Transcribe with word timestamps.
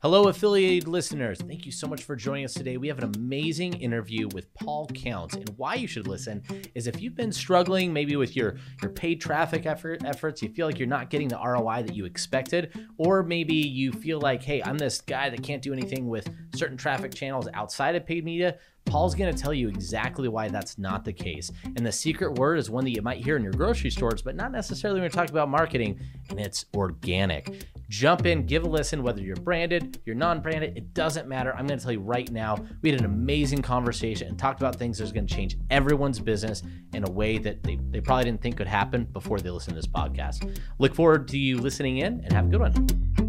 Hello, 0.00 0.28
affiliated 0.28 0.86
listeners. 0.86 1.40
Thank 1.40 1.66
you 1.66 1.72
so 1.72 1.88
much 1.88 2.04
for 2.04 2.14
joining 2.14 2.44
us 2.44 2.54
today. 2.54 2.76
We 2.76 2.86
have 2.86 2.98
an 2.98 3.12
amazing 3.16 3.72
interview 3.80 4.28
with 4.32 4.54
Paul 4.54 4.86
Counts. 4.94 5.34
And 5.34 5.48
why 5.56 5.74
you 5.74 5.88
should 5.88 6.06
listen 6.06 6.40
is 6.76 6.86
if 6.86 7.02
you've 7.02 7.16
been 7.16 7.32
struggling 7.32 7.92
maybe 7.92 8.14
with 8.14 8.36
your, 8.36 8.58
your 8.80 8.92
paid 8.92 9.20
traffic 9.20 9.66
effort, 9.66 10.04
efforts, 10.04 10.40
you 10.40 10.50
feel 10.50 10.68
like 10.68 10.78
you're 10.78 10.86
not 10.86 11.10
getting 11.10 11.26
the 11.26 11.36
ROI 11.36 11.82
that 11.82 11.96
you 11.96 12.04
expected, 12.04 12.78
or 12.96 13.24
maybe 13.24 13.56
you 13.56 13.90
feel 13.90 14.20
like, 14.20 14.40
hey, 14.40 14.62
I'm 14.62 14.78
this 14.78 15.00
guy 15.00 15.30
that 15.30 15.42
can't 15.42 15.62
do 15.62 15.72
anything 15.72 16.06
with 16.06 16.32
certain 16.54 16.76
traffic 16.76 17.12
channels 17.12 17.48
outside 17.52 17.96
of 17.96 18.06
paid 18.06 18.24
media. 18.24 18.56
Paul's 18.88 19.14
going 19.14 19.34
to 19.34 19.40
tell 19.40 19.52
you 19.52 19.68
exactly 19.68 20.28
why 20.28 20.48
that's 20.48 20.78
not 20.78 21.04
the 21.04 21.12
case. 21.12 21.50
And 21.76 21.84
the 21.84 21.92
secret 21.92 22.34
word 22.38 22.58
is 22.58 22.70
one 22.70 22.84
that 22.84 22.90
you 22.90 23.02
might 23.02 23.22
hear 23.22 23.36
in 23.36 23.42
your 23.42 23.52
grocery 23.52 23.90
stores, 23.90 24.22
but 24.22 24.34
not 24.34 24.50
necessarily 24.50 24.98
when 24.98 25.04
you're 25.04 25.10
talking 25.10 25.30
about 25.30 25.50
marketing, 25.50 26.00
and 26.30 26.40
it's 26.40 26.64
organic. 26.74 27.66
Jump 27.90 28.26
in, 28.26 28.46
give 28.46 28.64
a 28.64 28.68
listen, 28.68 29.02
whether 29.02 29.20
you're 29.20 29.36
branded, 29.36 30.00
you're 30.04 30.16
non 30.16 30.40
branded, 30.40 30.76
it 30.76 30.94
doesn't 30.94 31.28
matter. 31.28 31.54
I'm 31.54 31.66
going 31.66 31.78
to 31.78 31.82
tell 31.82 31.92
you 31.92 32.00
right 32.00 32.30
now, 32.30 32.56
we 32.82 32.90
had 32.90 33.00
an 33.00 33.06
amazing 33.06 33.62
conversation 33.62 34.28
and 34.28 34.38
talked 34.38 34.60
about 34.60 34.76
things 34.76 34.98
that's 34.98 35.12
going 35.12 35.26
to 35.26 35.34
change 35.34 35.56
everyone's 35.70 36.20
business 36.20 36.62
in 36.94 37.06
a 37.06 37.10
way 37.10 37.38
that 37.38 37.62
they, 37.62 37.78
they 37.90 38.00
probably 38.00 38.24
didn't 38.24 38.40
think 38.40 38.56
could 38.56 38.66
happen 38.66 39.04
before 39.04 39.38
they 39.38 39.50
listened 39.50 39.74
to 39.74 39.80
this 39.80 39.86
podcast. 39.86 40.58
Look 40.78 40.94
forward 40.94 41.28
to 41.28 41.38
you 41.38 41.58
listening 41.58 41.98
in 41.98 42.20
and 42.24 42.32
have 42.32 42.46
a 42.46 42.48
good 42.48 42.60
one. 42.60 43.27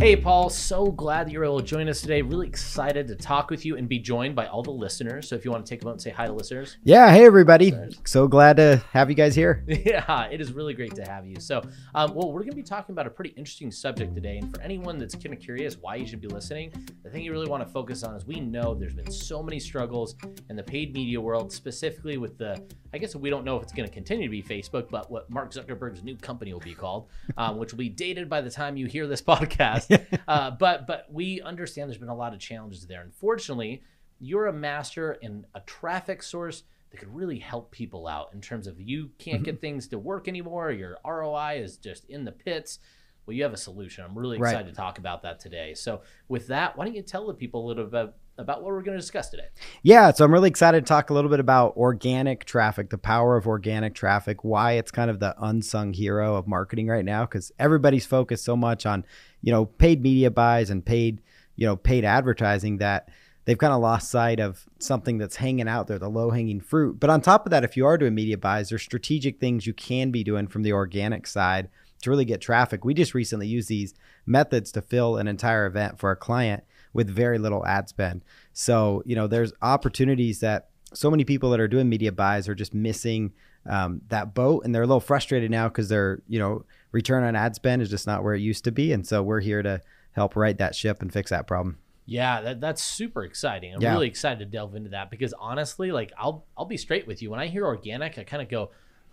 Hey, 0.00 0.16
Paul, 0.16 0.48
so 0.48 0.86
glad 0.86 1.26
that 1.26 1.30
you're 1.30 1.44
able 1.44 1.60
to 1.60 1.66
join 1.66 1.86
us 1.86 2.00
today. 2.00 2.22
Really 2.22 2.46
excited 2.46 3.06
to 3.08 3.14
talk 3.14 3.50
with 3.50 3.66
you 3.66 3.76
and 3.76 3.86
be 3.86 3.98
joined 3.98 4.34
by 4.34 4.46
all 4.46 4.62
the 4.62 4.70
listeners. 4.70 5.28
So, 5.28 5.36
if 5.36 5.44
you 5.44 5.50
want 5.50 5.66
to 5.66 5.68
take 5.68 5.82
a 5.82 5.84
moment 5.84 5.98
and 5.98 6.10
say 6.10 6.16
hi 6.16 6.24
to 6.24 6.32
listeners. 6.32 6.78
Yeah, 6.84 7.12
hey, 7.12 7.26
everybody. 7.26 7.74
So 8.06 8.26
glad 8.26 8.56
to 8.56 8.82
have 8.92 9.10
you 9.10 9.14
guys 9.14 9.34
here. 9.34 9.62
Yeah, 9.68 10.24
it 10.30 10.40
is 10.40 10.54
really 10.54 10.72
great 10.72 10.94
to 10.94 11.02
have 11.02 11.26
you. 11.26 11.38
So, 11.38 11.60
um, 11.94 12.14
well, 12.14 12.32
we're 12.32 12.40
going 12.40 12.52
to 12.52 12.56
be 12.56 12.62
talking 12.62 12.94
about 12.94 13.06
a 13.06 13.10
pretty 13.10 13.30
interesting 13.30 13.70
subject 13.70 14.14
today. 14.14 14.38
And 14.38 14.54
for 14.54 14.62
anyone 14.62 14.98
that's 14.98 15.14
kind 15.14 15.34
of 15.34 15.40
curious 15.40 15.76
why 15.76 15.96
you 15.96 16.06
should 16.06 16.20
be 16.22 16.28
listening, 16.28 16.72
the 17.02 17.10
thing 17.10 17.22
you 17.22 17.32
really 17.32 17.48
want 17.48 17.66
to 17.66 17.70
focus 17.70 18.02
on 18.02 18.14
is 18.14 18.24
we 18.24 18.40
know 18.40 18.74
there's 18.74 18.94
been 18.94 19.10
so 19.10 19.42
many 19.42 19.60
struggles 19.60 20.16
in 20.48 20.56
the 20.56 20.62
paid 20.62 20.94
media 20.94 21.20
world, 21.20 21.52
specifically 21.52 22.16
with 22.16 22.38
the, 22.38 22.62
I 22.92 22.98
guess 22.98 23.14
we 23.14 23.30
don't 23.30 23.44
know 23.44 23.56
if 23.56 23.62
it's 23.62 23.72
going 23.72 23.88
to 23.88 23.94
continue 23.94 24.26
to 24.26 24.30
be 24.30 24.42
Facebook, 24.42 24.88
but 24.90 25.10
what 25.10 25.30
Mark 25.30 25.52
Zuckerberg's 25.52 26.02
new 26.02 26.16
company 26.16 26.52
will 26.52 26.60
be 26.60 26.74
called, 26.74 27.08
um, 27.36 27.56
which 27.58 27.72
will 27.72 27.78
be 27.78 27.88
dated 27.88 28.28
by 28.28 28.40
the 28.40 28.50
time 28.50 28.76
you 28.76 28.86
hear 28.86 29.06
this 29.06 29.22
podcast. 29.22 30.04
uh, 30.28 30.50
but 30.50 30.86
but 30.86 31.06
we 31.10 31.40
understand 31.42 31.88
there's 31.88 31.98
been 31.98 32.08
a 32.08 32.14
lot 32.14 32.32
of 32.32 32.40
challenges 32.40 32.86
there. 32.86 33.02
Unfortunately, 33.02 33.82
you're 34.18 34.46
a 34.46 34.52
master 34.52 35.12
in 35.12 35.46
a 35.54 35.60
traffic 35.60 36.22
source 36.22 36.64
that 36.90 36.98
could 36.98 37.14
really 37.14 37.38
help 37.38 37.70
people 37.70 38.06
out 38.06 38.30
in 38.34 38.40
terms 38.40 38.66
of 38.66 38.80
you 38.80 39.10
can't 39.18 39.36
mm-hmm. 39.36 39.44
get 39.44 39.60
things 39.60 39.86
to 39.88 39.98
work 39.98 40.26
anymore. 40.26 40.70
Your 40.72 40.98
ROI 41.06 41.60
is 41.62 41.76
just 41.76 42.04
in 42.06 42.24
the 42.24 42.32
pits. 42.32 42.80
Well, 43.26 43.36
you 43.36 43.44
have 43.44 43.52
a 43.52 43.58
solution. 43.58 44.04
I'm 44.04 44.18
really 44.18 44.38
excited 44.38 44.56
right. 44.56 44.66
to 44.66 44.74
talk 44.74 44.98
about 44.98 45.22
that 45.22 45.38
today. 45.38 45.74
So, 45.74 46.00
with 46.28 46.48
that, 46.48 46.76
why 46.76 46.84
don't 46.84 46.94
you 46.94 47.02
tell 47.02 47.26
the 47.26 47.34
people 47.34 47.64
a 47.64 47.66
little 47.68 47.84
bit 47.84 48.12
about 48.40 48.62
what 48.62 48.72
we're 48.72 48.82
going 48.82 48.96
to 48.96 49.00
discuss 49.00 49.28
today. 49.28 49.48
Yeah, 49.82 50.10
so 50.12 50.24
I'm 50.24 50.32
really 50.32 50.48
excited 50.48 50.84
to 50.84 50.88
talk 50.88 51.10
a 51.10 51.14
little 51.14 51.30
bit 51.30 51.40
about 51.40 51.76
organic 51.76 52.44
traffic, 52.44 52.90
the 52.90 52.98
power 52.98 53.36
of 53.36 53.46
organic 53.46 53.94
traffic, 53.94 54.44
why 54.44 54.72
it's 54.72 54.90
kind 54.90 55.10
of 55.10 55.20
the 55.20 55.34
unsung 55.38 55.92
hero 55.92 56.36
of 56.36 56.46
marketing 56.46 56.88
right 56.88 57.04
now 57.04 57.26
cuz 57.26 57.52
everybody's 57.58 58.06
focused 58.06 58.44
so 58.44 58.56
much 58.56 58.86
on, 58.86 59.04
you 59.42 59.52
know, 59.52 59.66
paid 59.66 60.02
media 60.02 60.30
buys 60.30 60.70
and 60.70 60.84
paid, 60.84 61.20
you 61.56 61.66
know, 61.66 61.76
paid 61.76 62.04
advertising 62.04 62.78
that 62.78 63.08
they've 63.44 63.58
kind 63.58 63.72
of 63.72 63.80
lost 63.80 64.10
sight 64.10 64.38
of 64.38 64.66
something 64.78 65.18
that's 65.18 65.36
hanging 65.36 65.68
out 65.68 65.86
there, 65.86 65.98
the 65.98 66.08
low-hanging 66.08 66.60
fruit. 66.60 67.00
But 67.00 67.10
on 67.10 67.20
top 67.20 67.46
of 67.46 67.50
that, 67.50 67.64
if 67.64 67.76
you 67.76 67.86
are 67.86 67.98
doing 67.98 68.14
media 68.14 68.38
buys, 68.38 68.68
there's 68.68 68.82
strategic 68.82 69.40
things 69.40 69.66
you 69.66 69.72
can 69.74 70.10
be 70.10 70.22
doing 70.22 70.46
from 70.46 70.62
the 70.62 70.72
organic 70.72 71.26
side 71.26 71.68
to 72.02 72.10
really 72.10 72.24
get 72.24 72.40
traffic. 72.40 72.84
We 72.84 72.94
just 72.94 73.14
recently 73.14 73.46
used 73.46 73.68
these 73.68 73.94
methods 74.26 74.72
to 74.72 74.82
fill 74.82 75.16
an 75.16 75.28
entire 75.28 75.66
event 75.66 75.98
for 75.98 76.10
a 76.10 76.16
client 76.16 76.64
with 76.92 77.08
very 77.08 77.38
little 77.38 77.64
ad 77.66 77.88
spend. 77.88 78.24
So, 78.52 79.02
you 79.06 79.16
know, 79.16 79.26
there's 79.26 79.52
opportunities 79.62 80.40
that 80.40 80.68
so 80.92 81.10
many 81.10 81.24
people 81.24 81.50
that 81.50 81.60
are 81.60 81.68
doing 81.68 81.88
media 81.88 82.12
buys 82.12 82.48
are 82.48 82.54
just 82.54 82.74
missing 82.74 83.32
um, 83.68 84.00
that 84.08 84.34
boat 84.34 84.64
and 84.64 84.74
they're 84.74 84.82
a 84.82 84.86
little 84.86 85.00
frustrated 85.00 85.50
now 85.50 85.68
because 85.68 85.88
their, 85.88 86.22
you 86.28 86.38
know, 86.38 86.64
return 86.92 87.22
on 87.22 87.36
ad 87.36 87.54
spend 87.54 87.82
is 87.82 87.90
just 87.90 88.06
not 88.06 88.24
where 88.24 88.34
it 88.34 88.40
used 88.40 88.64
to 88.64 88.72
be. 88.72 88.92
And 88.92 89.06
so 89.06 89.22
we're 89.22 89.40
here 89.40 89.62
to 89.62 89.80
help 90.12 90.34
right 90.36 90.56
that 90.58 90.74
ship 90.74 91.02
and 91.02 91.12
fix 91.12 91.30
that 91.30 91.46
problem. 91.46 91.78
Yeah, 92.06 92.40
that, 92.40 92.60
that's 92.60 92.82
super 92.82 93.22
exciting. 93.22 93.72
I'm 93.72 93.80
yeah. 93.80 93.92
really 93.92 94.08
excited 94.08 94.40
to 94.40 94.44
delve 94.44 94.74
into 94.74 94.90
that 94.90 95.10
because 95.10 95.32
honestly, 95.38 95.92
like 95.92 96.12
I'll 96.18 96.44
I'll 96.56 96.64
be 96.64 96.76
straight 96.76 97.06
with 97.06 97.22
you. 97.22 97.30
When 97.30 97.38
I 97.38 97.46
hear 97.46 97.64
organic, 97.64 98.18
I 98.18 98.24
kind 98.24 98.42
of 98.42 98.48
go, 98.48 98.70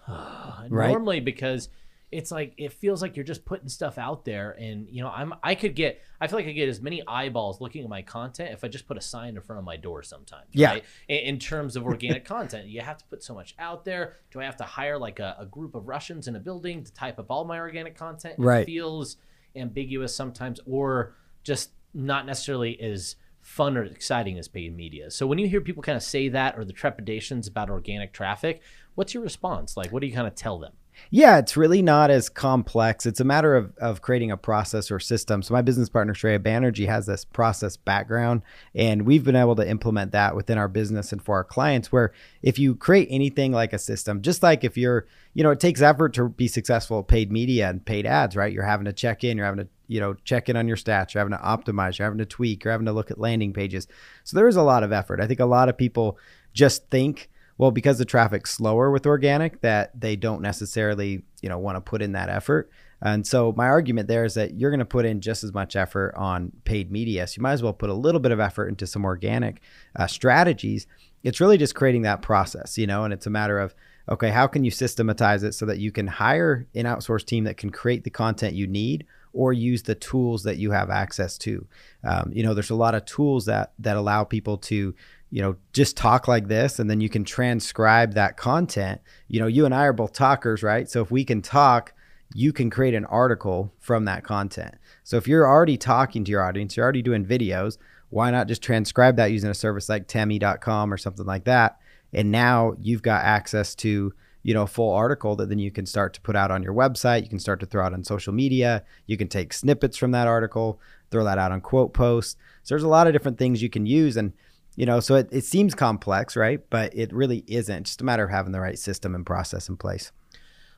oh. 0.08 0.66
right? 0.70 0.90
normally 0.90 1.20
because 1.20 1.70
it's 2.12 2.32
like 2.32 2.54
it 2.58 2.72
feels 2.72 3.02
like 3.02 3.18
you're 3.18 3.26
just 3.26 3.44
putting 3.44 3.68
stuff 3.68 3.98
out 3.98 4.24
there 4.24 4.52
and 4.52 4.88
you 4.90 5.02
know 5.02 5.10
i'm 5.10 5.34
i 5.44 5.54
could 5.54 5.76
get 5.76 6.02
i 6.22 6.28
feel 6.28 6.40
like 6.40 6.48
i 6.48 6.52
get 6.52 6.70
as 6.70 6.82
many 6.82 7.06
eyeballs 7.06 7.60
looking 7.60 7.84
at 7.84 7.90
my 7.90 8.02
content 8.02 8.52
if 8.54 8.64
i 8.64 8.68
just 8.68 8.88
put 8.88 8.98
a 8.98 9.02
sign 9.02 9.36
in 9.36 9.42
front 9.42 9.60
of 9.60 9.66
my 9.66 9.76
door 9.76 10.02
sometimes 10.02 10.48
yeah. 10.54 10.70
right? 10.70 10.84
in, 11.10 11.18
in, 11.18 11.40
terms 11.40 11.76
of 11.76 11.84
organic 11.84 12.24
content 12.26 12.68
you 12.68 12.80
have 12.80 12.98
to 12.98 13.06
put 13.06 13.24
so 13.24 13.34
much 13.34 13.56
out 13.60 13.84
there. 13.84 14.18
Do 14.32 14.40
i 14.40 14.46
have 14.46 14.58
to 14.58 14.64
hire 14.64 14.98
like 14.98 15.20
a, 15.20 15.36
a, 15.40 15.46
group 15.46 15.76
of 15.76 15.88
russians 15.88 16.28
in 16.28 16.36
a 16.36 16.40
building 16.40 16.84
to 16.84 16.94
type 16.94 17.20
up 17.20 17.28
all 17.30 17.44
my 17.44 17.60
organic 17.60 17.98
content? 17.98 18.36
Right. 18.38 18.62
it 18.62 18.66
feels 18.66 19.18
ambiguous 19.56 20.16
sometimes 20.16 20.60
or 20.66 21.16
just 21.44 21.72
not 21.94 22.26
necessarily 22.26 22.80
as 22.80 23.16
fun 23.42 23.78
or 23.78 23.84
exciting 23.84 24.38
as 24.38 24.50
paid 24.50 24.76
media. 24.76 25.10
So 25.10 25.26
when 25.26 25.40
you 25.40 25.48
hear 25.48 25.62
people 25.62 25.82
kind 25.82 25.96
of 25.96 26.04
say 26.04 26.28
that 26.30 26.58
or 26.58 26.66
the 26.66 26.74
trepidations 26.74 27.48
about 27.48 27.70
organic 27.70 28.12
traffic 28.12 28.62
what's 28.96 29.14
your 29.14 29.22
response? 29.22 29.78
Like 29.78 29.92
what 29.92 30.02
do 30.02 30.08
you 30.08 30.14
kind 30.14 30.28
of 30.28 30.34
tell 30.34 30.58
them 30.58 30.74
yeah, 31.10 31.38
it's 31.38 31.56
really 31.56 31.82
not 31.82 32.10
as 32.12 32.30
complex. 32.30 33.06
It's 33.06 33.20
a 33.20 33.24
matter 33.24 33.56
of, 33.56 33.76
of 33.78 34.02
creating 34.02 34.32
a 34.32 34.38
process 34.38 34.92
or 34.92 35.00
system. 35.00 35.42
So 35.42 35.54
my 35.54 35.62
business 35.62 35.90
partner 35.90 36.14
Shreya 36.14 36.40
Banerjee 36.40 36.88
has 36.88 37.06
this 37.06 37.24
process 37.26 37.78
background, 37.78 38.42
and 38.76 39.06
we've 39.06 39.24
been 39.24 39.36
able 39.36 39.56
to 39.56 39.68
implement 39.68 40.12
that 40.12 40.36
within 40.36 40.58
our 40.58 40.68
business 40.68 41.12
and 41.12 41.22
for 41.22 41.36
our 41.36 41.44
clients. 41.44 41.92
Where 41.92 42.14
if 42.42 42.60
you 42.60 42.76
create 42.76 43.08
anything 43.10 43.52
like 43.52 43.74
a 43.74 43.80
system, 43.80 44.22
just 44.22 44.44
like 44.44 44.64
if 44.64 44.78
you're, 44.78 45.08
you 45.34 45.44
know, 45.44 45.52
it 45.52 45.60
takes 45.60 45.82
effort 45.82 46.14
to 46.16 46.30
be 46.30 46.48
successful 46.48 47.00
at 47.00 47.08
paid 47.08 47.32
media 47.32 47.70
and 47.70 47.86
paid 47.86 48.06
ads, 48.06 48.36
right? 48.36 48.52
You're 48.52 48.64
having 48.64 48.86
to 48.86 48.94
check 48.94 49.24
in, 49.24 49.38
you're 49.38 49.46
having 49.46 49.66
to 49.66 49.70
you 49.90 50.02
know 50.02 50.14
check 50.26 50.50
in 50.50 50.58
on 50.58 50.68
your 50.68 50.76
stats 50.76 51.14
you're 51.14 51.24
having 51.24 51.38
to 51.38 51.42
optimize 51.42 51.98
you're 51.98 52.06
having 52.06 52.18
to 52.18 52.26
tweak 52.26 52.66
you're 52.66 52.74
having 52.74 52.86
to 52.86 52.92
look 52.92 53.10
at 53.10 53.18
landing 53.18 53.54
pages 53.54 53.88
so 54.26 54.36
there 54.36 54.50
is 54.50 54.58
a 54.58 54.62
lot 54.62 54.84
of 54.84 54.92
effort 54.92 55.22
i 55.22 55.26
think 55.26 55.40
a 55.40 55.46
lot 55.46 55.70
of 55.70 55.78
people 55.78 56.18
just 56.54 56.90
think 56.90 57.30
well, 57.58 57.72
because 57.72 57.98
the 57.98 58.06
traffic's 58.06 58.52
slower 58.52 58.92
with 58.92 59.06
organic, 59.06 59.62
that 59.62 60.00
they 60.00 60.16
don't 60.16 60.42
necessarily, 60.42 61.24
you 61.42 61.50
know, 61.50 61.58
want 61.58 61.76
to 61.76 61.82
put 61.82 62.02
in 62.02 62.12
that 62.12 62.30
effort. 62.30 62.70
And 63.02 63.26
so 63.26 63.54
my 63.56 63.68
argument 63.68 64.08
there 64.08 64.26
is 64.26 64.34
that 64.36 64.56
you're 64.56 64.72
going 64.72 64.80
to 64.80 64.86
put 64.86 65.06
in 65.06 65.22
just 65.22 65.44
as 65.44 65.54
much 65.54 65.76
effort 65.76 66.14
on 66.16 66.52
paid 66.66 66.92
media. 66.92 67.28
So 67.28 67.36
you 67.38 67.44
might 67.44 67.54
as 67.54 67.64
well 67.64 67.74
put 67.74 67.90
a 67.90 67.94
little 67.94 68.20
bit 68.20 68.32
of 68.32 68.40
effort 68.40 68.68
into 68.70 68.88
some 68.88 69.06
organic 69.06 69.62
uh, 69.96 70.08
strategies. 70.08 70.88
It's 71.24 71.40
really 71.40 71.58
just 71.58 71.76
creating 71.76 72.04
that 72.04 72.22
process, 72.22 72.78
you 72.78 72.88
know, 72.88 73.04
and 73.04 73.14
it's 73.14 73.28
a 73.28 73.32
matter 73.32 73.60
of, 73.60 73.76
okay, 74.10 74.30
how 74.30 74.48
can 74.48 74.64
you 74.64 74.72
systematize 74.72 75.44
it 75.44 75.54
so 75.54 75.66
that 75.66 75.80
you 75.80 75.92
can 75.92 76.08
hire 76.08 76.68
an 76.74 76.86
outsourced 76.86 77.26
team 77.26 77.44
that 77.44 77.58
can 77.58 77.70
create 77.70 78.04
the 78.04 78.10
content 78.10 78.56
you 78.56 78.66
need 78.66 79.06
or 79.38 79.54
use 79.54 79.84
the 79.84 79.94
tools 79.94 80.44
that 80.44 80.58
you 80.58 80.72
have 80.72 80.90
access 80.90 81.38
to. 81.38 81.68
Um, 82.04 82.32
you 82.34 82.42
know, 82.42 82.56
there's 82.56 82.72
a 82.72 82.76
lot 82.76 82.96
of 82.96 83.06
tools 83.06 83.46
that 83.46 83.74
that 83.78 83.96
allow 83.96 84.24
people 84.24 84.58
to 84.58 84.96
you 85.30 85.42
know, 85.42 85.56
just 85.74 85.98
talk 85.98 86.28
like 86.28 86.48
this 86.48 86.80
and 86.80 86.90
then 86.90 87.02
you 87.02 87.10
can 87.10 87.24
transcribe 87.24 88.14
that 88.14 88.38
content. 88.38 89.02
You 89.28 89.40
know, 89.40 89.48
you 89.48 89.66
and 89.66 89.74
I 89.74 89.84
are 89.84 89.94
both 89.94 90.14
talkers, 90.14 90.64
right? 90.64 90.90
So 90.90 91.02
if 91.02 91.12
we 91.12 91.26
can 91.26 91.42
talk, 91.42 91.94
you 92.34 92.54
can 92.54 92.70
create 92.70 92.94
an 92.94 93.06
article 93.06 93.74
from 93.80 94.06
that 94.06 94.24
content. 94.24 94.76
So 95.04 95.18
if 95.18 95.28
you're 95.28 95.48
already 95.48 95.78
talking 95.78 96.24
to 96.24 96.32
your 96.32 96.44
audience, 96.44 96.76
you're 96.76 96.84
already 96.84 97.02
doing 97.02 97.26
videos, 97.26 97.78
why 98.10 98.32
not 98.32 98.48
just 98.48 98.62
transcribe 98.62 99.18
that 99.18 99.32
using 99.32 99.50
a 99.50 99.54
service 99.54 99.90
like 99.90 100.08
temi.com 100.08 100.94
or 100.94 100.98
something 100.98 101.26
like 101.26 101.46
that? 101.46 101.78
And 102.14 102.32
now 102.32 102.76
you've 102.80 103.02
got 103.02 103.26
access 103.26 103.76
to, 103.76 104.14
you 104.44 104.54
know, 104.54 104.64
a 104.64 104.68
full 104.68 104.94
article 104.94 105.36
that 105.36 105.50
then 105.50 105.60
you 105.60 105.72
can 105.72 105.86
start 105.86 106.14
to 106.14 106.22
put 106.22 106.36
out 106.36 106.52
on 106.52 106.64
your 106.64 106.74
website. 106.74 107.24
You 107.24 107.30
can 107.30 107.40
start 107.40 107.60
to 107.60 107.66
throw 107.66 107.86
out 107.86 107.94
on 107.94 108.04
social 108.04 108.34
media. 108.34 108.84
You 109.08 109.18
can 109.18 109.28
take 109.28 109.52
snippets 109.52 109.98
from 109.98 110.12
that 110.12 110.28
article, 110.28 110.80
throw 111.12 111.26
that 111.26 111.38
out 111.38 111.52
on 111.52 111.60
quote 111.60 111.94
posts. 111.94 112.38
So 112.64 112.74
there's 112.74 112.84
a 112.84 112.88
lot 112.88 113.08
of 113.08 113.14
different 113.14 113.38
things 113.38 113.62
you 113.62 113.70
can 113.70 113.86
use. 113.86 114.16
And 114.16 114.32
you 114.78 114.86
know 114.86 115.02
so 115.02 115.16
it, 115.16 115.28
it 115.34 115.44
seems 115.44 115.76
complex 115.76 116.38
right? 116.38 116.62
But 116.70 116.96
it 116.96 117.12
really 117.12 117.44
isn't. 117.48 117.88
Just 117.88 118.00
a 118.00 118.06
matter 118.06 118.24
of 118.24 118.30
having 118.30 118.54
the 118.54 118.62
right 118.62 118.80
system 118.80 119.14
and 119.14 119.26
process 119.26 119.68
in 119.68 119.76
place. 119.76 120.14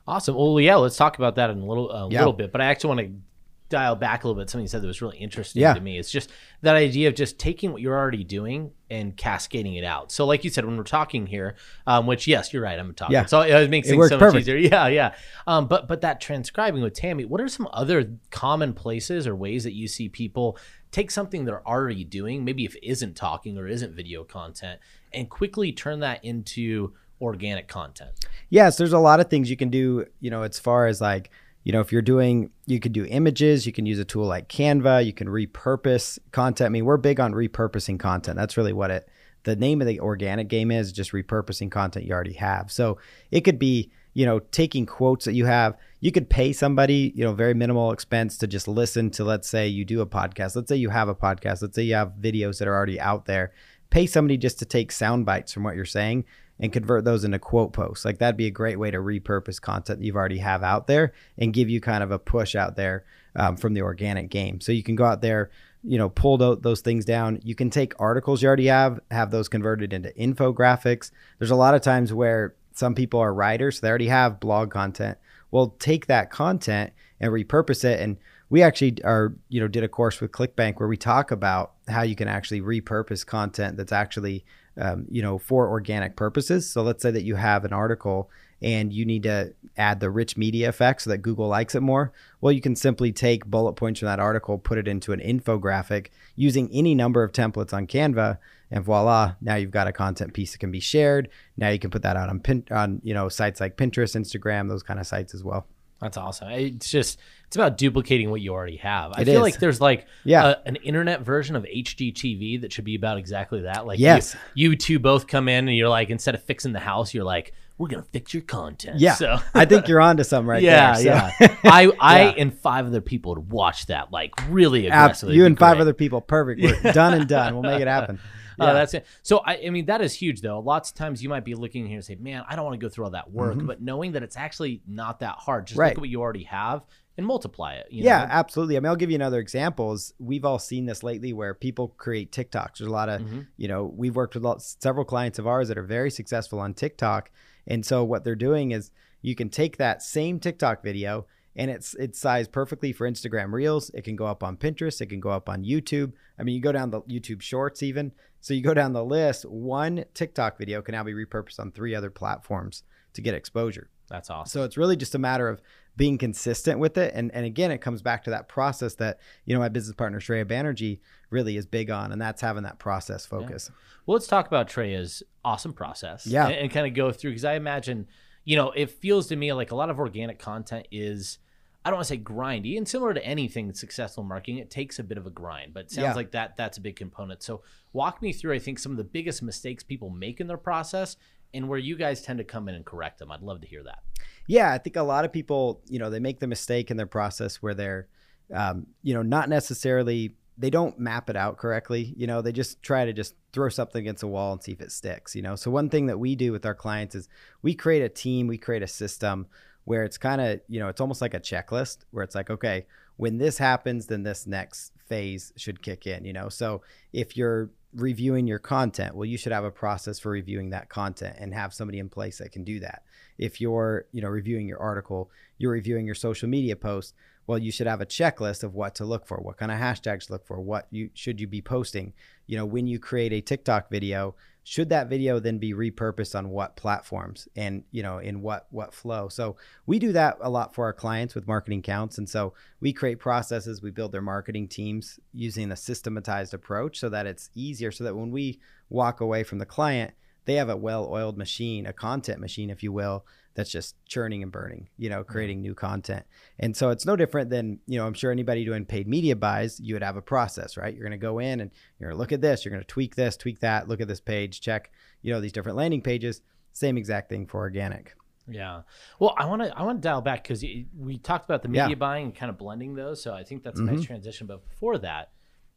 Awesome. 0.08 0.34
Well 0.34 0.60
yeah 0.60 0.78
let's 0.78 0.98
talk 0.98 1.20
about 1.20 1.36
that 1.36 1.52
in 1.52 1.60
a 1.60 1.66
little 1.66 1.92
a 1.92 2.10
yeah. 2.10 2.20
little 2.20 2.34
bit 2.34 2.52
but 2.52 2.62
i 2.62 2.66
actually 2.66 2.88
want 2.88 3.00
to 3.02 3.22
dial 3.70 3.96
back 3.96 4.24
a 4.24 4.28
little 4.28 4.40
bit 4.40 4.50
something 4.50 4.64
you 4.64 4.68
said 4.68 4.82
that 4.82 4.88
was 4.88 5.02
really 5.02 5.18
interesting 5.18 5.62
yeah. 5.62 5.74
to 5.74 5.80
me 5.80 5.98
it's 5.98 6.12
just 6.12 6.32
that 6.62 6.76
idea 6.76 7.08
of 7.08 7.16
just 7.16 7.40
taking 7.40 7.72
what 7.72 7.82
you're 7.82 7.98
already 7.98 8.24
doing 8.24 8.72
and 8.90 9.16
cascading 9.16 9.76
it 9.76 9.84
out 9.84 10.12
so 10.12 10.26
like 10.26 10.44
you 10.44 10.50
said 10.50 10.66
when 10.66 10.76
we're 10.76 10.84
talking 10.84 11.28
here 11.28 11.56
um, 11.88 12.08
which 12.08 12.28
yes 12.28 12.52
you're 12.52 12.64
right 12.64 12.80
i'm 12.80 12.94
talking 12.94 13.14
yeah. 13.14 13.26
so 13.26 13.42
it 13.42 13.70
makes 13.70 13.88
things 13.88 14.10
so 14.10 14.16
much 14.16 14.20
perfect. 14.20 14.42
easier 14.42 14.56
yeah 14.58 14.88
yeah 14.88 15.14
um, 15.48 15.68
but 15.68 15.88
but 15.88 16.02
that 16.02 16.20
transcribing 16.20 16.82
with 16.82 16.94
Temi 16.94 17.26
what 17.26 17.40
are 17.40 17.48
some 17.48 17.68
other 17.72 18.12
common 18.32 18.74
places 18.74 19.28
or 19.28 19.36
ways 19.36 19.64
that 19.64 19.74
you 19.74 19.88
see 19.88 20.10
people 20.10 20.58
take 20.92 21.12
something 21.12 21.46
they're 21.46 21.68
already 21.68 22.04
doing, 22.04 22.44
maybe 22.44 22.66
if 22.66 22.76
it 22.76 22.84
isn't 22.86 23.16
talking 23.16 23.58
or 23.58 23.68
isn't 23.68 23.96
video 23.96 24.24
content, 24.24 24.80
and 25.14 25.30
quickly 25.30 25.72
turn 25.72 26.00
that 26.00 26.24
into 26.24 26.94
organic 27.22 27.68
content. 27.68 28.12
Yes, 28.50 28.78
there's 28.78 28.94
a 28.94 29.00
lot 29.00 29.20
of 29.20 29.30
things 29.30 29.50
you 29.50 29.58
can 29.58 29.70
do, 29.70 30.06
you 30.20 30.32
know, 30.32 30.44
as 30.44 30.60
far 30.60 30.88
as 30.88 31.02
like, 31.02 31.30
you 31.70 31.74
know, 31.74 31.82
if 31.82 31.92
you're 31.92 32.02
doing, 32.02 32.50
you 32.66 32.80
could 32.80 32.94
do 32.94 33.06
images, 33.06 33.68
you 33.68 33.72
can 33.72 33.86
use 33.86 34.00
a 34.00 34.04
tool 34.04 34.26
like 34.26 34.50
Canva, 34.50 35.06
you 35.06 35.14
can 35.14 35.28
repurpose 35.28 36.18
content. 36.32 36.66
I 36.66 36.70
mean, 36.70 36.84
we're 36.84 36.98
big 36.98 37.20
on 37.20 37.32
repurposing 37.32 38.00
content. 38.00 38.38
That's 38.38 38.58
really 38.58 38.74
what 38.74 38.90
it, 38.90 39.08
the 39.44 39.56
name 39.56 39.80
of 39.80 39.86
the 39.86 40.00
organic 40.00 40.48
game 40.48 40.72
is 40.72 40.92
just 40.92 41.12
repurposing 41.12 41.70
content 41.70 42.08
you 42.08 42.12
already 42.12 42.34
have. 42.34 42.72
So 42.72 42.98
it 43.30 43.42
could 43.42 43.60
be, 43.60 43.92
you 44.16 44.26
know, 44.26 44.40
taking 44.40 44.88
quotes 44.88 45.26
that 45.26 45.34
you 45.34 45.46
have. 45.46 45.78
You 46.00 46.12
could 46.12 46.28
pay 46.28 46.54
somebody, 46.54 47.14
you 47.16 47.24
know, 47.24 47.34
very 47.34 47.54
minimal 47.54 47.92
expense 47.92 48.40
to 48.40 48.48
just 48.48 48.68
listen 48.68 49.12
to, 49.12 49.24
let's 49.24 49.48
say 49.48 49.68
you 49.68 49.86
do 49.86 50.02
a 50.02 50.08
podcast. 50.08 50.56
Let's 50.56 50.70
say 50.70 50.76
you 50.76 50.90
have 50.90 51.08
a 51.08 51.14
podcast. 51.14 51.62
Let's 51.62 51.76
say 51.76 51.84
you 51.84 51.94
have 51.94 52.14
videos 52.20 52.58
that 52.58 52.68
are 52.68 52.76
already 52.76 53.00
out 53.00 53.28
there. 53.28 53.52
Pay 53.92 54.08
somebody 54.08 54.38
just 54.38 54.58
to 54.58 54.66
take 54.66 54.92
sound 54.92 55.28
bites 55.28 55.54
from 55.54 55.66
what 55.66 55.76
you're 55.76 55.86
saying 55.86 56.26
and 56.60 56.74
convert 56.74 57.06
those 57.06 57.24
into 57.24 57.40
quote 57.40 57.74
posts. 57.74 58.06
Like 58.06 58.20
that'd 58.20 58.38
be 58.38 58.48
a 58.48 58.52
great 58.52 58.78
way 58.78 58.92
to 58.92 58.98
repurpose 58.98 59.62
content 59.62 60.04
you've 60.04 60.16
already 60.16 60.40
have 60.40 60.64
out 60.64 60.88
there 60.88 61.14
and 61.38 61.54
give 61.54 61.70
you 61.70 61.80
kind 61.80 62.04
of 62.04 62.12
a 62.12 62.20
push 62.20 62.56
out 62.56 62.76
there 62.76 63.06
um, 63.36 63.56
from 63.56 63.74
the 63.74 63.82
organic 63.82 64.30
game. 64.30 64.60
So 64.60 64.72
you 64.72 64.84
can 64.84 64.96
go 64.96 65.06
out 65.06 65.22
there, 65.22 65.50
you 65.84 65.98
know, 65.98 66.10
pull 66.10 66.38
those 66.38 66.82
things 66.82 67.06
down. 67.06 67.40
You 67.44 67.56
can 67.56 67.70
take 67.70 67.94
articles 68.00 68.42
you 68.42 68.48
already 68.48 68.68
have, 68.68 69.00
have 69.12 69.32
those 69.32 69.48
converted 69.48 69.94
into 69.94 70.10
infographics. 70.12 71.12
There's 71.38 71.52
a 71.52 71.56
lot 71.56 71.76
of 71.76 71.82
times 71.82 72.14
where 72.14 72.56
some 72.74 72.96
people 72.96 73.20
are 73.20 73.34
writers, 73.34 73.78
so 73.78 73.82
they 73.82 73.90
already 73.90 74.08
have 74.08 74.40
blog 74.40 74.72
content. 74.72 75.18
Well, 75.52 75.76
take 75.80 76.08
that 76.08 76.30
content 76.30 76.92
and 77.20 77.32
repurpose 77.32 77.84
it. 77.84 78.00
And 78.00 78.18
we 78.50 78.64
actually 78.64 79.04
are, 79.04 79.34
you 79.50 79.60
know, 79.60 79.68
did 79.68 79.84
a 79.84 79.88
course 79.88 80.22
with 80.22 80.32
ClickBank 80.32 80.80
where 80.80 80.90
we 80.90 80.98
talk 80.98 81.32
about 81.32 81.74
how 81.88 82.02
you 82.02 82.16
can 82.16 82.28
actually 82.28 82.62
repurpose 82.62 83.26
content 83.26 83.78
that's 83.78 83.92
actually 83.92 84.44
um, 84.80 85.06
you 85.10 85.22
know, 85.22 85.38
for 85.38 85.68
organic 85.68 86.16
purposes. 86.16 86.70
So 86.70 86.82
let's 86.82 87.04
say 87.04 87.12
that 87.12 87.24
you 87.24 87.36
have 87.36 87.66
an 87.66 87.74
article 87.74 88.30
and 88.62 88.92
you 88.92 89.06
need 89.06 89.24
to 89.24 89.54
add 89.78 90.00
the 90.00 90.10
rich 90.10 90.38
media 90.38 90.70
effect 90.70 91.02
so 91.02 91.10
that 91.10 91.20
Google 91.20 91.48
likes 91.48 91.76
it 91.76 91.82
more. 91.82 92.12
Well, 92.42 92.52
you 92.52 92.62
can 92.62 92.76
simply 92.76 93.12
take 93.12 93.46
bullet 93.46 93.74
points 93.74 94.00
from 94.00 94.08
that 94.08 94.20
article, 94.20 94.58
put 94.58 94.78
it 94.78 94.88
into 94.88 95.12
an 95.12 95.20
infographic 95.20 96.08
using 96.36 96.70
any 96.72 96.96
number 96.96 97.24
of 97.24 97.32
templates 97.32 97.74
on 97.74 97.88
Canva, 97.88 98.38
and 98.72 98.84
voila, 98.84 99.34
now 99.42 99.56
you've 99.56 99.72
got 99.72 99.88
a 99.88 99.92
content 99.92 100.34
piece 100.34 100.52
that 100.52 100.60
can 100.60 100.72
be 100.72 100.80
shared. 100.80 101.30
Now 101.58 101.70
you 101.70 101.80
can 101.80 101.90
put 101.90 102.04
that 102.04 102.16
out 102.16 102.30
on 102.30 102.40
pin, 102.40 102.64
on 102.70 103.02
you 103.04 103.14
know 103.14 103.28
sites 103.28 103.60
like 103.60 103.78
Pinterest, 103.78 104.16
Instagram, 104.16 104.70
those 104.70 104.84
kind 104.84 105.00
of 105.00 105.08
sites 105.08 105.34
as 105.34 105.44
well. 105.44 105.66
That's 106.02 106.18
awesome. 106.18 106.50
It's 106.52 106.90
just 106.90 107.20
it's 107.50 107.56
about 107.56 107.80
duplicating 107.80 108.30
what 108.30 108.42
you 108.42 108.54
already 108.54 108.78
have. 108.78 109.12
I 109.16 109.22
it 109.22 109.26
feel 109.26 109.38
is. 109.38 109.42
like 109.42 109.60
there's 109.60 109.82
like 109.82 110.06
yeah. 110.24 110.50
A, 110.50 110.68
an 110.68 110.76
internet 110.76 111.22
version 111.22 111.56
of 111.56 111.64
HGTV 111.64 112.62
that 112.62 112.72
should 112.72 112.86
be 112.86 112.94
about 112.94 113.18
exactly 113.18 113.62
that. 113.62 113.88
Like 113.88 113.98
yes. 113.98 114.36
you, 114.54 114.70
you 114.70 114.76
two 114.76 115.00
both 115.00 115.26
come 115.26 115.50
in 115.50 115.68
and 115.68 115.76
you're 115.76 115.90
like 115.90 116.12
instead 116.12 116.36
of 116.36 116.44
fixing 116.44 116.74
the 116.74 116.80
house, 116.80 117.12
you're 117.12 117.24
like 117.24 117.54
we're 117.80 117.88
gonna 117.88 118.04
fix 118.04 118.36
your 118.36 118.44
content. 118.44 119.00
Yeah, 119.00 119.16
so 119.16 119.40
I 119.56 119.66
think 119.66 119.88
you're 119.88 120.00
onto 120.00 120.24
something 120.24 120.46
right 120.46 120.62
yeah, 120.62 120.94
there. 120.94 121.04
Yeah, 121.04 121.32
yeah. 121.40 121.56
I, 121.64 121.92
I 122.00 122.22
yeah. 122.26 122.34
and 122.38 122.54
five 122.54 122.86
other 122.86 123.02
people 123.02 123.34
would 123.34 123.50
watch 123.50 123.88
that 123.88 124.12
like 124.12 124.36
really 124.48 124.86
aggressively. 124.86 125.36
You 125.36 125.48
and 125.48 125.58
five 125.58 125.80
other 125.80 125.94
people, 125.94 126.22
perfect. 126.22 126.62
We're 126.62 126.92
done 126.94 127.16
and 127.16 127.28
done. 127.28 127.56
We'll 127.56 127.64
make 127.64 127.82
it 127.82 127.88
happen. 127.88 128.18
Uh, 128.18 128.66
yeah. 128.66 128.66
Uh, 128.66 128.74
that's 128.74 128.94
it. 128.94 129.08
So 129.24 129.40
I, 129.40 129.62
I 129.66 129.70
mean, 129.72 129.86
that 129.86 130.02
is 130.02 130.14
huge 130.14 130.42
though. 130.42 130.60
Lots 130.60 130.92
of 130.92 130.98
times 130.98 131.24
you 131.24 131.30
might 131.30 131.46
be 131.46 131.56
looking 131.56 131.88
here 131.88 131.96
and 131.96 132.06
say, 132.06 132.14
"Man, 132.14 132.44
I 132.48 132.56
don't 132.56 132.66
want 132.66 132.80
to 132.80 132.86
go 132.86 132.90
through 132.90 133.06
all 133.06 133.12
that 133.12 133.32
work," 133.32 133.56
mm-hmm. 133.56 133.66
but 133.66 133.82
knowing 133.82 134.12
that 134.12 134.22
it's 134.22 134.38
actually 134.38 134.84
not 134.86 135.22
that 135.22 135.38
hard, 135.38 135.66
just 135.66 135.80
right. 135.80 135.88
look 135.88 135.98
at 135.98 136.02
what 136.02 136.10
you 136.10 136.22
already 136.22 136.44
have 136.44 136.84
and 137.20 137.28
multiply 137.28 137.74
it. 137.74 137.88
yeah, 137.92 138.20
know? 138.20 138.32
absolutely. 138.32 138.78
I 138.78 138.80
mean, 138.80 138.88
I'll 138.88 138.96
give 138.96 139.12
you 139.12 139.16
another 139.16 139.40
example. 139.40 139.92
Is 139.92 140.14
we've 140.20 140.46
all 140.46 140.58
seen 140.58 140.86
this 140.86 141.04
lately 141.04 141.34
where 141.34 141.54
people 141.54 141.90
create 141.90 142.32
TikToks. 142.32 142.78
There's 142.78 142.88
a 142.88 142.92
lot 142.92 143.10
of, 143.10 143.22
mm-hmm. 143.22 143.42
you 143.58 143.68
know, 143.68 143.94
we've 143.96 144.16
worked 144.16 144.34
with 144.34 144.44
lots, 144.44 144.78
several 144.80 145.06
clients 145.06 145.38
of 145.38 145.46
ours 145.46 145.68
that 145.68 145.78
are 145.78 145.84
very 145.84 146.10
successful 146.10 146.60
on 146.60 146.74
TikTok, 146.74 147.30
and 147.68 147.86
so 147.86 148.04
what 148.04 148.24
they're 148.24 148.36
doing 148.36 148.72
is 148.72 148.92
you 149.22 149.36
can 149.36 149.50
take 149.50 149.78
that 149.78 150.02
same 150.02 150.40
TikTok 150.40 150.82
video 150.82 151.28
and 151.56 151.70
it's 151.70 151.94
it's 151.96 152.18
sized 152.18 152.52
perfectly 152.52 152.94
for 152.94 153.10
Instagram 153.10 153.52
Reels. 153.52 153.92
It 153.94 154.04
can 154.04 154.16
go 154.16 154.26
up 154.26 154.44
on 154.44 154.56
Pinterest. 154.56 155.02
It 155.02 155.08
can 155.08 155.20
go 155.20 155.30
up 155.30 155.50
on 155.50 155.66
YouTube. 155.66 156.14
I 156.40 156.44
mean, 156.44 156.56
you 156.56 156.62
go 156.62 156.72
down 156.72 156.90
the 156.90 157.02
YouTube 157.02 157.42
Shorts 157.42 157.84
even. 157.84 158.14
So 158.40 158.54
you 158.54 158.62
go 158.62 158.74
down 158.74 158.94
the 158.94 159.04
list. 159.04 159.44
One 159.46 160.06
TikTok 160.14 160.58
video 160.58 160.82
can 160.82 160.94
now 160.94 161.04
be 161.04 161.14
repurposed 161.14 161.60
on 161.60 161.72
three 161.72 161.94
other 161.94 162.10
platforms 162.10 162.84
to 163.14 163.22
get 163.22 163.34
exposure. 163.34 163.90
That's 164.10 164.30
awesome. 164.30 164.50
So 164.50 164.64
it's 164.64 164.78
really 164.78 164.96
just 164.96 165.16
a 165.16 165.20
matter 165.20 165.48
of 165.48 165.62
being 166.00 166.18
consistent 166.18 166.80
with 166.80 166.98
it. 166.98 167.12
And 167.14 167.30
and 167.36 167.46
again, 167.46 167.72
it 167.72 167.80
comes 167.80 168.02
back 168.02 168.24
to 168.24 168.30
that 168.30 168.48
process 168.48 168.96
that 168.96 169.20
you 169.46 169.54
know 169.54 169.60
my 169.60 169.68
business 169.68 169.96
partner 169.96 170.20
Shreya 170.22 170.46
Banerjee 170.46 171.00
really 171.30 171.58
is 171.58 171.66
big 171.66 171.92
on, 171.92 172.14
and 172.14 172.22
that's 172.22 172.42
having 172.42 172.64
that 172.64 172.80
process 172.80 173.26
focus. 173.26 173.70
Yeah. 173.70 173.76
Well, 174.06 174.14
let's 174.16 174.26
talk 174.26 174.48
about 174.48 174.70
Shreya's 174.70 175.22
awesome 175.44 175.74
process. 175.74 176.26
Yeah, 176.26 176.48
and, 176.48 176.56
and 176.56 176.72
kind 176.72 176.88
of 176.88 176.94
go 176.94 177.12
through 177.12 177.32
because 177.32 177.44
I 177.44 177.56
imagine 177.56 178.08
you 178.46 178.56
know 178.56 178.72
it 178.72 178.90
feels 178.90 179.28
to 179.28 179.36
me 179.36 179.52
like 179.52 179.72
a 179.72 179.76
lot 179.76 179.90
of 179.90 180.00
organic 180.00 180.40
content 180.40 180.88
is 180.90 181.38
I 181.84 181.90
don't 181.90 181.98
want 181.98 182.08
to 182.08 182.14
say 182.14 182.22
grindy, 182.22 182.78
and 182.78 182.88
similar 182.88 183.14
to 183.14 183.26
anything 183.26 183.74
successful 183.74 184.24
marketing, 184.24 184.58
it 184.60 184.72
takes 184.72 185.00
a 185.00 185.04
bit 185.04 185.18
of 185.18 185.28
a 185.28 185.30
grind. 185.30 185.74
But 185.74 185.86
it 185.86 185.92
sounds 185.92 186.04
yeah. 186.06 186.14
like 186.14 186.32
that 186.32 186.56
that's 186.56 186.78
a 186.78 186.82
big 186.82 186.96
component. 186.96 187.44
So 187.44 187.62
walk 187.92 188.22
me 188.22 188.32
through, 188.32 188.54
I 188.54 188.60
think, 188.60 188.80
some 188.80 188.94
of 188.94 188.98
the 188.98 189.04
biggest 189.04 189.44
mistakes 189.44 189.84
people 189.84 190.10
make 190.10 190.40
in 190.40 190.48
their 190.48 190.58
process, 190.58 191.18
and 191.54 191.68
where 191.68 191.80
you 191.80 191.96
guys 191.96 192.22
tend 192.22 192.38
to 192.40 192.44
come 192.44 192.70
in 192.70 192.76
and 192.76 192.86
correct 192.86 193.20
them. 193.20 193.32
I'd 193.32 193.42
love 193.42 193.62
to 193.62 193.68
hear 193.68 193.84
that. 193.84 194.00
Yeah, 194.48 194.72
I 194.72 194.78
think 194.78 194.96
a 194.96 195.04
lot 195.04 195.26
of 195.26 195.32
people, 195.32 195.82
you 195.88 196.00
know, 196.00 196.10
they 196.10 196.20
make 196.20 196.40
the 196.40 196.48
mistake 196.48 196.92
in 196.92 196.98
their 196.98 197.06
process 197.06 197.58
where 197.58 197.74
they're, 197.74 198.08
um, 198.54 198.88
you 199.04 199.14
know, 199.14 199.22
not 199.22 199.50
necessarily 199.50 200.36
they 200.58 200.70
don't 200.70 201.00
map 201.00 201.30
it 201.30 201.38
out 201.38 201.58
correctly. 201.58 202.14
You 202.18 202.28
know, 202.28 202.42
they 202.42 202.52
just 202.52 202.84
try 202.84 203.06
to 203.06 203.14
just 203.14 203.36
throw 203.54 203.70
something 203.70 204.02
against 204.02 204.24
a 204.24 204.28
wall 204.28 204.52
and 204.52 204.62
see 204.62 204.74
if 204.74 204.82
it 204.82 204.92
sticks. 204.92 205.36
You 205.36 205.42
know, 205.42 205.56
so 205.56 205.72
one 205.72 205.90
thing 205.90 206.08
that 206.08 206.20
we 206.20 206.36
do 206.36 206.52
with 206.52 206.66
our 206.66 206.76
clients 206.76 207.16
is 207.16 207.30
we 207.62 207.74
create 207.74 208.02
a 208.02 208.10
team, 208.10 208.48
we 208.48 208.58
create 208.58 208.84
a 208.84 208.88
system 208.88 209.48
where 209.86 210.04
it's 210.04 210.18
kind 210.18 210.42
of, 210.42 210.60
you 210.68 210.80
know, 210.80 210.90
it's 210.90 211.00
almost 211.00 211.22
like 211.22 211.34
a 211.34 211.40
checklist 211.40 212.00
where 212.12 212.24
it's 212.24 212.36
like, 212.36 212.50
okay, 212.50 212.86
when 213.16 213.38
this 213.38 213.58
happens, 213.58 214.08
then 214.08 214.24
this 214.24 214.46
next 214.46 214.92
phase 215.08 215.54
should 215.56 215.82
kick 215.82 216.06
in, 216.06 216.26
you 216.26 216.34
know? 216.34 216.50
So 216.50 216.82
if 217.14 217.38
you're 217.38 217.70
reviewing 217.94 218.48
your 218.48 218.60
content, 218.60 219.16
well, 219.16 219.26
you 219.26 219.38
should 219.38 219.52
have 219.52 219.64
a 219.64 219.72
process 219.72 220.20
for 220.20 220.30
reviewing 220.30 220.70
that 220.70 220.90
content 220.90 221.36
and 221.40 221.54
have 221.54 221.74
somebody 221.74 222.00
in 222.00 222.10
place 222.10 222.38
that 222.38 222.52
can 222.52 222.64
do 222.64 222.80
that. 222.80 223.04
If 223.38 223.60
you're, 223.60 224.06
you 224.12 224.22
know, 224.22 224.28
reviewing 224.28 224.68
your 224.68 224.80
article, 224.80 225.32
you're 225.58 225.72
reviewing 225.72 226.06
your 226.06 226.16
social 226.16 226.48
media 226.48 226.76
post, 226.76 227.16
well, 227.48 227.58
you 227.58 227.72
should 227.72 227.88
have 227.88 228.02
a 228.02 228.06
checklist 228.06 228.64
of 228.64 228.76
what 228.76 228.94
to 228.96 229.06
look 229.06 229.26
for, 229.26 229.38
what 229.38 229.58
kind 229.58 229.72
of 229.72 229.80
hashtags 229.80 230.28
to 230.28 230.34
look 230.34 230.46
for, 230.46 230.62
what 230.62 230.88
you 230.92 231.10
should 231.16 231.42
you 231.42 231.48
be 231.48 231.64
posting. 231.64 232.14
You 232.46 232.58
know, 232.58 232.66
when 232.66 232.86
you 232.86 233.00
create 233.00 233.34
a 233.34 233.42
TikTok 233.42 233.90
video, 233.90 234.36
should 234.70 234.90
that 234.90 235.10
video 235.10 235.40
then 235.40 235.58
be 235.58 235.74
repurposed 235.74 236.38
on 236.38 236.50
what 236.50 236.76
platforms 236.76 237.48
and 237.56 237.84
you 237.90 238.04
know 238.04 238.20
in 238.20 238.44
what 238.44 238.68
what 238.70 238.94
flow? 238.94 239.28
So 239.28 239.56
we 239.88 239.98
do 239.98 240.12
that 240.12 240.38
a 240.42 240.50
lot 240.52 240.76
for 240.76 240.86
our 240.86 240.94
clients 240.94 241.34
with 241.34 241.48
marketing 241.48 241.82
counts 241.82 242.20
and 242.20 242.30
so 242.30 242.54
we 242.80 242.94
create 242.94 243.18
processes 243.18 243.82
we 243.82 243.90
build 243.90 244.12
their 244.12 244.22
marketing 244.22 244.68
teams 244.68 245.20
using 245.34 245.72
a 245.72 245.76
systematized 245.76 246.54
approach 246.54 247.00
so 247.00 247.10
that 247.10 247.26
it's 247.26 247.50
easier 247.56 247.92
so 247.92 248.04
that 248.04 248.16
when 248.16 248.30
we 248.30 248.60
walk 248.92 249.22
away 249.22 249.42
from 249.42 249.58
the 249.58 249.66
client 249.66 250.14
they 250.46 250.54
have 250.54 250.70
a 250.70 250.78
well-oiled 250.78 251.36
machine 251.36 251.88
a 251.88 251.94
content 251.94 252.40
machine 252.40 252.70
if 252.70 252.84
you 252.84 252.92
will 252.92 253.26
that's 253.56 253.70
just 253.70 253.96
churning 254.06 254.44
and 254.44 254.52
burning, 254.52 254.90
you 254.98 255.10
know, 255.10 255.24
creating 255.24 255.62
new 255.62 255.74
content. 255.74 256.26
And 256.60 256.76
so 256.76 256.90
it's 256.90 257.06
no 257.06 257.16
different 257.16 257.50
than, 257.50 257.80
you 257.88 257.98
know, 257.98 258.06
I'm 258.06 258.14
sure 258.14 258.32
anybody 258.32 258.64
doing 258.64 258.86
paid 258.86 259.08
media 259.08 259.36
buys, 259.36 259.80
you 259.80 259.96
would 259.96 260.04
have 260.04 260.16
a 260.16 260.22
process, 260.22 260.78
right? 260.78 260.94
You're 260.94 261.04
going 261.04 261.12
to 261.12 261.18
go 261.18 261.40
in 261.40 261.60
and 261.60 261.72
you're 261.98 262.10
going 262.10 262.18
to 262.18 262.20
look 262.20 262.32
at 262.32 262.42
this, 262.42 262.64
you're 262.64 262.72
going 262.72 262.84
to 262.84 262.88
tweak 262.88 263.16
this, 263.16 263.36
tweak 263.36 263.60
that, 263.60 263.88
look 263.88 264.02
at 264.02 264.08
this 264.08 264.22
page, 264.22 264.62
check, 264.62 264.92
you 265.22 265.34
know, 265.34 265.42
these 265.42 265.52
different 265.52 265.78
landing 265.78 266.02
pages. 266.02 266.42
Same 266.74 266.98
exact 266.98 267.30
thing 267.30 267.48
for 267.48 267.60
organic. 267.60 268.16
Yeah. 268.48 268.82
Well, 269.20 269.36
I 269.38 269.46
want 269.46 269.62
to 269.62 269.78
I 269.78 269.84
want 269.84 270.02
to 270.02 270.08
dial 270.08 270.22
back 270.22 270.44
because 270.44 270.64
we 270.98 271.18
talked 271.18 271.46
about 271.46 271.62
the 271.62 271.68
media 271.68 271.90
yeah. 271.90 271.96
buying 271.96 272.26
and 272.26 272.36
kind 272.36 272.50
of 272.50 272.58
blending 272.58 272.96
those. 272.96 273.22
So 273.22 273.34
I 273.34 273.44
think 273.44 273.64
that's 273.64 273.80
a 273.80 273.84
mm-hmm. 273.84 273.96
nice 273.96 274.06
transition. 274.06 274.48
But 274.48 274.68
before 274.68 274.98
that, 275.00 275.32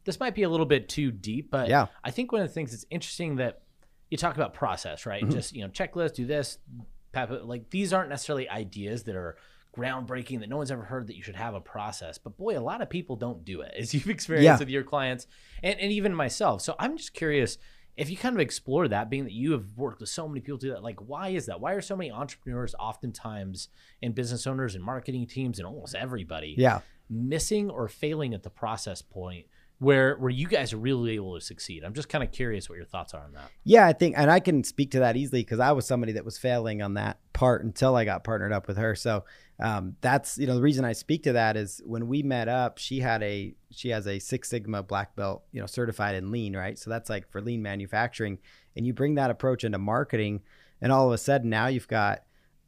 this 0.05 0.19
might 0.19 0.35
be 0.35 0.43
a 0.43 0.49
little 0.49 0.65
bit 0.65 0.89
too 0.89 1.11
deep. 1.11 1.51
But 1.51 1.69
yeah. 1.69 1.87
I 2.03 2.11
think 2.11 2.31
one 2.31 2.41
of 2.41 2.47
the 2.47 2.53
things 2.53 2.71
that's 2.71 2.85
interesting 2.89 3.37
that 3.37 3.61
you 4.09 4.17
talk 4.17 4.35
about 4.35 4.53
process, 4.53 5.05
right? 5.05 5.23
Mm-hmm. 5.23 5.31
Just 5.31 5.55
you 5.55 5.63
know, 5.63 5.69
checklist, 5.69 6.15
do 6.15 6.25
this, 6.25 6.57
like 7.43 7.69
these 7.69 7.93
aren't 7.93 8.09
necessarily 8.09 8.49
ideas 8.49 9.03
that 9.03 9.15
are 9.15 9.37
groundbreaking 9.75 10.39
that 10.39 10.49
no 10.49 10.57
one's 10.57 10.71
ever 10.71 10.83
heard 10.83 11.07
that 11.07 11.15
you 11.15 11.23
should 11.23 11.35
have 11.35 11.55
a 11.55 11.61
process. 11.61 12.17
But 12.17 12.37
boy, 12.37 12.57
a 12.57 12.61
lot 12.61 12.81
of 12.81 12.89
people 12.89 13.15
don't 13.15 13.43
do 13.43 13.61
it, 13.61 13.73
as 13.77 13.93
you've 13.93 14.09
experienced 14.09 14.45
yeah. 14.45 14.57
with 14.59 14.69
your 14.69 14.83
clients 14.83 15.27
and, 15.61 15.79
and 15.79 15.91
even 15.91 16.13
myself. 16.13 16.61
So 16.61 16.75
I'm 16.79 16.97
just 16.97 17.13
curious 17.13 17.57
if 17.95 18.09
you 18.09 18.17
kind 18.17 18.35
of 18.35 18.39
explore 18.39 18.87
that, 18.87 19.09
being 19.09 19.25
that 19.25 19.33
you 19.33 19.51
have 19.51 19.77
worked 19.77 19.99
with 19.99 20.09
so 20.09 20.27
many 20.27 20.41
people 20.41 20.57
do 20.57 20.71
that, 20.71 20.83
like 20.83 20.99
why 20.99 21.29
is 21.29 21.45
that? 21.45 21.59
Why 21.59 21.73
are 21.73 21.81
so 21.81 21.95
many 21.95 22.11
entrepreneurs 22.11 22.73
oftentimes 22.79 23.69
and 24.01 24.15
business 24.15 24.47
owners 24.47 24.73
and 24.75 24.83
marketing 24.83 25.27
teams 25.27 25.59
and 25.59 25.67
almost 25.67 25.93
everybody 25.93 26.55
yeah. 26.57 26.81
missing 27.09 27.69
or 27.69 27.87
failing 27.87 28.33
at 28.33 28.41
the 28.41 28.49
process 28.49 29.01
point 29.01 29.45
where 29.79 30.15
where 30.17 30.29
you 30.29 30.47
guys 30.47 30.73
are 30.73 30.77
really 30.77 31.15
able 31.15 31.35
to 31.35 31.41
succeed. 31.41 31.83
I'm 31.83 31.93
just 31.93 32.09
kind 32.09 32.23
of 32.23 32.31
curious 32.31 32.69
what 32.69 32.75
your 32.75 32.85
thoughts 32.85 33.13
are 33.13 33.23
on 33.23 33.33
that. 33.33 33.51
Yeah, 33.63 33.85
I 33.85 33.93
think, 33.93 34.15
and 34.17 34.31
I 34.31 34.39
can 34.39 34.63
speak 34.63 34.91
to 34.91 34.99
that 34.99 35.17
easily 35.17 35.41
because 35.41 35.59
I 35.59 35.71
was 35.71 35.85
somebody 35.85 36.13
that 36.13 36.25
was 36.25 36.37
failing 36.37 36.81
on 36.81 36.93
that 36.93 37.19
part 37.33 37.63
until 37.63 37.95
I 37.95 38.05
got 38.05 38.23
partnered 38.23 38.53
up 38.53 38.67
with 38.67 38.77
her. 38.77 38.95
So 38.95 39.25
um, 39.59 39.95
that's 40.01 40.37
you 40.37 40.47
know 40.47 40.55
the 40.55 40.61
reason 40.61 40.85
I 40.85 40.93
speak 40.93 41.23
to 41.23 41.33
that 41.33 41.57
is 41.57 41.81
when 41.85 42.07
we 42.07 42.23
met 42.23 42.47
up, 42.47 42.77
she 42.77 42.99
had 42.99 43.21
a 43.23 43.53
she 43.71 43.89
has 43.89 44.07
a 44.07 44.19
Six 44.19 44.49
Sigma 44.49 44.83
black 44.83 45.15
belt, 45.15 45.43
you 45.51 45.59
know, 45.59 45.67
certified 45.67 46.15
in 46.15 46.31
lean, 46.31 46.55
right? 46.55 46.77
So 46.77 46.89
that's 46.89 47.09
like 47.09 47.29
for 47.29 47.41
lean 47.41 47.61
manufacturing, 47.61 48.39
and 48.75 48.85
you 48.85 48.93
bring 48.93 49.15
that 49.15 49.31
approach 49.31 49.63
into 49.63 49.77
marketing, 49.77 50.41
and 50.81 50.91
all 50.91 51.07
of 51.07 51.13
a 51.13 51.17
sudden 51.17 51.49
now 51.49 51.67
you've 51.67 51.87
got 51.87 52.23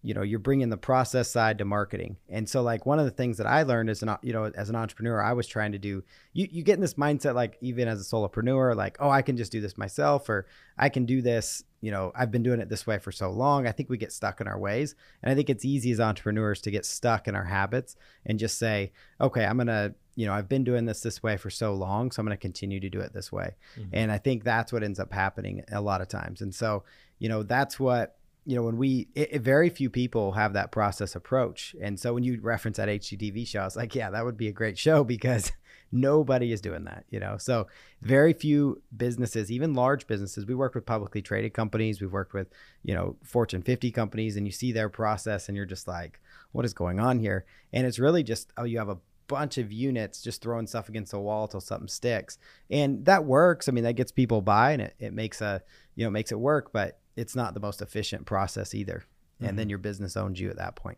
you 0.06 0.14
know 0.14 0.22
you're 0.22 0.38
bringing 0.38 0.70
the 0.70 0.78
process 0.78 1.32
side 1.32 1.58
to 1.58 1.66
marketing. 1.66 2.18
And 2.30 2.48
so 2.48 2.62
like 2.62 2.86
one 2.86 3.00
of 3.00 3.06
the 3.06 3.12
things 3.12 3.38
that 3.38 3.48
i 3.48 3.64
learned 3.64 3.90
as 3.90 4.04
an 4.04 4.16
you 4.22 4.34
know 4.34 4.52
as 4.56 4.70
an 4.70 4.76
entrepreneur 4.76 5.22
i 5.22 5.34
was 5.34 5.48
trying 5.48 5.72
to 5.72 5.80
do 5.80 6.04
you, 6.34 6.48
you 6.52 6.64
get 6.64 6.76
in 6.76 6.82
this 6.82 6.94
mindset 6.94 7.34
like 7.34 7.58
even 7.60 7.88
as 7.88 8.00
a 8.00 8.04
solopreneur 8.04 8.76
like 8.76 8.98
oh 9.00 9.10
i 9.10 9.22
can 9.22 9.36
just 9.36 9.52
do 9.52 9.62
this 9.62 9.78
myself 9.78 10.30
or 10.30 10.46
i 10.78 10.90
can 10.90 11.06
do 11.06 11.22
this 11.22 11.64
you 11.82 11.90
know 11.90 12.12
i've 12.16 12.32
been 12.32 12.44
doing 12.44 12.60
it 12.60 12.70
this 12.70 12.86
way 12.86 13.00
for 13.00 13.12
so 13.12 13.32
long. 13.32 13.68
I 13.68 13.72
think 13.72 13.90
we 13.90 13.98
get 13.98 14.14
stuck 14.14 14.42
in 14.42 14.48
our 14.48 14.60
ways. 14.60 14.96
And 15.24 15.32
i 15.32 15.36
think 15.36 15.50
it's 15.50 15.66
easy 15.66 15.92
as 15.92 16.00
entrepreneurs 16.00 16.62
to 16.62 16.72
get 16.72 16.86
stuck 16.86 17.28
in 17.28 17.36
our 17.36 17.46
habits 17.46 17.96
and 18.26 18.38
just 18.38 18.60
say 18.60 18.92
okay 19.20 19.44
i'm 19.44 19.58
gonna 19.58 19.96
you 20.16 20.28
know 20.28 20.34
i've 20.34 20.50
been 20.50 20.64
doing 20.64 20.86
this 20.86 21.02
this 21.02 21.24
way 21.24 21.36
for 21.36 21.50
so 21.50 21.74
long 21.74 22.12
so 22.12 22.20
i'm 22.20 22.28
going 22.28 22.38
to 22.38 22.42
continue 22.42 22.80
to 22.80 22.90
do 22.90 23.00
it 23.00 23.12
this 23.12 23.32
way. 23.32 23.56
Mm-hmm. 23.78 23.90
and 23.94 24.12
i 24.12 24.20
think 24.20 24.44
that's 24.44 24.72
what 24.72 24.84
ends 24.84 25.00
up 25.00 25.12
happening 25.12 25.64
a 25.72 25.82
lot 25.82 26.02
of 26.02 26.08
times. 26.08 26.42
And 26.42 26.54
so 26.54 26.84
you 27.18 27.28
know 27.30 27.42
that's 27.42 27.80
what 27.80 28.18
you 28.46 28.56
know, 28.56 28.64
when 28.64 28.78
we, 28.78 29.08
it, 29.16 29.30
it, 29.34 29.42
very 29.42 29.70
few 29.70 29.90
people 29.90 30.34
have 30.34 30.54
that 30.54 30.72
process 30.72 31.16
approach. 31.16 31.76
And 31.82 32.00
so 32.00 32.14
when 32.14 32.24
you 32.24 32.40
reference 32.42 32.78
that 32.78 32.88
HGTV 32.88 33.48
show, 33.48 33.62
I 33.62 33.66
was 33.66 33.76
like, 33.76 33.96
yeah, 33.96 34.12
that 34.12 34.24
would 34.24 34.38
be 34.38 34.48
a 34.48 34.54
great 34.54 34.78
show 34.78 35.04
because 35.16 35.52
nobody 35.92 36.52
is 36.52 36.62
doing 36.62 36.86
that, 36.86 37.06
you 37.10 37.20
know? 37.20 37.38
So 37.38 37.68
very 38.02 38.34
few 38.34 38.84
businesses, 38.96 39.52
even 39.52 39.74
large 39.74 40.06
businesses, 40.06 40.46
we 40.46 40.54
work 40.54 40.76
with 40.76 40.86
publicly 40.86 41.24
traded 41.24 41.54
companies. 41.54 42.00
We've 42.00 42.12
worked 42.12 42.34
with, 42.34 42.48
you 42.84 42.94
know, 42.94 43.16
Fortune 43.24 43.64
50 43.64 43.90
companies 43.92 44.38
and 44.38 44.46
you 44.46 44.52
see 44.52 44.72
their 44.72 44.90
process 44.90 45.48
and 45.48 45.58
you're 45.58 45.66
just 45.66 45.88
like, 45.88 46.22
what 46.52 46.66
is 46.66 46.74
going 46.74 47.00
on 47.00 47.20
here? 47.20 47.46
And 47.74 47.88
it's 47.88 48.00
really 48.00 48.24
just, 48.24 48.52
oh, 48.58 48.64
you 48.64 48.78
have 48.78 48.90
a 48.90 49.00
bunch 49.28 49.58
of 49.58 49.72
units 49.72 50.22
just 50.22 50.44
throwing 50.44 50.68
stuff 50.68 50.88
against 50.88 51.12
the 51.12 51.20
wall 51.20 51.48
till 51.48 51.60
something 51.60 51.88
sticks. 51.88 52.38
And 52.70 53.06
that 53.06 53.26
works. 53.26 53.68
I 53.68 53.72
mean, 53.72 53.86
that 53.86 53.94
gets 53.94 54.12
people 54.12 54.42
by 54.42 54.74
and 54.74 54.84
it, 54.84 54.96
it 55.00 55.14
makes 55.14 55.42
a, 55.42 55.64
you 55.96 56.06
know, 56.06 56.12
makes 56.12 56.32
it 56.32 56.40
work, 56.40 56.72
but 56.72 57.00
it's 57.16 57.36
not 57.36 57.54
the 57.54 57.60
most 57.60 57.82
efficient 57.82 58.26
process 58.26 58.74
either. 58.74 59.06
And 59.40 59.50
mm-hmm. 59.50 59.58
then 59.58 59.70
your 59.70 59.80
business 59.80 60.16
owns 60.16 60.40
you 60.40 60.50
at 60.50 60.58
that 60.58 60.76
point. 60.76 60.98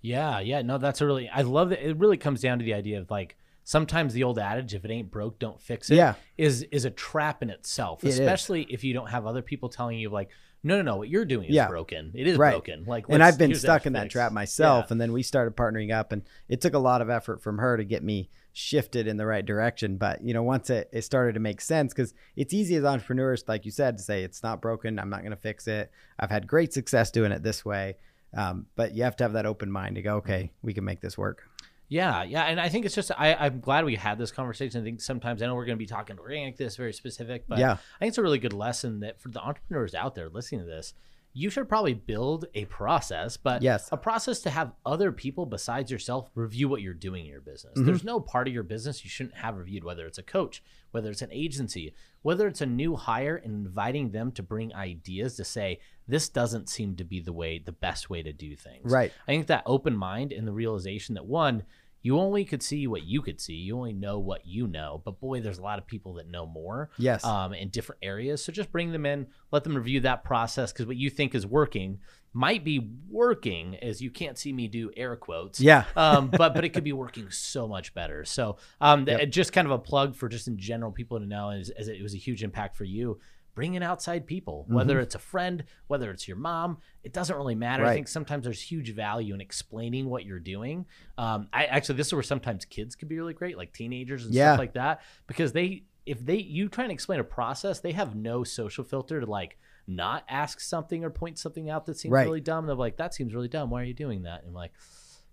Yeah, 0.00 0.40
yeah. 0.40 0.62
No, 0.62 0.78
that's 0.78 1.00
a 1.00 1.06
really 1.06 1.28
I 1.28 1.42
love 1.42 1.70
that 1.70 1.86
it 1.86 1.96
really 1.96 2.16
comes 2.16 2.40
down 2.40 2.58
to 2.58 2.64
the 2.64 2.74
idea 2.74 3.00
of 3.00 3.10
like 3.10 3.36
sometimes 3.68 4.14
the 4.14 4.24
old 4.24 4.38
adage 4.38 4.72
if 4.72 4.82
it 4.86 4.90
ain't 4.90 5.10
broke 5.10 5.38
don't 5.38 5.60
fix 5.60 5.90
it 5.90 5.96
yeah. 5.96 6.14
is 6.38 6.62
is 6.72 6.86
a 6.86 6.90
trap 6.90 7.42
in 7.42 7.50
itself 7.50 8.02
it 8.02 8.08
especially 8.08 8.62
is. 8.62 8.68
if 8.70 8.82
you 8.82 8.94
don't 8.94 9.10
have 9.10 9.26
other 9.26 9.42
people 9.42 9.68
telling 9.68 9.98
you 9.98 10.08
like 10.08 10.30
no 10.62 10.74
no 10.76 10.80
no 10.80 10.96
what 10.96 11.06
you're 11.06 11.26
doing 11.26 11.46
is 11.50 11.54
yeah. 11.54 11.68
broken 11.68 12.10
it 12.14 12.26
is 12.26 12.38
right. 12.38 12.52
broken 12.52 12.84
like 12.86 13.04
and 13.10 13.22
i've 13.22 13.36
been 13.36 13.54
stuck 13.54 13.84
in 13.84 13.92
that 13.92 14.08
trap 14.10 14.32
myself 14.32 14.86
yeah. 14.88 14.92
and 14.92 14.98
then 14.98 15.12
we 15.12 15.22
started 15.22 15.54
partnering 15.54 15.92
up 15.92 16.12
and 16.12 16.22
it 16.48 16.62
took 16.62 16.72
a 16.72 16.78
lot 16.78 17.02
of 17.02 17.10
effort 17.10 17.42
from 17.42 17.58
her 17.58 17.76
to 17.76 17.84
get 17.84 18.02
me 18.02 18.30
shifted 18.58 19.06
in 19.06 19.16
the 19.16 19.26
right 19.26 19.46
direction. 19.46 19.96
But 19.96 20.22
you 20.22 20.34
know 20.34 20.42
once 20.42 20.68
it, 20.68 20.88
it 20.92 21.02
started 21.02 21.34
to 21.34 21.40
make 21.40 21.60
sense 21.60 21.94
because 21.94 22.12
it's 22.36 22.52
easy 22.52 22.74
as 22.74 22.84
entrepreneurs 22.84 23.44
like 23.46 23.64
you 23.64 23.70
said 23.70 23.96
to 23.98 24.02
say 24.02 24.24
it's 24.24 24.42
not 24.42 24.60
broken. 24.60 24.98
I'm 24.98 25.10
not 25.10 25.20
going 25.20 25.30
to 25.30 25.36
fix 25.36 25.68
it. 25.68 25.90
I've 26.18 26.30
had 26.30 26.46
great 26.46 26.72
success 26.72 27.10
doing 27.10 27.32
it 27.32 27.42
this 27.42 27.64
way. 27.64 27.96
Um, 28.36 28.66
but 28.76 28.94
you 28.94 29.04
have 29.04 29.16
to 29.16 29.24
have 29.24 29.32
that 29.34 29.46
open 29.46 29.70
mind 29.70 29.94
to 29.94 30.02
go 30.02 30.16
okay 30.16 30.50
we 30.62 30.74
can 30.74 30.84
make 30.84 31.00
this 31.00 31.16
work. 31.16 31.44
Yeah, 31.90 32.22
yeah, 32.24 32.42
and 32.42 32.60
I 32.60 32.68
think 32.68 32.84
it's 32.84 32.94
just 32.94 33.10
I, 33.16 33.32
I'm 33.34 33.60
glad 33.60 33.86
we 33.86 33.94
had 33.94 34.18
this 34.18 34.30
conversation. 34.30 34.82
I 34.82 34.84
think 34.84 35.00
sometimes 35.00 35.40
I 35.40 35.46
know 35.46 35.54
we're 35.54 35.64
going 35.64 35.78
to 35.78 35.82
be 35.82 35.86
talking 35.86 36.18
organic, 36.18 36.58
this 36.58 36.76
very 36.76 36.92
specific, 36.92 37.44
but 37.48 37.58
yeah. 37.58 37.72
I 37.72 37.98
think 37.98 38.10
it's 38.10 38.18
a 38.18 38.22
really 38.22 38.38
good 38.38 38.52
lesson 38.52 39.00
that 39.00 39.18
for 39.18 39.30
the 39.30 39.40
entrepreneurs 39.40 39.94
out 39.94 40.14
there 40.14 40.28
listening 40.28 40.60
to 40.60 40.66
this, 40.66 40.92
you 41.32 41.50
should 41.50 41.68
probably 41.68 41.94
build 41.94 42.46
a 42.54 42.64
process, 42.64 43.36
but 43.36 43.62
yes. 43.62 43.88
a 43.92 43.96
process 43.96 44.40
to 44.40 44.50
have 44.50 44.72
other 44.84 45.12
people 45.12 45.46
besides 45.46 45.90
yourself 45.90 46.30
review 46.34 46.68
what 46.68 46.80
you're 46.80 46.94
doing 46.94 47.24
in 47.24 47.30
your 47.30 47.40
business. 47.40 47.74
Mm-hmm. 47.74 47.86
There's 47.86 48.04
no 48.04 48.18
part 48.18 48.48
of 48.48 48.54
your 48.54 48.62
business 48.62 49.04
you 49.04 49.10
shouldn't 49.10 49.36
have 49.36 49.56
reviewed, 49.56 49.84
whether 49.84 50.06
it's 50.06 50.18
a 50.18 50.22
coach, 50.22 50.62
whether 50.90 51.10
it's 51.10 51.22
an 51.22 51.30
agency, 51.30 51.94
whether 52.22 52.48
it's 52.48 52.60
a 52.60 52.66
new 52.66 52.96
hire 52.96 53.36
and 53.36 53.66
inviting 53.66 54.10
them 54.10 54.32
to 54.32 54.42
bring 54.42 54.74
ideas 54.74 55.36
to 55.36 55.44
say, 55.44 55.78
this 56.08 56.28
doesn't 56.28 56.68
seem 56.68 56.96
to 56.96 57.04
be 57.04 57.20
the 57.20 57.32
way, 57.32 57.58
the 57.58 57.72
best 57.72 58.10
way 58.10 58.22
to 58.22 58.32
do 58.32 58.56
things. 58.56 58.90
Right. 58.90 59.12
I 59.26 59.32
think 59.32 59.46
that 59.48 59.62
open 59.66 59.96
mind 59.96 60.32
and 60.32 60.48
the 60.48 60.52
realization 60.52 61.14
that 61.14 61.26
one, 61.26 61.62
you 62.02 62.18
only 62.18 62.44
could 62.44 62.62
see 62.62 62.86
what 62.86 63.02
you 63.02 63.22
could 63.22 63.40
see. 63.40 63.54
You 63.54 63.76
only 63.76 63.92
know 63.92 64.18
what 64.18 64.46
you 64.46 64.66
know. 64.66 65.02
But 65.04 65.20
boy, 65.20 65.40
there's 65.40 65.58
a 65.58 65.62
lot 65.62 65.78
of 65.78 65.86
people 65.86 66.14
that 66.14 66.28
know 66.28 66.46
more. 66.46 66.90
Yes. 66.96 67.24
Um, 67.24 67.52
in 67.52 67.68
different 67.68 68.00
areas. 68.02 68.44
So 68.44 68.52
just 68.52 68.70
bring 68.70 68.92
them 68.92 69.04
in, 69.04 69.26
let 69.50 69.64
them 69.64 69.74
review 69.74 70.00
that 70.00 70.24
process 70.24 70.72
because 70.72 70.86
what 70.86 70.96
you 70.96 71.10
think 71.10 71.34
is 71.34 71.46
working 71.46 71.98
might 72.32 72.62
be 72.62 72.90
working 73.08 73.76
as 73.76 74.00
you 74.00 74.10
can't 74.10 74.38
see 74.38 74.52
me 74.52 74.68
do 74.68 74.90
air 74.96 75.16
quotes. 75.16 75.60
Yeah. 75.60 75.84
um, 75.96 76.28
but 76.28 76.54
but 76.54 76.64
it 76.64 76.70
could 76.70 76.84
be 76.84 76.92
working 76.92 77.30
so 77.30 77.66
much 77.66 77.94
better. 77.94 78.24
So 78.24 78.58
um, 78.80 79.06
yep. 79.06 79.28
just 79.30 79.52
kind 79.52 79.66
of 79.66 79.72
a 79.72 79.78
plug 79.78 80.14
for 80.14 80.28
just 80.28 80.46
in 80.46 80.56
general 80.56 80.92
people 80.92 81.18
to 81.18 81.26
know 81.26 81.50
as, 81.50 81.70
as 81.70 81.88
it 81.88 82.02
was 82.02 82.14
a 82.14 82.18
huge 82.18 82.42
impact 82.42 82.76
for 82.76 82.84
you 82.84 83.18
bring 83.58 83.74
in 83.74 83.82
outside 83.82 84.24
people, 84.24 84.64
whether 84.68 84.94
mm-hmm. 84.94 85.02
it's 85.02 85.16
a 85.16 85.18
friend, 85.18 85.64
whether 85.88 86.12
it's 86.12 86.28
your 86.28 86.36
mom, 86.36 86.78
it 87.02 87.12
doesn't 87.12 87.36
really 87.36 87.56
matter. 87.56 87.82
Right. 87.82 87.90
I 87.90 87.94
think 87.94 88.06
sometimes 88.06 88.44
there's 88.44 88.62
huge 88.62 88.94
value 88.94 89.34
in 89.34 89.40
explaining 89.40 90.08
what 90.08 90.24
you're 90.24 90.38
doing. 90.38 90.86
Um, 91.18 91.48
I 91.52 91.64
actually, 91.64 91.96
this 91.96 92.06
is 92.06 92.12
where 92.12 92.22
sometimes 92.22 92.64
kids 92.64 92.94
could 92.94 93.08
be 93.08 93.16
really 93.16 93.34
great, 93.34 93.56
like 93.56 93.72
teenagers 93.72 94.24
and 94.24 94.32
yeah. 94.32 94.52
stuff 94.52 94.60
like 94.60 94.74
that, 94.74 95.00
because 95.26 95.50
they, 95.50 95.82
if 96.06 96.24
they, 96.24 96.36
you 96.36 96.68
try 96.68 96.84
and 96.84 96.92
explain 96.92 97.18
a 97.18 97.24
process, 97.24 97.80
they 97.80 97.90
have 97.90 98.14
no 98.14 98.44
social 98.44 98.84
filter 98.84 99.18
to 99.18 99.26
like, 99.26 99.58
not 99.88 100.22
ask 100.28 100.60
something 100.60 101.02
or 101.02 101.10
point 101.10 101.36
something 101.36 101.68
out 101.68 101.86
that 101.86 101.98
seems 101.98 102.12
right. 102.12 102.26
really 102.26 102.40
dumb. 102.40 102.66
They're 102.66 102.76
like, 102.76 102.98
that 102.98 103.12
seems 103.12 103.34
really 103.34 103.48
dumb. 103.48 103.70
Why 103.70 103.80
are 103.80 103.86
you 103.86 103.94
doing 103.94 104.22
that? 104.22 104.42
And 104.42 104.50
I'm 104.50 104.54
like, 104.54 104.72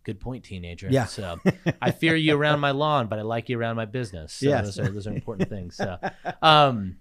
good 0.03 0.19
point, 0.19 0.45
teenager. 0.45 0.87
Yeah. 0.89 1.05
So 1.05 1.37
I 1.81 1.91
fear 1.91 2.15
you 2.15 2.35
around 2.35 2.59
my 2.61 2.71
lawn, 2.71 3.07
but 3.07 3.19
I 3.19 3.23
like 3.23 3.49
you 3.49 3.59
around 3.59 3.75
my 3.75 3.85
business. 3.85 4.33
So 4.33 4.47
yes. 4.47 4.63
those 4.63 4.79
are 4.79 4.91
those 4.91 5.07
are 5.07 5.13
important 5.13 5.49
things. 5.49 5.75
So 5.75 5.97
um 6.41 6.97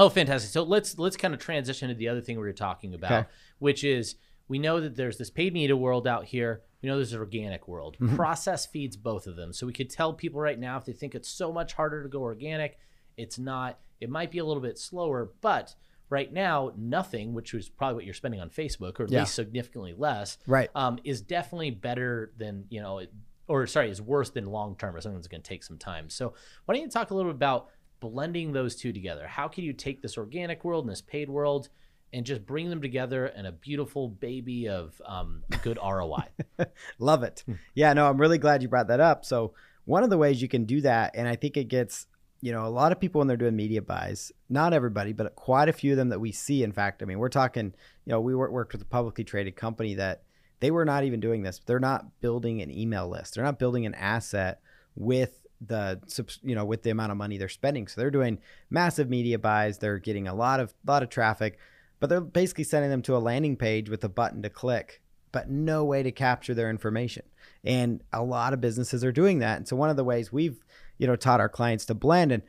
Oh, 0.00 0.08
fantastic! 0.08 0.50
So 0.50 0.62
let's 0.62 0.98
let's 0.98 1.16
kind 1.18 1.34
of 1.34 1.40
transition 1.40 1.88
to 1.88 1.94
the 1.94 2.08
other 2.08 2.22
thing 2.22 2.36
we 2.36 2.42
were 2.42 2.52
talking 2.52 2.94
about, 2.94 3.12
okay. 3.12 3.28
which 3.58 3.84
is 3.84 4.16
we 4.48 4.58
know 4.58 4.80
that 4.80 4.96
there's 4.96 5.18
this 5.18 5.30
paid 5.30 5.52
media 5.52 5.76
world 5.76 6.06
out 6.06 6.24
here. 6.24 6.62
We 6.82 6.88
know 6.88 6.96
there's 6.96 7.12
an 7.12 7.18
organic 7.18 7.68
world. 7.68 7.98
Mm-hmm. 8.00 8.16
Process 8.16 8.64
feeds 8.64 8.96
both 8.96 9.26
of 9.26 9.36
them. 9.36 9.52
So 9.52 9.66
we 9.66 9.74
could 9.74 9.90
tell 9.90 10.14
people 10.14 10.40
right 10.40 10.58
now 10.58 10.78
if 10.78 10.86
they 10.86 10.94
think 10.94 11.14
it's 11.14 11.28
so 11.28 11.52
much 11.52 11.74
harder 11.74 12.02
to 12.02 12.08
go 12.08 12.22
organic, 12.22 12.78
it's 13.18 13.38
not. 13.38 13.78
It 14.00 14.08
might 14.08 14.30
be 14.30 14.38
a 14.38 14.44
little 14.44 14.62
bit 14.62 14.78
slower, 14.78 15.32
but 15.42 15.74
right 16.08 16.32
now, 16.32 16.72
nothing, 16.78 17.34
which 17.34 17.52
was 17.52 17.68
probably 17.68 17.96
what 17.96 18.04
you're 18.06 18.14
spending 18.14 18.40
on 18.40 18.48
Facebook, 18.48 18.98
or 18.98 19.04
at 19.04 19.10
yeah. 19.10 19.20
least 19.20 19.34
significantly 19.34 19.94
less, 19.96 20.38
right, 20.46 20.70
um, 20.74 20.98
is 21.04 21.20
definitely 21.20 21.72
better 21.72 22.32
than 22.38 22.64
you 22.70 22.80
know, 22.80 23.02
or 23.48 23.66
sorry, 23.66 23.90
is 23.90 24.00
worse 24.00 24.30
than 24.30 24.46
long 24.46 24.76
term 24.76 24.96
or 24.96 25.00
something 25.02 25.18
that's 25.18 25.28
going 25.28 25.42
to 25.42 25.48
take 25.48 25.62
some 25.62 25.76
time. 25.76 26.08
So 26.08 26.32
why 26.64 26.74
don't 26.74 26.82
you 26.82 26.88
talk 26.88 27.10
a 27.10 27.14
little 27.14 27.30
bit 27.30 27.36
about 27.36 27.68
blending 28.00 28.52
those 28.52 28.74
two 28.74 28.92
together. 28.92 29.26
How 29.26 29.48
can 29.48 29.64
you 29.64 29.72
take 29.72 30.02
this 30.02 30.18
organic 30.18 30.64
world 30.64 30.84
and 30.84 30.92
this 30.92 31.02
paid 31.02 31.28
world 31.30 31.68
and 32.12 32.26
just 32.26 32.44
bring 32.44 32.70
them 32.70 32.82
together 32.82 33.26
in 33.26 33.46
a 33.46 33.52
beautiful 33.52 34.08
baby 34.08 34.68
of 34.68 35.00
um, 35.06 35.42
good 35.62 35.78
ROI? 35.84 36.24
Love 36.98 37.22
it. 37.22 37.44
Yeah, 37.74 37.92
no, 37.92 38.08
I'm 38.08 38.20
really 38.20 38.38
glad 38.38 38.62
you 38.62 38.68
brought 38.68 38.88
that 38.88 39.00
up. 39.00 39.24
So, 39.24 39.54
one 39.84 40.02
of 40.02 40.10
the 40.10 40.18
ways 40.18 40.40
you 40.40 40.48
can 40.48 40.64
do 40.66 40.80
that, 40.82 41.12
and 41.14 41.26
I 41.26 41.36
think 41.36 41.56
it 41.56 41.64
gets, 41.64 42.06
you 42.40 42.52
know, 42.52 42.64
a 42.64 42.68
lot 42.68 42.92
of 42.92 43.00
people 43.00 43.18
when 43.18 43.28
they're 43.28 43.36
doing 43.36 43.56
media 43.56 43.82
buys, 43.82 44.30
not 44.48 44.72
everybody, 44.72 45.12
but 45.12 45.34
quite 45.34 45.68
a 45.68 45.72
few 45.72 45.92
of 45.92 45.96
them 45.96 46.10
that 46.10 46.20
we 46.20 46.32
see. 46.32 46.62
In 46.62 46.70
fact, 46.70 47.02
I 47.02 47.06
mean, 47.06 47.18
we're 47.18 47.28
talking, 47.28 47.74
you 48.04 48.12
know, 48.12 48.20
we 48.20 48.34
worked 48.34 48.72
with 48.72 48.82
a 48.82 48.86
publicly 48.86 49.24
traded 49.24 49.56
company 49.56 49.94
that 49.94 50.22
they 50.60 50.70
were 50.70 50.84
not 50.84 51.04
even 51.04 51.18
doing 51.18 51.42
this. 51.42 51.60
They're 51.64 51.80
not 51.80 52.20
building 52.20 52.62
an 52.62 52.70
email 52.70 53.08
list, 53.08 53.34
they're 53.34 53.44
not 53.44 53.58
building 53.58 53.86
an 53.86 53.94
asset 53.94 54.60
with 54.94 55.39
the 55.66 56.00
you 56.42 56.54
know 56.54 56.64
with 56.64 56.82
the 56.82 56.90
amount 56.90 57.12
of 57.12 57.18
money 57.18 57.38
they're 57.38 57.48
spending. 57.48 57.86
So 57.86 58.00
they're 58.00 58.10
doing 58.10 58.38
massive 58.70 59.10
media 59.10 59.38
buys. 59.38 59.78
They're 59.78 59.98
getting 59.98 60.28
a 60.28 60.34
lot 60.34 60.60
of 60.60 60.74
lot 60.86 61.02
of 61.02 61.10
traffic 61.10 61.58
but 62.00 62.08
they're 62.08 62.20
basically 62.20 62.64
sending 62.64 62.90
them 62.90 63.02
to 63.02 63.14
a 63.14 63.18
landing 63.18 63.56
page 63.56 63.88
with 63.88 64.02
a 64.02 64.08
button 64.08 64.42
to 64.42 64.50
click 64.50 65.02
but 65.32 65.48
no 65.48 65.84
way 65.84 66.02
to 66.02 66.10
capture 66.10 66.54
their 66.54 66.70
information. 66.70 67.22
And 67.62 68.02
a 68.12 68.20
lot 68.20 68.52
of 68.52 68.60
businesses 68.60 69.04
are 69.04 69.12
doing 69.12 69.38
that. 69.38 69.58
And 69.58 69.68
so 69.68 69.76
one 69.76 69.88
of 69.88 69.96
the 69.96 70.02
ways 70.02 70.32
we've 70.32 70.64
you 70.98 71.06
know 71.06 71.14
taught 71.14 71.40
our 71.40 71.48
clients 71.48 71.84
to 71.86 71.94
blend 71.94 72.32
and 72.32 72.42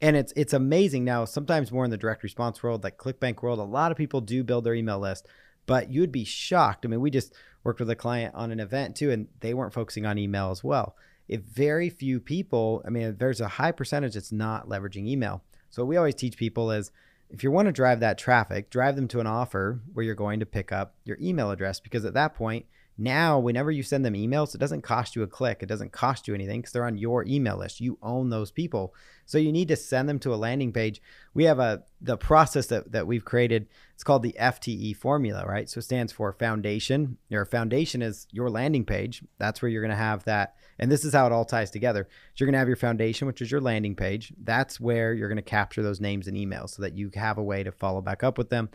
and 0.00 0.16
it's 0.16 0.32
it's 0.36 0.52
amazing. 0.52 1.04
Now 1.04 1.24
sometimes 1.24 1.72
more 1.72 1.84
in 1.84 1.90
the 1.90 1.96
direct 1.96 2.22
response 2.22 2.62
world 2.62 2.84
like 2.84 2.98
clickbank 2.98 3.42
world 3.42 3.58
a 3.58 3.64
lot 3.64 3.90
of 3.90 3.96
people 3.96 4.20
do 4.20 4.44
build 4.44 4.64
their 4.64 4.74
email 4.74 5.00
list 5.00 5.26
but 5.66 5.90
you'd 5.90 6.12
be 6.12 6.24
shocked. 6.24 6.84
I 6.84 6.88
mean 6.88 7.00
we 7.00 7.10
just 7.10 7.34
worked 7.64 7.80
with 7.80 7.90
a 7.90 7.96
client 7.96 8.34
on 8.36 8.52
an 8.52 8.60
event 8.60 8.94
too 8.94 9.10
and 9.10 9.26
they 9.40 9.54
weren't 9.54 9.74
focusing 9.74 10.06
on 10.06 10.18
email 10.18 10.50
as 10.50 10.62
well 10.62 10.94
if 11.28 11.42
very 11.42 11.90
few 11.90 12.20
people, 12.20 12.82
I 12.86 12.90
mean, 12.90 13.16
there's 13.18 13.40
a 13.40 13.48
high 13.48 13.72
percentage 13.72 14.14
that's 14.14 14.32
not 14.32 14.68
leveraging 14.68 15.06
email. 15.06 15.42
So 15.70 15.82
what 15.82 15.88
we 15.88 15.96
always 15.96 16.14
teach 16.14 16.36
people 16.36 16.70
is 16.70 16.90
if 17.30 17.42
you 17.42 17.50
want 17.50 17.66
to 17.66 17.72
drive 17.72 18.00
that 18.00 18.18
traffic, 18.18 18.70
drive 18.70 18.96
them 18.96 19.08
to 19.08 19.20
an 19.20 19.26
offer 19.26 19.80
where 19.92 20.04
you're 20.04 20.14
going 20.14 20.40
to 20.40 20.46
pick 20.46 20.72
up 20.72 20.94
your 21.04 21.18
email 21.20 21.50
address 21.50 21.78
because 21.78 22.04
at 22.04 22.14
that 22.14 22.34
point, 22.34 22.64
now 23.00 23.38
whenever 23.38 23.70
you 23.70 23.84
send 23.84 24.04
them 24.04 24.14
emails, 24.14 24.54
it 24.54 24.58
doesn't 24.58 24.82
cost 24.82 25.14
you 25.14 25.22
a 25.22 25.28
click. 25.28 25.58
It 25.62 25.68
doesn't 25.68 25.92
cost 25.92 26.26
you 26.26 26.34
anything 26.34 26.60
because 26.60 26.72
they're 26.72 26.84
on 26.84 26.98
your 26.98 27.24
email 27.26 27.56
list. 27.56 27.80
You 27.80 27.96
own 28.02 28.30
those 28.30 28.50
people. 28.50 28.92
So 29.24 29.38
you 29.38 29.52
need 29.52 29.68
to 29.68 29.76
send 29.76 30.08
them 30.08 30.18
to 30.20 30.34
a 30.34 30.36
landing 30.36 30.72
page. 30.72 31.00
We 31.32 31.44
have 31.44 31.60
a 31.60 31.84
the 32.00 32.16
process 32.16 32.66
that, 32.66 32.90
that 32.90 33.06
we've 33.06 33.24
created. 33.24 33.68
It's 33.94 34.02
called 34.02 34.24
the 34.24 34.36
FTE 34.40 34.96
formula, 34.96 35.46
right? 35.46 35.70
So 35.70 35.78
it 35.78 35.82
stands 35.82 36.12
for 36.12 36.32
foundation. 36.32 37.18
Your 37.28 37.44
foundation 37.44 38.02
is 38.02 38.26
your 38.32 38.50
landing 38.50 38.84
page. 38.84 39.22
That's 39.38 39.62
where 39.62 39.70
you're 39.70 39.82
going 39.82 39.90
to 39.90 39.96
have 39.96 40.24
that. 40.24 40.56
And 40.78 40.90
this 40.90 41.04
is 41.04 41.12
how 41.12 41.26
it 41.26 41.32
all 41.32 41.44
ties 41.44 41.70
together. 41.70 42.06
So 42.10 42.34
you're 42.36 42.46
going 42.46 42.54
to 42.54 42.58
have 42.58 42.68
your 42.68 42.76
foundation, 42.76 43.26
which 43.26 43.42
is 43.42 43.50
your 43.50 43.60
landing 43.60 43.94
page. 43.94 44.32
That's 44.42 44.78
where 44.78 45.12
you're 45.12 45.28
going 45.28 45.36
to 45.36 45.42
capture 45.42 45.82
those 45.82 46.00
names 46.00 46.28
and 46.28 46.36
emails 46.36 46.70
so 46.70 46.82
that 46.82 46.96
you 46.96 47.10
have 47.14 47.38
a 47.38 47.42
way 47.42 47.62
to 47.62 47.72
follow 47.72 48.00
back 48.00 48.22
up 48.22 48.38
with 48.38 48.50
them. 48.50 48.70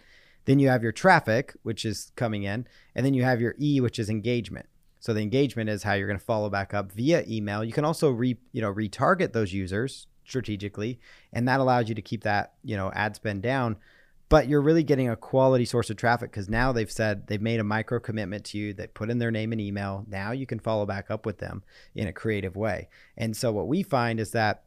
Then 0.45 0.59
you 0.59 0.67
have 0.67 0.83
your 0.83 0.91
traffic, 0.91 1.55
which 1.63 1.85
is 1.85 2.11
coming 2.15 2.43
in, 2.43 2.67
and 2.95 3.05
then 3.05 3.13
you 3.13 3.23
have 3.23 3.39
your 3.39 3.55
E, 3.59 3.79
which 3.79 3.99
is 3.99 4.09
engagement. 4.09 4.67
So 4.99 5.13
the 5.13 5.21
engagement 5.21 5.69
is 5.69 5.83
how 5.83 5.93
you're 5.93 6.07
going 6.07 6.19
to 6.19 6.25
follow 6.25 6.49
back 6.49 6.73
up 6.73 6.91
via 6.91 7.23
email. 7.27 7.63
You 7.63 7.73
can 7.73 7.85
also 7.85 8.09
re, 8.09 8.37
you 8.51 8.61
know, 8.61 8.73
retarget 8.73 9.33
those 9.33 9.53
users 9.53 10.07
strategically, 10.25 10.99
and 11.31 11.47
that 11.47 11.59
allows 11.59 11.89
you 11.89 11.95
to 11.95 12.01
keep 12.01 12.23
that, 12.23 12.53
you 12.63 12.77
know, 12.77 12.91
ad 12.93 13.15
spend 13.15 13.41
down. 13.41 13.77
But 14.33 14.47
you're 14.47 14.63
really 14.63 14.81
getting 14.81 15.09
a 15.09 15.15
quality 15.15 15.63
source 15.63 15.91
of 15.91 15.97
traffic 15.97 16.31
because 16.31 16.49
now 16.49 16.71
they've 16.71 16.91
said 16.91 17.27
they've 17.27 17.39
made 17.39 17.59
a 17.59 17.63
micro 17.63 17.99
commitment 17.99 18.45
to 18.45 18.57
you. 18.57 18.73
They 18.73 18.87
put 18.87 19.11
in 19.11 19.19
their 19.19 19.29
name 19.29 19.51
and 19.51 19.61
email. 19.61 20.07
Now 20.09 20.31
you 20.31 20.47
can 20.47 20.57
follow 20.57 20.87
back 20.87 21.11
up 21.11 21.23
with 21.23 21.37
them 21.37 21.61
in 21.93 22.07
a 22.07 22.11
creative 22.11 22.55
way. 22.55 22.89
And 23.15 23.37
so 23.37 23.51
what 23.51 23.67
we 23.67 23.83
find 23.83 24.19
is 24.19 24.31
that 24.31 24.63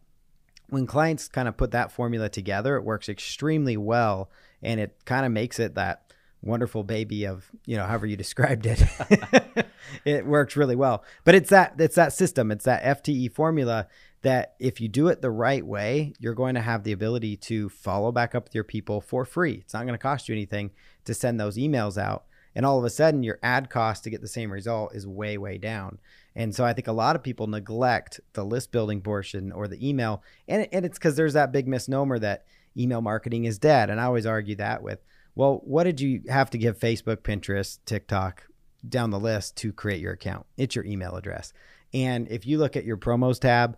when 0.69 0.87
clients 0.87 1.27
kind 1.27 1.49
of 1.49 1.57
put 1.57 1.73
that 1.73 1.91
formula 1.91 2.29
together, 2.29 2.77
it 2.77 2.85
works 2.85 3.09
extremely 3.09 3.77
well 3.77 4.31
and 4.63 4.79
it 4.79 5.05
kind 5.05 5.27
of 5.27 5.33
makes 5.33 5.59
it 5.59 5.75
that 5.75 6.13
wonderful 6.43 6.85
baby 6.85 7.25
of 7.25 7.51
you 7.65 7.77
know 7.77 7.85
however 7.87 8.07
you 8.07 8.17
described 8.17 8.67
it 8.67 8.81
it 10.05 10.25
works 10.27 10.55
really 10.55 10.77
well 10.77 11.03
but 11.25 11.35
it's 11.35 11.51
that 11.51 11.75
it's 11.79 11.97
that 11.97 12.13
system 12.13 12.53
it's 12.53 12.65
that 12.65 13.03
fte 13.03 13.33
formula 13.33 13.89
that 14.27 14.55
if 14.59 14.81
you 14.81 14.89
do 14.89 15.07
it 15.07 15.23
the 15.23 15.31
right 15.31 15.65
way 15.65 16.13
you're 16.19 16.35
going 16.35 16.57
to 16.57 16.61
have 16.61 16.83
the 16.83 16.91
ability 16.91 17.37
to 17.37 17.69
follow 17.69 18.11
back 18.11 18.35
up 18.35 18.45
with 18.45 18.55
your 18.57 18.65
people 18.65 19.01
for 19.01 19.25
free. 19.25 19.55
It's 19.55 19.73
not 19.73 19.85
going 19.85 19.95
to 19.95 19.99
cost 19.99 20.29
you 20.29 20.35
anything 20.35 20.73
to 21.05 21.15
send 21.15 21.39
those 21.39 21.57
emails 21.57 21.97
out. 21.97 22.25
And 22.55 22.67
all 22.67 22.77
of 22.77 22.85
a 22.85 22.91
sudden 22.91 23.23
your 23.23 23.39
ad 23.43 23.71
cost 23.71 24.03
to 24.03 24.11
get 24.11 24.21
the 24.21 24.29
same 24.29 24.51
result 24.51 24.97
is 24.97 25.07
way 25.07 25.39
way 25.39 25.59
down. 25.59 26.01
And 26.35 26.53
so 26.53 26.65
i 26.65 26.73
think 26.73 26.89
a 26.89 26.93
lot 26.93 27.15
of 27.15 27.23
people 27.23 27.47
neglect 27.47 28.19
the 28.33 28.45
list 28.45 28.73
building 28.73 29.01
portion 29.01 29.53
or 29.53 29.69
the 29.69 29.89
email. 29.89 30.25
And, 30.49 30.67
and 30.73 30.85
it's 30.85 30.99
because 30.99 31.15
there's 31.15 31.35
that 31.35 31.53
big 31.53 31.69
misnomer 31.69 32.19
that 32.19 32.47
email 32.77 33.03
marketing 33.03 33.45
is 33.45 33.61
dead. 33.61 33.91
And 33.91 34.01
i 34.01 34.05
always 34.05 34.27
argue 34.27 34.57
that 34.57 34.83
with 34.83 34.99
well, 35.37 35.61
what 35.65 35.85
did 35.85 36.01
you 36.01 36.23
have 36.31 36.49
to 36.51 36.59
give 36.59 36.79
Facebook, 36.79 37.19
Pinterest, 37.19 37.79
TikTok 37.85 38.45
down 38.89 39.11
the 39.11 39.21
list 39.21 39.57
to 39.59 39.73
create 39.73 40.01
your 40.01 40.15
account? 40.15 40.47
It's 40.57 40.75
your 40.75 40.87
email 40.87 41.15
address. 41.15 41.53
And 41.93 42.27
if 42.29 42.47
you 42.47 42.59
look 42.59 42.75
at 42.75 42.87
your 42.87 42.97
promos 42.97 43.39
tab, 43.39 43.77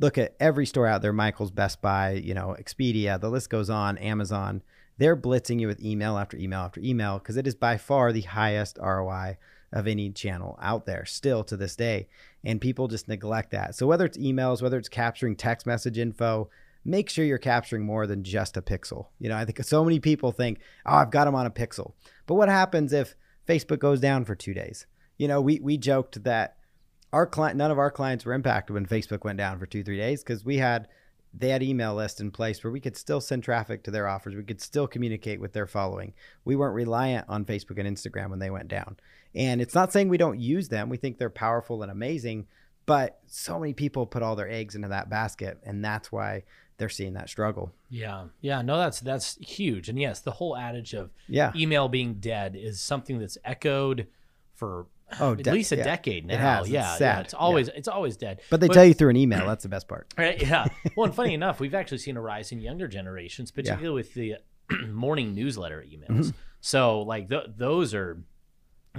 look 0.00 0.18
at 0.18 0.34
every 0.38 0.66
store 0.66 0.86
out 0.86 1.02
there 1.02 1.12
Michael's, 1.12 1.50
Best 1.50 1.80
Buy, 1.80 2.12
you 2.12 2.34
know, 2.34 2.56
Expedia, 2.58 3.20
the 3.20 3.30
list 3.30 3.50
goes 3.50 3.70
on, 3.70 3.98
Amazon. 3.98 4.62
They're 4.98 5.16
blitzing 5.16 5.60
you 5.60 5.66
with 5.66 5.82
email 5.82 6.18
after 6.18 6.36
email 6.36 6.60
after 6.60 6.80
email 6.80 7.18
because 7.18 7.36
it 7.36 7.46
is 7.46 7.54
by 7.54 7.76
far 7.76 8.12
the 8.12 8.22
highest 8.22 8.78
ROI 8.80 9.38
of 9.72 9.86
any 9.86 10.10
channel 10.10 10.58
out 10.62 10.86
there 10.86 11.04
still 11.04 11.44
to 11.44 11.56
this 11.56 11.76
day. 11.76 12.08
And 12.44 12.60
people 12.60 12.88
just 12.88 13.08
neglect 13.08 13.50
that. 13.50 13.74
So 13.74 13.86
whether 13.86 14.04
it's 14.04 14.18
emails, 14.18 14.62
whether 14.62 14.78
it's 14.78 14.88
capturing 14.88 15.36
text 15.36 15.66
message 15.66 15.98
info, 15.98 16.48
make 16.84 17.10
sure 17.10 17.24
you're 17.24 17.38
capturing 17.38 17.84
more 17.84 18.06
than 18.06 18.24
just 18.24 18.56
a 18.56 18.62
pixel. 18.62 19.08
You 19.18 19.28
know, 19.28 19.36
I 19.36 19.44
think 19.44 19.62
so 19.64 19.84
many 19.84 20.00
people 20.00 20.32
think, 20.32 20.60
oh, 20.86 20.94
I've 20.94 21.10
got 21.10 21.26
them 21.26 21.34
on 21.34 21.46
a 21.46 21.50
pixel. 21.50 21.92
But 22.26 22.34
what 22.34 22.48
happens 22.48 22.92
if 22.92 23.14
Facebook 23.46 23.78
goes 23.78 24.00
down 24.00 24.24
for 24.24 24.34
two 24.34 24.54
days? 24.54 24.86
You 25.18 25.28
know, 25.28 25.40
we, 25.40 25.60
we 25.60 25.76
joked 25.76 26.22
that 26.24 26.57
our 27.12 27.26
client, 27.26 27.56
none 27.56 27.70
of 27.70 27.78
our 27.78 27.90
clients 27.90 28.24
were 28.24 28.34
impacted 28.34 28.74
when 28.74 28.86
Facebook 28.86 29.24
went 29.24 29.38
down 29.38 29.58
for 29.58 29.66
two, 29.66 29.82
three 29.82 29.96
days 29.96 30.22
because 30.22 30.44
we 30.44 30.58
had, 30.58 30.88
they 31.34 31.50
had 31.50 31.62
email 31.62 31.94
lists 31.94 32.20
in 32.20 32.30
place 32.30 32.62
where 32.62 32.70
we 32.70 32.80
could 32.80 32.96
still 32.96 33.20
send 33.20 33.42
traffic 33.42 33.82
to 33.84 33.90
their 33.90 34.08
offers. 34.08 34.34
We 34.34 34.42
could 34.42 34.60
still 34.60 34.86
communicate 34.86 35.40
with 35.40 35.52
their 35.52 35.66
following. 35.66 36.14
We 36.44 36.56
weren't 36.56 36.74
reliant 36.74 37.26
on 37.28 37.44
Facebook 37.44 37.78
and 37.78 37.96
Instagram 37.96 38.30
when 38.30 38.38
they 38.38 38.50
went 38.50 38.68
down. 38.68 38.96
And 39.34 39.60
it's 39.60 39.74
not 39.74 39.92
saying 39.92 40.08
we 40.08 40.16
don't 40.16 40.40
use 40.40 40.68
them. 40.68 40.88
We 40.88 40.96
think 40.96 41.18
they're 41.18 41.30
powerful 41.30 41.82
and 41.82 41.92
amazing, 41.92 42.46
but 42.86 43.20
so 43.26 43.58
many 43.58 43.74
people 43.74 44.06
put 44.06 44.22
all 44.22 44.36
their 44.36 44.50
eggs 44.50 44.74
into 44.74 44.88
that 44.88 45.10
basket. 45.10 45.58
And 45.64 45.84
that's 45.84 46.10
why 46.10 46.44
they're 46.78 46.88
seeing 46.88 47.12
that 47.14 47.28
struggle. 47.28 47.72
Yeah. 47.90 48.26
Yeah. 48.40 48.62
No, 48.62 48.78
that's 48.78 49.00
that's 49.00 49.36
huge. 49.36 49.88
And 49.88 49.98
yes, 49.98 50.20
the 50.20 50.30
whole 50.30 50.56
adage 50.56 50.94
of 50.94 51.10
yeah. 51.28 51.52
email 51.54 51.88
being 51.88 52.14
dead 52.14 52.56
is 52.56 52.80
something 52.80 53.18
that's 53.18 53.36
echoed 53.44 54.06
for 54.54 54.86
oh, 55.20 55.32
at 55.32 55.42
de- 55.42 55.52
least 55.52 55.72
a 55.72 55.76
yeah. 55.76 55.84
decade 55.84 56.26
now. 56.26 56.34
It 56.34 56.40
has. 56.40 56.68
Yeah, 56.68 56.92
it's 56.92 57.00
yeah. 57.00 57.20
It's 57.20 57.34
always 57.34 57.68
it's 57.68 57.88
always 57.88 58.16
dead. 58.16 58.40
But 58.50 58.60
they 58.60 58.68
tell 58.68 58.84
you 58.84 58.94
through 58.94 59.10
an 59.10 59.16
email. 59.16 59.46
That's 59.46 59.62
the 59.62 59.68
best 59.68 59.88
part. 59.88 60.12
Right, 60.18 60.40
yeah. 60.40 60.66
Well, 60.96 61.06
and 61.06 61.14
funny 61.14 61.34
enough, 61.34 61.60
we've 61.60 61.74
actually 61.74 61.98
seen 61.98 62.16
a 62.16 62.20
rise 62.20 62.50
in 62.52 62.60
younger 62.60 62.88
generations, 62.88 63.50
particularly 63.50 63.94
with 63.94 64.14
the 64.14 64.36
morning 64.88 65.34
newsletter 65.34 65.84
emails. 65.88 66.08
Mm-hmm. 66.10 66.30
So, 66.60 67.02
like 67.02 67.28
th- 67.28 67.50
those 67.56 67.94
are 67.94 68.22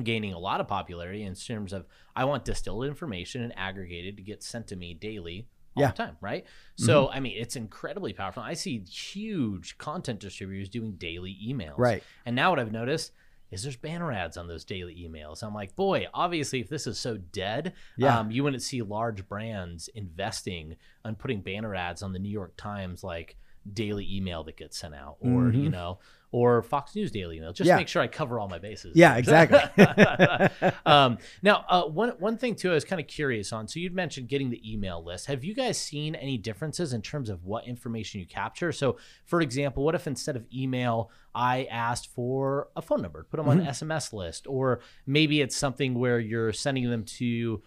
gaining 0.04 0.34
a 0.34 0.40
lot 0.40 0.62
of 0.62 0.68
popularity 0.68 1.24
in 1.24 1.36
terms 1.36 1.74
of 1.74 1.86
I 2.16 2.26
want 2.26 2.46
distilled 2.46 2.86
information 2.86 3.42
and 3.42 3.58
aggregated 3.58 4.18
to 4.18 4.24
get 4.24 4.44
sent 4.44 4.68
to 4.68 4.76
me 4.76 4.94
daily 4.94 5.48
all 5.76 5.84
Yeah. 5.84 5.92
the 5.92 5.98
time, 5.98 6.18
right? 6.22 6.46
So, 6.78 7.10
I 7.10 7.20
mean, 7.20 7.36
it's 7.38 7.56
incredibly 7.56 8.14
powerful. 8.14 8.42
I 8.42 8.54
see 8.54 8.80
huge 8.80 9.78
content 9.78 10.20
distributors 10.20 10.70
doing 10.70 10.94
daily 10.94 11.38
emails. 11.46 11.78
Right. 11.78 12.04
And 12.26 12.36
now 12.36 12.50
what 12.52 12.60
I've 12.60 12.72
noticed 12.72 13.12
is 13.52 13.64
there's 13.64 13.76
banner 13.76 14.12
ads 14.12 14.38
on 14.38 14.48
those 14.48 14.64
daily 14.64 14.96
emails. 14.96 15.42
I'm 15.44 15.54
like, 15.54 15.76
boy, 15.76 16.08
obviously, 16.14 16.60
if 16.60 16.70
this 16.70 16.86
is 16.88 17.00
so 17.00 17.18
dead, 17.18 17.74
Yeah. 17.98 18.20
um, 18.20 18.32
you 18.32 18.44
wouldn't 18.44 18.62
see 18.64 18.82
large 18.82 19.28
brands 19.28 19.88
investing 19.96 20.76
on 21.04 21.16
putting 21.16 21.42
banner 21.42 21.74
ads 21.76 22.04
on 22.04 22.14
the 22.14 22.20
New 22.20 22.30
York 22.30 22.54
Times 22.58 23.04
like 23.04 23.38
daily 23.72 24.08
email 24.16 24.44
that 24.46 24.58
gets 24.58 24.78
sent 24.78 24.96
out, 24.96 25.18
or 25.20 25.52
you 25.52 25.70
know, 25.70 26.00
or 26.32 26.62
Fox 26.62 26.96
News 26.96 27.12
daily 27.12 27.38
email. 27.38 27.52
Just 27.52 27.68
Mm-hmm. 27.68 27.76
Yeah. 27.76 27.78
make 27.78 27.88
sure 27.88 28.02
I 28.02 28.08
cover 28.08 28.40
all 28.40 28.48
my 28.48 28.60
bases. 28.60 28.94
Yeah, 28.96 29.16
exactly. 29.18 29.60
um, 30.86 31.18
now, 31.42 31.66
uh, 31.70 31.84
one 31.84 32.10
one 32.20 32.38
thing 32.38 32.56
too, 32.56 32.72
I 32.72 32.74
was 32.76 32.86
kind 32.86 33.00
of 33.00 33.08
curious 33.08 33.52
on. 33.52 33.68
So 33.68 33.80
you'd 33.80 33.94
mentioned 33.96 34.28
getting 34.28 34.50
the 34.50 34.62
email 34.72 35.04
list. 35.04 35.26
Have 35.28 35.44
you 35.44 35.54
guys 35.54 35.78
seen 35.80 36.16
any 36.16 36.38
differences 36.38 36.94
in 36.94 37.02
terms 37.02 37.30
of 37.30 37.46
what 37.46 37.66
information 37.68 38.20
you 38.20 38.26
capture? 38.28 38.72
So, 38.72 38.98
for 39.26 39.42
example, 39.42 39.84
what 39.84 39.96
if 39.96 40.08
instead 40.08 40.36
of 40.36 40.46
email, 40.54 41.12
I 41.34 41.66
asked 41.66 42.08
for 42.14 42.70
a 42.76 42.82
phone 42.82 43.02
number, 43.02 43.24
put 43.30 43.38
them 43.38 43.48
on 43.50 43.60
an 43.60 43.68
SMS 43.68 44.14
list, 44.14 44.48
or 44.48 44.82
maybe 45.06 45.42
it's 45.42 45.56
something 45.56 45.94
where 45.96 46.20
you're 46.20 46.54
sending 46.54 46.90
them 46.90 47.04
to 47.04 47.62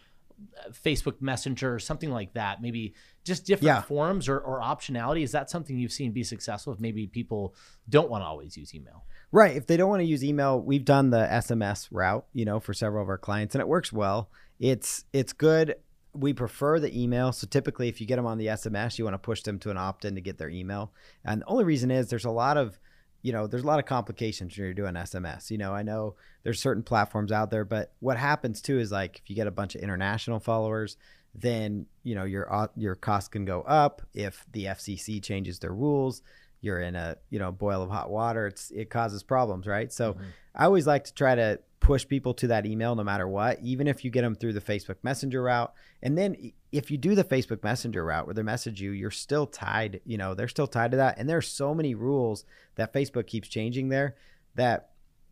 Facebook 0.71 1.21
Messenger 1.21 1.75
or 1.75 1.79
something 1.79 2.11
like 2.11 2.35
that. 2.35 2.61
Maybe 2.63 2.95
just 3.25 3.47
different 3.47 3.67
Yeah. 3.67 3.83
forms 3.83 4.29
or, 4.29 4.39
or 4.39 4.61
optionality. 4.61 5.23
Is 5.23 5.33
that 5.33 5.51
something 5.51 5.77
you've 5.79 5.93
seen 5.93 6.13
be 6.13 6.25
successful? 6.25 6.73
If 6.73 6.81
maybe 6.81 7.07
people 7.07 7.55
don't 7.89 8.11
want 8.11 8.23
to 8.23 8.27
always 8.27 8.57
use 8.57 8.75
email. 8.75 9.05
Right. 9.31 9.57
If 9.57 9.67
they 9.67 9.77
don't 9.77 9.89
want 9.89 10.01
to 10.01 10.07
use 10.07 10.23
email, 10.25 10.61
we've 10.61 10.85
done 10.85 11.11
the 11.11 11.27
SMS 11.31 11.89
route, 11.91 12.27
you 12.33 12.45
know, 12.45 12.61
for 12.61 12.75
several 12.75 13.03
of 13.03 13.09
our 13.09 13.19
clients 13.19 13.55
and 13.55 13.61
it 13.61 13.69
works 13.69 13.93
well. 13.93 14.31
It's 14.61 15.05
it's 15.13 15.33
good. 15.33 15.77
We 16.15 16.33
prefer 16.35 16.79
the 16.79 17.01
email. 17.01 17.33
So 17.33 17.47
typically 17.47 17.89
if 17.89 18.01
you 18.01 18.07
get 18.07 18.17
them 18.17 18.27
on 18.27 18.37
the 18.39 18.47
SMS, 18.49 18.99
you 18.99 19.05
want 19.05 19.15
to 19.15 19.19
push 19.19 19.43
them 19.43 19.59
to 19.61 19.71
an 19.71 19.79
opt-in 19.79 20.15
to 20.15 20.21
get 20.21 20.37
their 20.39 20.51
email. 20.51 20.93
And 21.25 21.41
the 21.41 21.47
only 21.47 21.65
reason 21.65 21.91
is 21.91 22.09
there's 22.11 22.27
a 22.27 22.31
lot 22.31 22.57
of 22.59 22.79
you 23.23 23.33
know, 23.33 23.47
there's 23.47 23.63
a 23.63 23.67
lot 23.67 23.79
of 23.79 23.87
complications 23.87 24.57
when 24.57 24.65
you're 24.65 24.75
doing 24.75 24.95
SMS. 24.95 25.51
You 25.51 25.59
know, 25.59 25.73
I 25.73 25.83
know 25.83 26.17
there's 26.43 26.61
certain 26.61 26.83
platforms 26.83 27.33
out 27.33 27.51
there, 27.51 27.65
but 27.65 27.93
what 28.01 28.17
happens 28.17 28.61
too 28.61 28.79
is 28.79 28.91
like 28.91 29.21
if 29.23 29.31
you 29.31 29.37
get 29.37 29.47
a 29.47 29.53
bunch 29.53 29.75
of 29.75 29.81
international 29.81 30.41
followers, 30.41 30.97
then 31.35 31.87
you 32.03 32.15
know 32.15 32.25
your 32.25 32.53
uh, 32.53 32.69
your 32.77 32.95
cost 32.95 33.31
can 33.33 33.45
go 33.45 33.63
up 33.63 34.03
if 34.13 34.45
the 34.53 34.67
FCC 34.67 35.23
changes 35.23 35.59
their 35.61 35.73
rules. 35.73 36.23
You're 36.63 36.81
in 36.81 36.97
a 36.97 37.17
you 37.29 37.39
know 37.39 37.53
boil 37.53 37.83
of 37.83 37.91
hot 37.91 38.11
water. 38.11 38.47
It's 38.47 38.71
it 38.71 38.89
causes 38.89 39.23
problems, 39.23 39.67
right? 39.67 39.93
So 39.93 40.15
mm-hmm. 40.15 40.23
I 40.55 40.65
always 40.65 40.87
like 40.87 41.05
to 41.05 41.15
try 41.15 41.35
to 41.35 41.61
push 41.81 42.07
people 42.07 42.33
to 42.33 42.47
that 42.47 42.65
email 42.65 42.95
no 42.95 43.03
matter 43.03 43.27
what, 43.27 43.59
even 43.61 43.89
if 43.89 44.05
you 44.05 44.11
get 44.11 44.23
them 44.23 44.37
through 44.37 44.53
the 44.53 44.61
Facebook 44.61 44.97
Messenger 45.03 45.43
route. 45.43 45.75
And 46.01 46.17
then 46.17 46.53
if 46.71 46.91
you 46.91 46.97
do 46.97 47.17
the 47.17 47.25
Facebook 47.25 47.65
Messenger 47.65 48.05
route 48.05 48.25
where 48.25 48.35
they 48.35 48.43
message 48.43 48.81
you, 48.81 48.93
you're 48.93 49.11
still 49.11 49.47
tied. 49.47 50.01
You 50.07 50.17
know 50.17 50.35
they're 50.35 50.49
still 50.49 50.69
tied 50.69 50.93
to 50.93 50.97
that. 50.97 51.19
And 51.19 51.29
there's 51.29 51.49
so 51.49 51.75
many 51.75 51.95
rules 51.95 52.45
that 52.77 52.95
Facebook 52.95 53.27
keeps 53.27 53.49
changing 53.49 53.91
there 53.91 54.17
that 54.55 54.91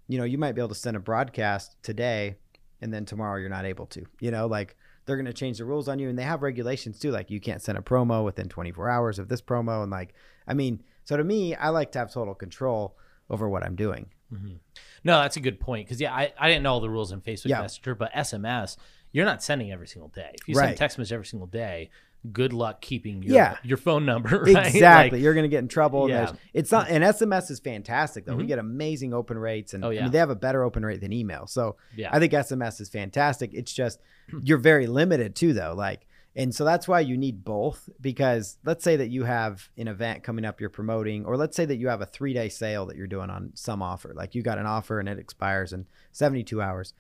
you 0.09 0.19
know 0.19 0.25
you 0.25 0.37
might 0.37 0.53
be 0.53 0.61
able 0.61 0.69
to 0.69 0.75
send 0.75 0.97
a 0.97 1.01
broadcast 1.01 1.77
today 1.83 2.37
and 2.83 2.93
then 2.93 3.05
tomorrow 3.05 3.39
you're 3.39 3.49
not 3.49 3.65
able 3.65 3.87
to. 3.87 4.05
You 4.21 4.33
know 4.33 4.47
like 4.47 4.77
they're 5.07 5.17
going 5.17 5.27
to 5.27 5.33
change 5.33 5.59
the 5.59 5.65
rules 5.65 5.89
on 5.89 5.99
you 5.99 6.09
and 6.09 6.19
they 6.19 6.23
have 6.23 6.43
regulations 6.43 6.99
too 6.99 7.11
like 7.11 7.31
you 7.31 7.41
can't 7.41 7.63
send 7.63 7.77
a 7.77 7.81
promo 7.81 8.25
within 8.25 8.49
24 8.49 8.89
hours 8.89 9.19
of 9.19 9.29
this 9.29 9.43
promo 9.43 9.83
and 9.83 9.91
like 9.91 10.15
i 10.47 10.55
mean 10.55 10.81
so 11.05 11.17
to 11.17 11.25
me 11.25 11.55
i 11.55 11.69
like 11.69 11.93
to 11.93 11.99
have 11.99 12.13
total 12.13 12.35
control 12.35 12.97
over 13.29 13.49
what 13.49 13.63
i'm 13.63 13.77
doing 13.77 14.07
mm-hmm. 14.33 14.55
No, 15.03 15.23
that's 15.23 15.37
a 15.37 15.41
good 15.41 15.61
point 15.61 15.87
because 15.87 15.99
yeah, 15.99 16.15
I, 16.15 16.33
I 16.39 16.49
didn't 16.49 16.63
know 16.63 16.75
all 16.75 16.81
the 16.81 16.91
rules 16.91 17.11
in 17.11 17.23
Facebook 17.23 17.47
Yeah. 17.47 17.63
Messenger, 17.63 17.95
but 17.95 18.13
SMS, 18.13 18.77
you're 19.13 19.25
not 19.25 19.43
sending 19.43 19.73
every 19.73 19.87
single 19.89 20.09
day. 20.09 20.31
If 20.35 20.47
you 20.47 20.55
Right. 20.55 20.67
send 20.67 20.77
text 20.77 20.99
message 20.99 21.13
every 21.15 21.25
single 21.25 21.47
day, 21.47 21.89
good 22.31 22.53
luck 22.53 22.83
keeping 22.83 23.23
your 23.23 23.35
Yeah. 23.35 23.57
your 23.63 23.79
phone 23.79 24.05
number. 24.05 24.29
Right? 24.45 24.67
exactly 24.67 25.17
Like, 25.19 25.25
you're 25.25 25.33
going 25.33 25.45
to 25.45 25.49
get 25.49 25.61
in 25.61 25.69
trouble 25.69 26.11
Yeah. 26.11 26.33
it's 26.53 26.71
not 26.71 26.91
and 26.91 27.03
sms 27.03 27.51
is 27.51 27.61
fantastic 27.61 28.27
though 28.27 28.35
we 28.35 28.43
mm-hmm. 28.43 28.49
get 28.49 28.59
amazing 28.59 29.15
open 29.15 29.39
rates 29.39 29.73
and 29.73 29.83
Oh, 29.83 29.89
I 29.89 29.93
yeah. 29.93 30.03
mean, 30.03 30.13
they 30.13 30.19
have 30.19 30.29
a 30.29 30.37
better 30.37 30.63
open 30.63 30.85
rate 30.85 31.01
than 31.01 31.15
email 31.15 31.47
so 31.47 31.77
Yeah. 31.97 32.11
i 32.13 32.19
think 32.19 32.35
sms 32.35 32.79
is 32.83 32.91
fantastic 32.91 33.55
it's 33.55 33.73
just 33.73 34.01
you're 34.43 34.59
very 34.59 34.87
limited 34.87 35.35
too 35.35 35.55
though 35.55 35.73
like 35.75 36.07
and 36.37 36.55
so 36.55 36.65
that's 36.65 36.87
why 36.87 37.01
you 37.01 37.17
need 37.17 37.45
both 37.45 37.89
because 38.01 38.59
let's 38.65 38.85
say 38.85 38.97
that 38.97 39.09
you 39.09 39.25
have 39.25 39.69
an 39.77 39.89
event 39.89 40.23
coming 40.23 40.45
up 40.45 40.61
you're 40.61 40.71
promoting 40.71 41.25
or 41.25 41.37
let's 41.37 41.57
say 41.57 41.65
that 41.65 41.77
you 41.77 41.89
have 41.89 42.01
a 42.01 42.07
three 42.07 42.33
day 42.33 42.49
sale 42.49 42.87
that 42.87 42.97
you're 42.97 43.07
doing 43.07 43.31
on 43.31 43.51
some 43.55 43.83
offer 43.83 44.13
like 44.15 44.35
you 44.35 44.43
got 44.43 44.59
an 44.59 44.67
offer 44.67 45.01
and 45.01 45.09
it 45.09 45.19
expires 45.19 45.73
in 45.73 45.87
72 46.13 46.63
hours 46.63 46.95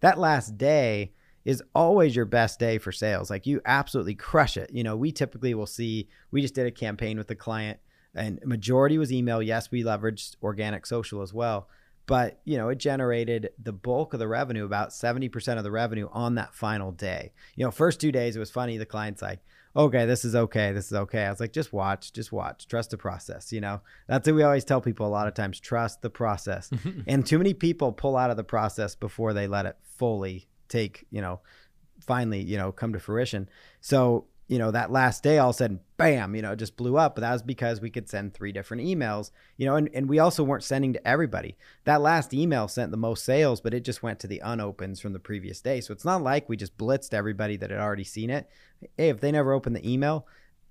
that 0.00 0.18
last 0.18 0.56
day 0.56 1.12
is 1.46 1.62
always 1.76 2.16
your 2.16 2.24
best 2.24 2.58
day 2.58 2.76
for 2.76 2.90
sales. 2.90 3.30
Like 3.30 3.46
you 3.46 3.60
absolutely 3.64 4.16
crush 4.16 4.56
it. 4.56 4.68
You 4.72 4.82
know, 4.82 4.96
we 4.96 5.12
typically 5.12 5.54
will 5.54 5.66
see, 5.66 6.08
we 6.32 6.42
just 6.42 6.54
did 6.54 6.66
a 6.66 6.72
campaign 6.72 7.16
with 7.16 7.28
the 7.28 7.36
client 7.36 7.78
and 8.16 8.40
majority 8.44 8.98
was 8.98 9.12
email. 9.12 9.40
Yes, 9.40 9.70
we 9.70 9.84
leveraged 9.84 10.34
organic 10.42 10.86
social 10.86 11.22
as 11.22 11.32
well, 11.32 11.68
but 12.06 12.40
you 12.44 12.56
know 12.56 12.68
it 12.68 12.78
generated 12.78 13.50
the 13.62 13.72
bulk 13.72 14.12
of 14.14 14.20
the 14.20 14.28
revenue, 14.28 14.64
about 14.64 14.92
seventy 14.92 15.28
percent 15.28 15.58
of 15.58 15.64
the 15.64 15.70
revenue 15.70 16.08
on 16.12 16.36
that 16.36 16.54
final 16.54 16.92
day. 16.92 17.32
You 17.56 17.64
know, 17.64 17.70
first 17.70 18.00
two 18.00 18.12
days 18.12 18.36
it 18.36 18.38
was 18.38 18.50
funny. 18.50 18.78
The 18.78 18.86
client's 18.86 19.22
like, 19.22 19.40
"Okay, 19.74 20.06
this 20.06 20.24
is 20.24 20.34
okay. 20.34 20.72
This 20.72 20.86
is 20.86 20.92
okay." 20.92 21.24
I 21.24 21.30
was 21.30 21.40
like, 21.40 21.52
"Just 21.52 21.72
watch, 21.72 22.12
just 22.12 22.32
watch. 22.32 22.68
Trust 22.68 22.90
the 22.90 22.96
process." 22.96 23.52
You 23.52 23.60
know, 23.60 23.80
that's 24.06 24.26
what 24.26 24.36
we 24.36 24.42
always 24.42 24.64
tell 24.64 24.80
people 24.80 25.06
a 25.06 25.08
lot 25.08 25.26
of 25.26 25.34
times: 25.34 25.60
trust 25.60 26.02
the 26.02 26.10
process. 26.10 26.70
and 27.06 27.26
too 27.26 27.38
many 27.38 27.54
people 27.54 27.92
pull 27.92 28.16
out 28.16 28.30
of 28.30 28.36
the 28.36 28.44
process 28.44 28.94
before 28.94 29.32
they 29.32 29.48
let 29.48 29.66
it 29.66 29.76
fully 29.82 30.48
take. 30.68 31.06
You 31.10 31.20
know, 31.20 31.40
finally, 32.00 32.40
you 32.40 32.56
know, 32.56 32.72
come 32.72 32.92
to 32.92 33.00
fruition. 33.00 33.48
So 33.80 34.26
you 34.48 34.58
know, 34.58 34.70
that 34.70 34.92
last 34.92 35.24
day, 35.24 35.38
all 35.38 35.50
of 35.50 35.56
a 35.56 35.58
sudden, 35.58 35.80
bam, 35.96 36.36
you 36.36 36.42
know, 36.42 36.52
it 36.52 36.58
just 36.58 36.76
blew 36.76 36.96
up. 36.96 37.16
But 37.16 37.22
that 37.22 37.32
was 37.32 37.42
because 37.42 37.80
we 37.80 37.90
could 37.90 38.08
send 38.08 38.32
three 38.32 38.52
different 38.52 38.84
emails, 38.84 39.32
you 39.56 39.66
know, 39.66 39.74
and, 39.74 39.90
and 39.92 40.08
we 40.08 40.20
also 40.20 40.44
weren't 40.44 40.62
sending 40.62 40.92
to 40.92 41.08
everybody. 41.08 41.56
That 41.84 42.00
last 42.00 42.32
email 42.32 42.68
sent 42.68 42.92
the 42.92 42.96
most 42.96 43.24
sales, 43.24 43.60
but 43.60 43.74
it 43.74 43.84
just 43.84 44.04
went 44.04 44.20
to 44.20 44.28
the 44.28 44.40
unopens 44.44 45.00
from 45.00 45.12
the 45.12 45.18
previous 45.18 45.60
day. 45.60 45.80
So 45.80 45.92
it's 45.92 46.04
not 46.04 46.22
like 46.22 46.48
we 46.48 46.56
just 46.56 46.78
blitzed 46.78 47.12
everybody 47.12 47.56
that 47.56 47.70
had 47.70 47.80
already 47.80 48.04
seen 48.04 48.30
it. 48.30 48.48
Hey, 48.96 49.08
if 49.08 49.20
they 49.20 49.32
never 49.32 49.52
opened 49.52 49.74
the 49.74 49.90
email, 49.90 50.26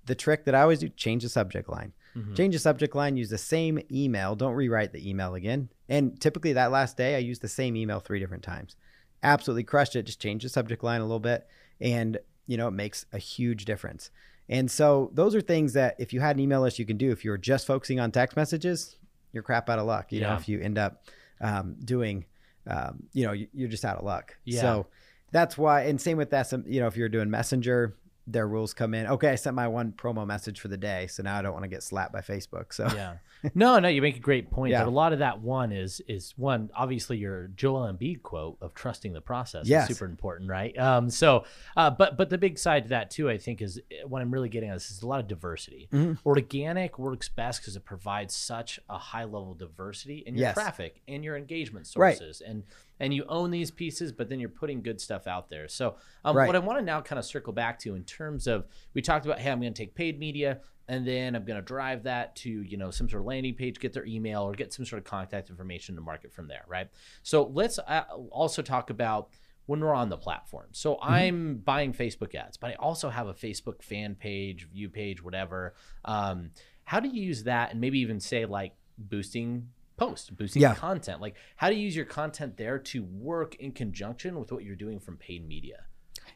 the 0.06 0.14
trick 0.14 0.44
that 0.44 0.54
I 0.54 0.62
always 0.62 0.78
do, 0.78 0.88
change 0.88 1.22
the 1.22 1.28
subject 1.28 1.68
line. 1.68 1.92
Mm-hmm. 2.16 2.34
Change 2.34 2.54
the 2.54 2.60
subject 2.60 2.94
line, 2.94 3.16
use 3.16 3.28
the 3.28 3.36
same 3.36 3.78
email. 3.92 4.34
Don't 4.34 4.54
rewrite 4.54 4.92
the 4.92 5.06
email 5.06 5.34
again. 5.34 5.68
And 5.88 6.18
typically 6.18 6.54
that 6.54 6.70
last 6.70 6.96
day, 6.96 7.14
I 7.14 7.18
used 7.18 7.42
the 7.42 7.48
same 7.48 7.76
email 7.76 8.00
three 8.00 8.20
different 8.20 8.42
times. 8.42 8.74
Absolutely 9.22 9.64
crushed 9.64 9.96
it. 9.96 10.04
Just 10.04 10.20
change 10.20 10.44
the 10.44 10.48
subject 10.48 10.82
line 10.82 11.02
a 11.02 11.04
little 11.04 11.20
bit. 11.20 11.46
And 11.78 12.18
you 12.46 12.56
know, 12.56 12.68
it 12.68 12.72
makes 12.72 13.06
a 13.12 13.18
huge 13.18 13.64
difference. 13.64 14.10
And 14.48 14.70
so 14.70 15.10
those 15.12 15.34
are 15.34 15.40
things 15.40 15.72
that 15.72 15.96
if 15.98 16.12
you 16.12 16.20
had 16.20 16.36
an 16.36 16.40
email 16.40 16.60
list, 16.60 16.78
you 16.78 16.86
can 16.86 16.96
do. 16.96 17.10
If 17.10 17.24
you're 17.24 17.36
just 17.36 17.66
focusing 17.66 17.98
on 17.98 18.12
text 18.12 18.36
messages, 18.36 18.96
you're 19.32 19.42
crap 19.42 19.68
out 19.68 19.78
of 19.78 19.86
luck. 19.86 20.12
You 20.12 20.20
yeah. 20.20 20.30
know, 20.30 20.36
if 20.36 20.48
you 20.48 20.60
end 20.60 20.78
up 20.78 21.02
um, 21.40 21.76
doing, 21.84 22.24
um, 22.66 23.02
you 23.12 23.26
know, 23.26 23.32
you're 23.32 23.68
just 23.68 23.84
out 23.84 23.98
of 23.98 24.04
luck. 24.04 24.36
Yeah. 24.44 24.60
So 24.60 24.86
that's 25.32 25.58
why, 25.58 25.82
and 25.82 26.00
same 26.00 26.16
with 26.16 26.30
that. 26.30 26.52
You 26.66 26.80
know, 26.80 26.86
if 26.86 26.96
you're 26.96 27.08
doing 27.08 27.28
messenger, 27.28 27.96
their 28.26 28.48
rules 28.48 28.74
come 28.74 28.92
in. 28.94 29.06
Okay, 29.06 29.30
I 29.30 29.34
sent 29.36 29.54
my 29.54 29.68
one 29.68 29.92
promo 29.92 30.26
message 30.26 30.60
for 30.60 30.68
the 30.68 30.76
day, 30.76 31.06
so 31.06 31.22
now 31.22 31.38
I 31.38 31.42
don't 31.42 31.52
want 31.52 31.62
to 31.62 31.68
get 31.68 31.82
slapped 31.82 32.12
by 32.12 32.20
Facebook. 32.20 32.72
So 32.72 32.88
yeah, 32.94 33.16
no, 33.54 33.78
no, 33.78 33.88
you 33.88 34.02
make 34.02 34.16
a 34.16 34.20
great 34.20 34.50
point. 34.50 34.72
Yeah. 34.72 34.82
But 34.82 34.88
a 34.88 34.90
lot 34.90 35.12
of 35.12 35.20
that 35.20 35.40
one 35.40 35.70
is 35.72 36.00
is 36.08 36.34
one 36.36 36.70
obviously 36.74 37.18
your 37.18 37.48
Joel 37.48 37.92
Embiid 37.92 38.22
quote 38.22 38.58
of 38.60 38.74
trusting 38.74 39.12
the 39.12 39.20
process 39.20 39.68
yes. 39.68 39.88
is 39.88 39.96
super 39.96 40.10
important, 40.10 40.50
right? 40.50 40.76
Um, 40.76 41.08
so, 41.08 41.44
uh, 41.76 41.90
but 41.90 42.16
but 42.16 42.28
the 42.30 42.38
big 42.38 42.58
side 42.58 42.84
to 42.84 42.88
that 42.90 43.10
too, 43.10 43.30
I 43.30 43.38
think, 43.38 43.62
is 43.62 43.78
uh, 43.78 44.08
what 44.08 44.22
I'm 44.22 44.32
really 44.32 44.48
getting 44.48 44.70
at 44.70 44.74
this 44.74 44.90
is 44.90 45.02
a 45.02 45.06
lot 45.06 45.20
of 45.20 45.28
diversity. 45.28 45.88
Mm-hmm. 45.92 46.28
Organic 46.28 46.98
works 46.98 47.28
best 47.28 47.60
because 47.60 47.76
it 47.76 47.84
provides 47.84 48.34
such 48.34 48.80
a 48.90 48.98
high 48.98 49.24
level 49.24 49.54
diversity 49.54 50.24
in 50.26 50.34
your 50.34 50.48
yes. 50.48 50.54
traffic 50.54 51.00
and 51.06 51.22
your 51.22 51.36
engagement 51.36 51.86
sources, 51.86 52.42
right. 52.44 52.50
and 52.50 52.64
and 53.00 53.12
you 53.12 53.24
own 53.28 53.50
these 53.50 53.70
pieces, 53.70 54.12
but 54.12 54.28
then 54.28 54.40
you're 54.40 54.48
putting 54.48 54.82
good 54.82 55.00
stuff 55.00 55.26
out 55.26 55.48
there. 55.48 55.68
So, 55.68 55.96
um, 56.24 56.36
right. 56.36 56.46
what 56.46 56.56
I 56.56 56.60
want 56.60 56.78
to 56.78 56.84
now 56.84 57.00
kind 57.00 57.18
of 57.18 57.24
circle 57.24 57.52
back 57.52 57.78
to 57.80 57.94
in 57.94 58.04
terms 58.04 58.46
of 58.46 58.66
we 58.94 59.02
talked 59.02 59.26
about, 59.26 59.38
hey, 59.38 59.50
I'm 59.50 59.60
going 59.60 59.72
to 59.72 59.78
take 59.78 59.94
paid 59.94 60.18
media 60.18 60.60
and 60.88 61.06
then 61.06 61.34
I'm 61.34 61.44
going 61.44 61.56
to 61.58 61.64
drive 61.64 62.04
that 62.04 62.36
to 62.36 62.50
you 62.50 62.76
know 62.76 62.90
some 62.90 63.08
sort 63.08 63.20
of 63.20 63.26
landing 63.26 63.54
page, 63.54 63.80
get 63.80 63.92
their 63.92 64.06
email, 64.06 64.42
or 64.42 64.52
get 64.52 64.72
some 64.72 64.84
sort 64.84 64.98
of 64.98 65.04
contact 65.04 65.50
information 65.50 65.94
to 65.96 66.00
market 66.00 66.32
from 66.32 66.48
there, 66.48 66.64
right? 66.68 66.88
So 67.22 67.50
let's 67.52 67.78
uh, 67.78 68.04
also 68.30 68.62
talk 68.62 68.90
about 68.90 69.30
when 69.66 69.80
we're 69.80 69.94
on 69.94 70.08
the 70.08 70.16
platform. 70.16 70.68
So 70.72 70.94
mm-hmm. 70.94 71.12
I'm 71.12 71.56
buying 71.56 71.92
Facebook 71.92 72.34
ads, 72.34 72.56
but 72.56 72.70
I 72.70 72.74
also 72.74 73.10
have 73.10 73.26
a 73.26 73.34
Facebook 73.34 73.82
fan 73.82 74.14
page, 74.14 74.68
view 74.70 74.88
page, 74.88 75.22
whatever. 75.22 75.74
Um, 76.04 76.50
how 76.84 77.00
do 77.00 77.08
you 77.08 77.20
use 77.20 77.44
that, 77.44 77.72
and 77.72 77.80
maybe 77.80 77.98
even 77.98 78.20
say 78.20 78.46
like 78.46 78.74
boosting 78.98 79.68
post, 79.96 80.36
boosting 80.36 80.62
yeah. 80.62 80.74
content. 80.74 81.20
Like 81.20 81.36
how 81.56 81.68
to 81.68 81.74
use 81.74 81.96
your 81.96 82.04
content 82.04 82.56
there 82.56 82.78
to 82.78 83.02
work 83.04 83.54
in 83.56 83.72
conjunction 83.72 84.38
with 84.38 84.52
what 84.52 84.64
you're 84.64 84.76
doing 84.76 85.00
from 85.00 85.16
paid 85.16 85.46
media? 85.46 85.84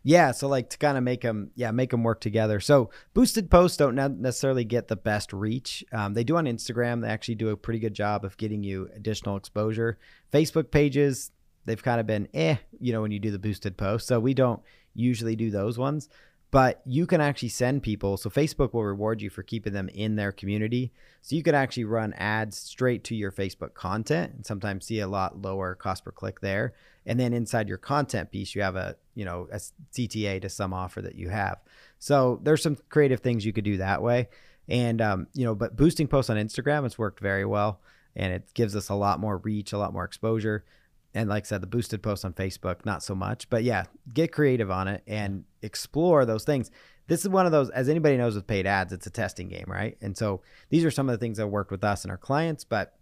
Yeah, 0.03 0.31
so 0.31 0.49
like 0.49 0.70
to 0.70 0.79
kind 0.79 0.96
of 0.96 1.05
make 1.05 1.20
them, 1.23 1.51
yeah, 1.55 1.70
make 1.73 1.90
them 1.90 2.03
work 2.03 2.20
together. 2.20 2.61
So 2.61 2.90
boosted 3.12 3.51
posts 3.51 3.77
don't 3.77 4.20
necessarily 4.20 4.64
get 4.64 4.88
the 4.88 4.96
best 4.96 5.33
reach. 5.33 5.85
Um, 5.92 6.14
they 6.14 6.25
do 6.25 6.37
on 6.37 6.46
Instagram. 6.46 7.03
They 7.03 7.09
actually 7.09 7.35
do 7.35 7.51
a 7.51 7.57
pretty 7.57 7.81
good 7.81 7.94
job 7.94 8.25
of 8.25 8.37
getting 8.37 8.62
you 8.62 8.88
additional 8.94 9.37
exposure. 9.37 9.99
Facebook 10.33 10.70
pages, 10.70 11.33
they've 11.66 11.83
kind 11.83 12.01
of 12.01 12.07
been 12.07 12.29
eh, 12.33 12.57
you 12.79 12.92
know, 12.92 13.03
when 13.03 13.11
you 13.11 13.18
do 13.18 13.31
the 13.31 13.38
boosted 13.38 13.77
post. 13.77 14.07
So 14.07 14.20
we 14.20 14.33
don't 14.33 14.62
usually 14.94 15.37
do 15.37 15.51
those 15.51 15.77
ones 15.77 16.09
but 16.51 16.83
you 16.85 17.07
can 17.07 17.21
actually 17.21 17.49
send 17.49 17.83
people. 17.83 18.17
So 18.17 18.29
Facebook 18.29 18.73
will 18.73 18.85
reward 18.85 19.23
you 19.23 19.31
for 19.31 19.43
keeping 19.43 19.73
them 19.73 19.89
in 19.91 20.17
their 20.17 20.33
community. 20.33 20.93
So 21.23 21.37
you 21.37 21.43
can 21.43 21.55
actually 21.55 21.85
run 21.85 22.13
ads 22.15 22.57
straight 22.57 23.05
to 23.05 23.15
your 23.15 23.31
Facebook 23.31 23.75
content 23.75 24.33
and 24.35 24.45
sometimes 24.45 24.87
see 24.87 25.01
a 25.01 25.07
lot 25.07 25.41
lower 25.41 25.75
cost 25.77 26.05
per 26.05 26.11
click 26.11 26.41
there. 26.41 26.75
And 27.07 27.21
then 27.21 27.33
inside 27.33 27.69
your 27.69 27.79
content 27.79 28.33
piece, 28.33 28.55
you 28.55 28.63
have 28.63 28.77
a, 28.77 28.97
you 29.15 29.25
know, 29.25 29.49
a 29.53 29.61
CTA 29.95 30.43
to 30.43 30.49
some 30.49 30.75
offer 30.75 31.01
that 31.03 31.15
you 31.15 31.29
have. 31.29 31.59
So 31.99 32.41
there's 32.43 32.63
some 32.63 32.79
creative 32.89 33.21
things 33.21 33.47
you 33.47 33.53
could 33.53 33.65
do 33.65 33.77
that 33.77 34.03
way. 34.03 34.29
And, 34.69 35.01
um, 35.01 35.27
you 35.35 35.45
know, 35.45 35.55
but 35.55 35.77
boosting 35.77 36.09
posts 36.09 36.31
on 36.31 36.37
Instagram 36.37 36.83
has 36.83 36.99
worked 36.99 37.21
very 37.21 37.45
well 37.45 37.81
and 38.17 38.33
it 38.33 38.53
gives 38.55 38.75
us 38.75 38.89
a 38.89 38.95
lot 38.95 39.21
more 39.21 39.39
reach, 39.39 39.73
a 39.73 39.79
lot 39.79 39.93
more 39.93 40.05
exposure 40.05 40.65
and 41.14 41.29
like 41.29 41.44
I 41.44 41.46
said, 41.46 41.61
the 41.61 41.66
boosted 41.66 42.03
posts 42.03 42.25
on 42.25 42.33
Facebook, 42.33 42.85
not 42.85 43.03
so 43.03 43.14
much. 43.14 43.51
But 43.51 43.64
yeah, 43.64 43.85
get 44.12 44.33
creative 44.33 44.70
on 44.70 44.88
it 44.88 45.03
and 45.07 45.44
explore 45.62 46.25
those 46.25 46.44
things. 46.44 46.70
This 47.09 47.23
is 47.23 47.29
one 47.29 47.46
of 47.46 47.53
those, 47.53 47.70
as 47.70 47.88
anybody 47.88 48.16
knows 48.16 48.37
with 48.37 48.46
paid 48.46 48.66
ads, 48.66 48.92
it's 48.92 49.07
a 49.07 49.11
testing 49.11 49.49
game, 49.49 49.64
right? 49.66 49.99
And 50.01 50.16
so 50.16 50.42
these 50.68 50.85
are 50.85 50.90
some 50.90 51.09
of 51.09 51.12
the 51.12 51.18
things 51.18 51.38
that 51.38 51.49
worked 51.49 51.73
with 51.73 51.83
us 51.83 52.05
and 52.05 52.12
our 52.12 52.16
clients, 52.16 52.62
but 52.62 52.94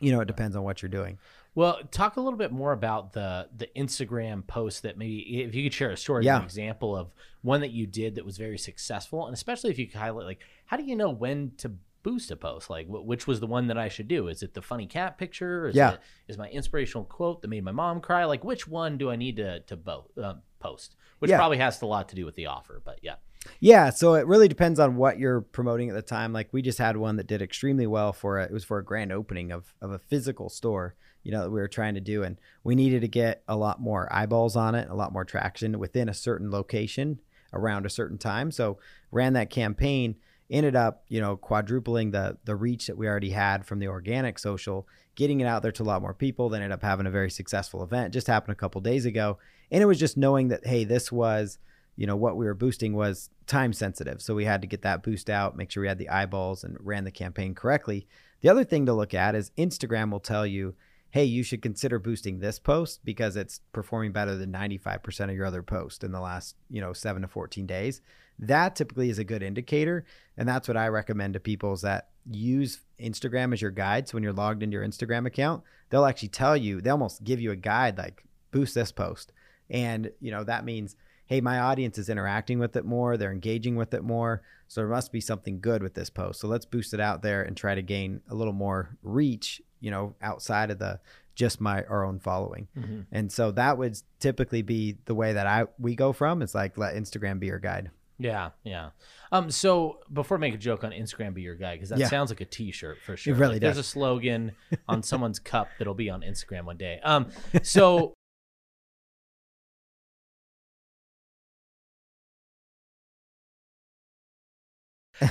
you 0.00 0.10
know, 0.10 0.20
it 0.20 0.26
depends 0.26 0.56
on 0.56 0.64
what 0.64 0.82
you're 0.82 0.88
doing. 0.88 1.18
Well, 1.54 1.78
talk 1.90 2.16
a 2.16 2.20
little 2.20 2.38
bit 2.38 2.52
more 2.52 2.72
about 2.72 3.12
the 3.12 3.48
the 3.56 3.68
Instagram 3.76 4.46
post 4.46 4.82
that 4.82 4.96
maybe 4.96 5.42
if 5.42 5.54
you 5.54 5.64
could 5.64 5.74
share 5.74 5.90
a 5.90 5.96
story, 5.96 6.24
yeah. 6.24 6.38
an 6.38 6.44
example 6.44 6.96
of 6.96 7.12
one 7.42 7.60
that 7.60 7.70
you 7.70 7.86
did 7.86 8.14
that 8.14 8.24
was 8.24 8.38
very 8.38 8.58
successful, 8.58 9.26
and 9.26 9.34
especially 9.34 9.70
if 9.70 9.78
you 9.78 9.86
could 9.86 9.98
highlight 9.98 10.26
like 10.26 10.40
how 10.66 10.76
do 10.76 10.84
you 10.84 10.96
know 10.96 11.10
when 11.10 11.52
to 11.58 11.72
boost 12.02 12.30
a 12.30 12.36
post? 12.36 12.70
Like, 12.70 12.86
which 12.88 13.26
was 13.26 13.40
the 13.40 13.46
one 13.46 13.66
that 13.68 13.78
I 13.78 13.88
should 13.88 14.08
do? 14.08 14.28
Is 14.28 14.42
it 14.42 14.54
the 14.54 14.62
funny 14.62 14.86
cat 14.86 15.18
picture? 15.18 15.68
Is 15.68 15.76
yeah. 15.76 15.92
It, 15.92 16.00
is 16.28 16.38
my 16.38 16.48
inspirational 16.48 17.04
quote 17.04 17.42
that 17.42 17.48
made 17.48 17.64
my 17.64 17.72
mom 17.72 18.00
cry? 18.00 18.24
Like, 18.24 18.44
which 18.44 18.66
one 18.66 18.98
do 18.98 19.10
I 19.10 19.16
need 19.16 19.36
to 19.36 19.60
to 19.60 19.76
bo- 19.76 20.10
uh, 20.20 20.34
post? 20.58 20.96
Which 21.18 21.30
yeah. 21.30 21.36
probably 21.36 21.58
has 21.58 21.80
a 21.82 21.86
lot 21.86 22.08
to 22.10 22.16
do 22.16 22.24
with 22.24 22.34
the 22.34 22.46
offer, 22.46 22.80
but 22.84 23.00
yeah. 23.02 23.16
Yeah, 23.58 23.90
so 23.90 24.14
it 24.14 24.26
really 24.26 24.48
depends 24.48 24.78
on 24.78 24.96
what 24.96 25.18
you're 25.18 25.40
promoting 25.40 25.88
at 25.88 25.94
the 25.94 26.02
time. 26.02 26.32
Like 26.32 26.52
we 26.52 26.62
just 26.62 26.78
had 26.78 26.96
one 26.96 27.16
that 27.16 27.26
did 27.26 27.42
extremely 27.42 27.86
well 27.86 28.12
for 28.12 28.38
it. 28.38 28.50
It 28.50 28.52
was 28.52 28.64
for 28.64 28.78
a 28.78 28.84
grand 28.84 29.12
opening 29.12 29.50
of 29.50 29.74
of 29.80 29.90
a 29.90 29.98
physical 29.98 30.48
store, 30.48 30.94
you 31.22 31.32
know, 31.32 31.44
that 31.44 31.50
we 31.50 31.60
were 31.60 31.68
trying 31.68 31.94
to 31.94 32.00
do, 32.00 32.22
and 32.22 32.38
we 32.64 32.74
needed 32.74 33.00
to 33.00 33.08
get 33.08 33.42
a 33.48 33.56
lot 33.56 33.80
more 33.80 34.12
eyeballs 34.12 34.56
on 34.56 34.74
it, 34.74 34.88
a 34.90 34.94
lot 34.94 35.12
more 35.12 35.24
traction 35.24 35.78
within 35.78 36.08
a 36.08 36.14
certain 36.14 36.50
location 36.50 37.20
around 37.52 37.86
a 37.86 37.90
certain 37.90 38.18
time. 38.18 38.50
So 38.50 38.78
ran 39.10 39.32
that 39.32 39.50
campaign 39.50 40.16
ended 40.50 40.74
up, 40.74 41.04
you 41.08 41.20
know, 41.20 41.36
quadrupling 41.36 42.10
the 42.10 42.36
the 42.44 42.56
reach 42.56 42.86
that 42.88 42.96
we 42.96 43.06
already 43.06 43.30
had 43.30 43.64
from 43.64 43.78
the 43.78 43.88
organic 43.88 44.38
social, 44.38 44.86
getting 45.14 45.40
it 45.40 45.46
out 45.46 45.62
there 45.62 45.72
to 45.72 45.82
a 45.82 45.84
lot 45.84 46.02
more 46.02 46.14
people. 46.14 46.48
Then 46.48 46.62
ended 46.62 46.74
up 46.74 46.82
having 46.82 47.06
a 47.06 47.10
very 47.10 47.30
successful 47.30 47.82
event. 47.82 48.12
Just 48.12 48.26
happened 48.26 48.52
a 48.52 48.56
couple 48.56 48.80
days 48.80 49.06
ago, 49.06 49.38
and 49.70 49.82
it 49.82 49.86
was 49.86 49.98
just 49.98 50.16
knowing 50.16 50.48
that 50.48 50.66
hey, 50.66 50.84
this 50.84 51.12
was, 51.12 51.58
you 51.96 52.06
know, 52.06 52.16
what 52.16 52.36
we 52.36 52.46
were 52.46 52.54
boosting 52.54 52.94
was 52.94 53.30
time 53.46 53.72
sensitive, 53.72 54.20
so 54.20 54.34
we 54.34 54.44
had 54.44 54.60
to 54.60 54.66
get 54.66 54.82
that 54.82 55.02
boost 55.02 55.30
out, 55.30 55.56
make 55.56 55.70
sure 55.70 55.82
we 55.82 55.88
had 55.88 55.98
the 55.98 56.08
eyeballs, 56.08 56.64
and 56.64 56.76
ran 56.80 57.04
the 57.04 57.10
campaign 57.10 57.54
correctly. 57.54 58.06
The 58.40 58.48
other 58.48 58.64
thing 58.64 58.86
to 58.86 58.92
look 58.92 59.14
at 59.14 59.34
is 59.34 59.52
Instagram 59.56 60.10
will 60.10 60.20
tell 60.20 60.46
you 60.46 60.74
hey, 61.10 61.24
you 61.24 61.42
should 61.42 61.62
consider 61.62 61.98
boosting 61.98 62.38
this 62.38 62.58
post 62.58 63.00
because 63.04 63.36
it's 63.36 63.60
performing 63.72 64.12
better 64.12 64.36
than 64.36 64.52
95% 64.52 65.30
of 65.30 65.34
your 65.36 65.46
other 65.46 65.62
posts 65.62 66.04
in 66.04 66.12
the 66.12 66.20
last, 66.20 66.56
you 66.68 66.80
know, 66.80 66.92
7 66.92 67.22
to 67.22 67.28
14 67.28 67.66
days 67.66 68.00
that 68.40 68.74
typically 68.74 69.10
is 69.10 69.18
a 69.18 69.24
good 69.24 69.42
indicator. 69.42 70.04
And 70.36 70.48
that's 70.48 70.66
what 70.66 70.76
I 70.76 70.88
recommend 70.88 71.34
to 71.34 71.40
people 71.40 71.74
is 71.74 71.82
that 71.82 72.08
use 72.30 72.80
Instagram 72.98 73.52
as 73.52 73.60
your 73.60 73.70
guide. 73.70 74.08
So 74.08 74.14
when 74.14 74.22
you're 74.22 74.32
logged 74.32 74.62
into 74.62 74.74
your 74.74 74.86
Instagram 74.86 75.26
account, 75.26 75.62
they'll 75.90 76.06
actually 76.06 76.28
tell 76.28 76.56
you, 76.56 76.80
they 76.80 76.90
almost 76.90 77.22
give 77.22 77.40
you 77.40 77.50
a 77.50 77.56
guide 77.56 77.98
like 77.98 78.24
boost 78.50 78.74
this 78.74 78.92
post. 78.92 79.32
And, 79.68 80.10
you 80.20 80.30
know, 80.30 80.42
that 80.44 80.64
means, 80.64 80.96
hey, 81.26 81.40
my 81.40 81.60
audience 81.60 81.98
is 81.98 82.08
interacting 82.08 82.58
with 82.58 82.74
it 82.76 82.84
more, 82.84 83.16
they're 83.16 83.30
engaging 83.30 83.76
with 83.76 83.92
it 83.92 84.02
more. 84.02 84.42
So 84.68 84.80
there 84.80 84.88
must 84.88 85.12
be 85.12 85.20
something 85.20 85.60
good 85.60 85.82
with 85.82 85.94
this 85.94 86.10
post. 86.10 86.40
So 86.40 86.48
let's 86.48 86.64
boost 86.64 86.94
it 86.94 87.00
out 87.00 87.22
there 87.22 87.42
and 87.42 87.56
try 87.56 87.74
to 87.74 87.82
gain 87.82 88.22
a 88.28 88.34
little 88.34 88.52
more 88.52 88.96
reach, 89.02 89.60
you 89.80 89.90
know, 89.90 90.14
outside 90.22 90.70
of 90.70 90.78
the 90.78 91.00
just 91.34 91.60
my 91.60 91.82
our 91.84 92.04
own 92.04 92.18
following. 92.18 92.68
Mm-hmm. 92.78 93.00
And 93.12 93.32
so 93.32 93.50
that 93.52 93.78
would 93.78 93.96
typically 94.18 94.62
be 94.62 94.98
the 95.06 95.14
way 95.14 95.32
that 95.32 95.46
I 95.46 95.66
we 95.78 95.94
go 95.94 96.12
from. 96.12 96.42
It's 96.42 96.54
like 96.54 96.76
let 96.76 96.94
Instagram 96.94 97.40
be 97.40 97.46
your 97.46 97.58
guide. 97.58 97.90
Yeah, 98.18 98.50
yeah. 98.64 98.90
Um, 99.32 99.50
so 99.50 100.00
before 100.12 100.36
I 100.36 100.40
make 100.40 100.54
a 100.54 100.58
joke 100.58 100.84
on 100.84 100.90
Instagram, 100.90 101.32
be 101.32 101.40
your 101.40 101.54
guy 101.54 101.74
because 101.76 101.88
that 101.88 101.98
yeah. 101.98 102.08
sounds 102.08 102.30
like 102.30 102.42
a 102.42 102.44
T-shirt 102.44 102.98
for 103.04 103.16
sure. 103.16 103.34
It 103.34 103.38
really 103.38 103.54
like, 103.54 103.62
does. 103.62 103.76
There's 103.76 103.86
a 103.86 103.88
slogan 103.88 104.52
on 104.88 105.02
someone's 105.02 105.38
cup 105.38 105.68
that'll 105.78 105.94
be 105.94 106.10
on 106.10 106.20
Instagram 106.20 106.64
one 106.64 106.76
day. 106.76 107.00
Um, 107.02 107.28
so 107.62 108.12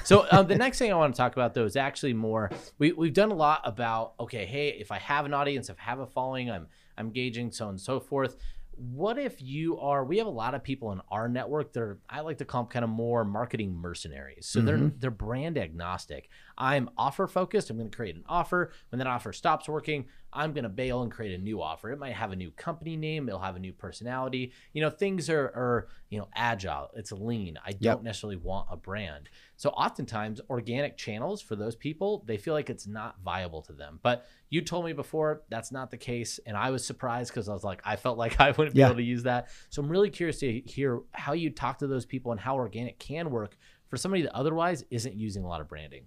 So 0.04 0.28
um, 0.32 0.48
the 0.48 0.56
next 0.56 0.80
thing 0.80 0.92
I 0.92 0.96
want 0.96 1.16
to 1.16 1.18
talk 1.18 1.34
about 1.34 1.54
though 1.54 1.66
is 1.66 1.76
actually 1.76 2.14
more. 2.14 2.52
We 2.78 2.92
we've 2.92 3.14
done 3.14 3.32
a 3.32 3.36
lot 3.36 3.62
about 3.64 4.14
okay, 4.20 4.46
hey, 4.46 4.70
if 4.70 4.92
I 4.92 5.00
have 5.00 5.26
an 5.26 5.34
audience, 5.34 5.70
if 5.70 5.78
I 5.80 5.84
have 5.84 6.00
a 6.00 6.08
following, 6.08 6.52
I'm 6.52 6.68
I'm 6.98 7.12
gauging 7.12 7.52
so 7.52 7.66
on 7.66 7.72
and 7.72 7.82
so 7.82 8.00
forth 8.00 8.36
what 8.80 9.20
if 9.20 9.42
you 9.42 9.78
are 9.80 10.06
we 10.06 10.18
have 10.20 10.28
a 10.28 10.30
lot 10.32 10.56
of 10.56 10.64
people 10.64 10.94
in 10.94 11.02
our 11.12 11.28
network 11.28 11.74
they're 11.74 11.98
i 12.10 12.22
like 12.22 12.38
to 12.38 12.46
call 12.46 12.64
them 12.64 12.72
kind 12.72 12.86
of 12.86 12.90
more 12.90 13.26
marketing 13.26 13.76
mercenaries 13.76 14.48
so 14.48 14.60
mm-hmm. 14.60 14.68
they're 14.68 14.92
they're 15.00 15.12
brand 15.12 15.58
agnostic 15.58 16.30
i'm 16.60 16.90
offer 16.98 17.28
focused 17.28 17.70
i'm 17.70 17.78
going 17.78 17.90
to 17.90 17.96
create 17.96 18.16
an 18.16 18.24
offer. 18.28 18.72
When 18.90 19.00
that 19.00 19.08
offer 19.08 19.34
stops 19.34 19.68
working 19.68 20.06
i'm 20.32 20.54
going 20.54 20.64
to 20.64 20.70
bail 20.70 21.02
and 21.02 21.12
create 21.12 21.34
a 21.34 21.42
new 21.42 21.62
offer. 21.62 21.92
It 21.92 22.00
might 22.00 22.14
have 22.14 22.32
a 22.32 22.36
new 22.36 22.52
company 22.52 22.96
name 22.96 23.28
it'll 23.28 23.40
have 23.40 23.56
a 23.56 23.60
new 23.60 23.74
personality. 23.74 24.52
You 24.74 24.82
know 24.82 24.90
things 24.90 25.30
are 25.30 25.46
are 25.46 25.88
you 26.10 26.20
know 26.20 26.28
agile 26.36 26.90
it's 26.96 27.12
lean. 27.12 27.58
I 27.66 27.72
don't 27.72 28.04
necessarily 28.04 28.36
want 28.38 28.68
a 28.70 28.78
brand. 28.78 29.30
So 29.58 29.70
oftentimes 29.70 30.42
organic 30.50 30.98
channels 30.98 31.42
for 31.42 31.56
those 31.56 31.76
people 31.76 32.24
they 32.28 32.38
feel 32.38 32.54
like 32.54 32.70
it's 32.70 32.88
not 32.88 33.16
viable 33.24 33.62
to 33.64 33.74
them. 33.74 34.00
But 34.04 34.26
you 34.50 34.62
told 34.62 34.86
me 34.86 34.94
before 34.94 35.44
that's 35.50 35.72
not 35.72 35.92
the 35.92 35.98
case, 35.98 36.40
and 36.46 36.58
I 36.58 36.72
was 36.72 36.86
surprised 36.86 37.32
because 37.32 37.50
I 37.50 37.54
was 37.54 37.64
like, 37.64 37.82
I 37.86 37.96
felt 37.96 38.18
like 38.18 38.40
I 38.40 38.52
wouldn't 38.52 38.76
be 38.76 38.82
able 38.82 38.96
to 38.96 39.04
use 39.04 39.24
that. 39.24 39.50
So 39.70 39.82
I'm 39.82 39.90
really 39.90 40.10
curious 40.10 40.40
to 40.40 40.62
hear 40.62 41.02
how 41.12 41.34
you 41.34 41.50
talk 41.50 41.80
to 41.80 41.88
those 41.88 42.06
people 42.06 42.32
and 42.32 42.40
how 42.40 42.56
organic 42.56 43.00
can 43.00 43.30
work 43.30 43.58
for 43.90 43.98
somebody 43.98 44.24
that 44.24 44.36
otherwise 44.36 44.84
isn't 44.92 45.16
using 45.16 45.44
a 45.44 45.48
lot 45.48 45.62
of 45.62 45.68
branding. 45.68 46.06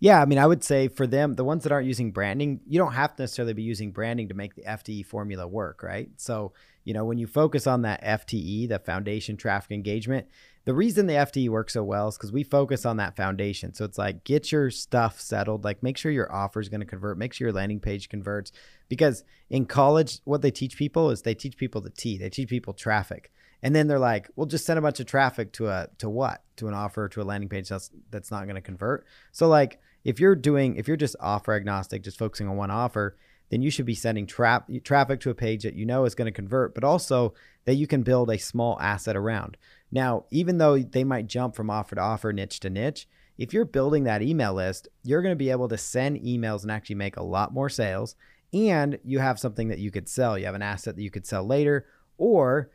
Yeah, 0.00 0.20
I 0.20 0.24
mean, 0.24 0.38
I 0.38 0.46
would 0.46 0.62
say 0.62 0.88
for 0.88 1.06
them, 1.06 1.34
the 1.34 1.44
ones 1.44 1.62
that 1.62 1.72
aren't 1.72 1.86
using 1.86 2.12
branding, 2.12 2.60
you 2.66 2.78
don't 2.78 2.92
have 2.92 3.16
to 3.16 3.22
necessarily 3.22 3.54
be 3.54 3.62
using 3.62 3.92
branding 3.92 4.28
to 4.28 4.34
make 4.34 4.54
the 4.54 4.62
FTE 4.62 5.06
formula 5.06 5.46
work, 5.46 5.82
right? 5.82 6.08
So, 6.16 6.52
you 6.84 6.94
know, 6.94 7.04
when 7.04 7.18
you 7.18 7.26
focus 7.26 7.66
on 7.66 7.82
that 7.82 8.02
FTE, 8.02 8.68
the 8.68 8.78
foundation 8.78 9.36
traffic 9.36 9.72
engagement, 9.72 10.26
the 10.64 10.74
reason 10.74 11.06
the 11.06 11.14
FTE 11.14 11.48
works 11.48 11.72
so 11.72 11.82
well 11.82 12.08
is 12.08 12.18
because 12.18 12.30
we 12.30 12.42
focus 12.44 12.84
on 12.84 12.98
that 12.98 13.16
foundation. 13.16 13.72
So 13.72 13.86
it's 13.86 13.96
like 13.96 14.24
get 14.24 14.52
your 14.52 14.70
stuff 14.70 15.18
settled, 15.18 15.64
like 15.64 15.82
make 15.82 15.96
sure 15.96 16.12
your 16.12 16.30
offer 16.30 16.60
is 16.60 16.68
going 16.68 16.80
to 16.80 16.86
convert, 16.86 17.16
make 17.16 17.32
sure 17.32 17.46
your 17.46 17.54
landing 17.54 17.80
page 17.80 18.08
converts. 18.10 18.52
Because 18.88 19.24
in 19.48 19.64
college, 19.64 20.20
what 20.24 20.42
they 20.42 20.50
teach 20.50 20.76
people 20.76 21.10
is 21.10 21.22
they 21.22 21.34
teach 21.34 21.56
people 21.56 21.80
the 21.80 21.88
T, 21.88 22.18
they 22.18 22.28
teach 22.28 22.50
people 22.50 22.74
traffic. 22.74 23.32
And 23.62 23.74
then 23.74 23.88
they're 23.88 23.98
like, 23.98 24.28
well, 24.36 24.46
just 24.46 24.64
send 24.64 24.78
a 24.78 24.82
bunch 24.82 25.00
of 25.00 25.06
traffic 25.06 25.52
to 25.54 25.68
a 25.68 25.88
to 25.98 26.08
what? 26.08 26.42
To 26.56 26.68
an 26.68 26.74
offer, 26.74 27.08
to 27.08 27.22
a 27.22 27.24
landing 27.24 27.48
page 27.48 27.68
that's 27.68 27.90
that's 28.10 28.30
not 28.30 28.44
going 28.44 28.56
to 28.56 28.60
convert. 28.60 29.06
So 29.32 29.48
like 29.48 29.80
if 30.04 30.20
you're 30.20 30.36
doing 30.36 30.76
if 30.76 30.86
you're 30.88 30.96
just 30.96 31.16
offer 31.20 31.54
agnostic, 31.54 32.02
just 32.02 32.18
focusing 32.18 32.48
on 32.48 32.56
one 32.56 32.70
offer, 32.70 33.16
then 33.50 33.62
you 33.62 33.70
should 33.70 33.86
be 33.86 33.94
sending 33.94 34.26
tra- 34.26 34.64
traffic 34.84 35.20
to 35.20 35.30
a 35.30 35.34
page 35.34 35.62
that 35.62 35.74
you 35.74 35.86
know 35.86 36.04
is 36.04 36.14
going 36.14 36.26
to 36.26 36.32
convert, 36.32 36.74
but 36.74 36.84
also 36.84 37.34
that 37.64 37.74
you 37.74 37.86
can 37.86 38.02
build 38.02 38.30
a 38.30 38.38
small 38.38 38.78
asset 38.80 39.16
around. 39.16 39.56
Now, 39.90 40.24
even 40.30 40.58
though 40.58 40.78
they 40.78 41.04
might 41.04 41.26
jump 41.26 41.54
from 41.54 41.70
offer 41.70 41.94
to 41.94 42.00
offer, 42.00 42.32
niche 42.32 42.60
to 42.60 42.70
niche, 42.70 43.08
if 43.38 43.52
you're 43.52 43.64
building 43.64 44.04
that 44.04 44.22
email 44.22 44.52
list, 44.52 44.88
you're 45.02 45.22
going 45.22 45.32
to 45.32 45.36
be 45.36 45.50
able 45.50 45.68
to 45.68 45.78
send 45.78 46.20
emails 46.20 46.62
and 46.62 46.72
actually 46.72 46.96
make 46.96 47.16
a 47.16 47.22
lot 47.22 47.54
more 47.54 47.68
sales. 47.68 48.16
And 48.52 48.98
you 49.04 49.18
have 49.20 49.38
something 49.38 49.68
that 49.68 49.78
you 49.78 49.90
could 49.90 50.08
sell. 50.08 50.38
You 50.38 50.46
have 50.46 50.54
an 50.54 50.62
asset 50.62 50.96
that 50.96 51.02
you 51.02 51.10
could 51.10 51.26
sell 51.26 51.44
later. 51.44 51.86
Or 52.16 52.70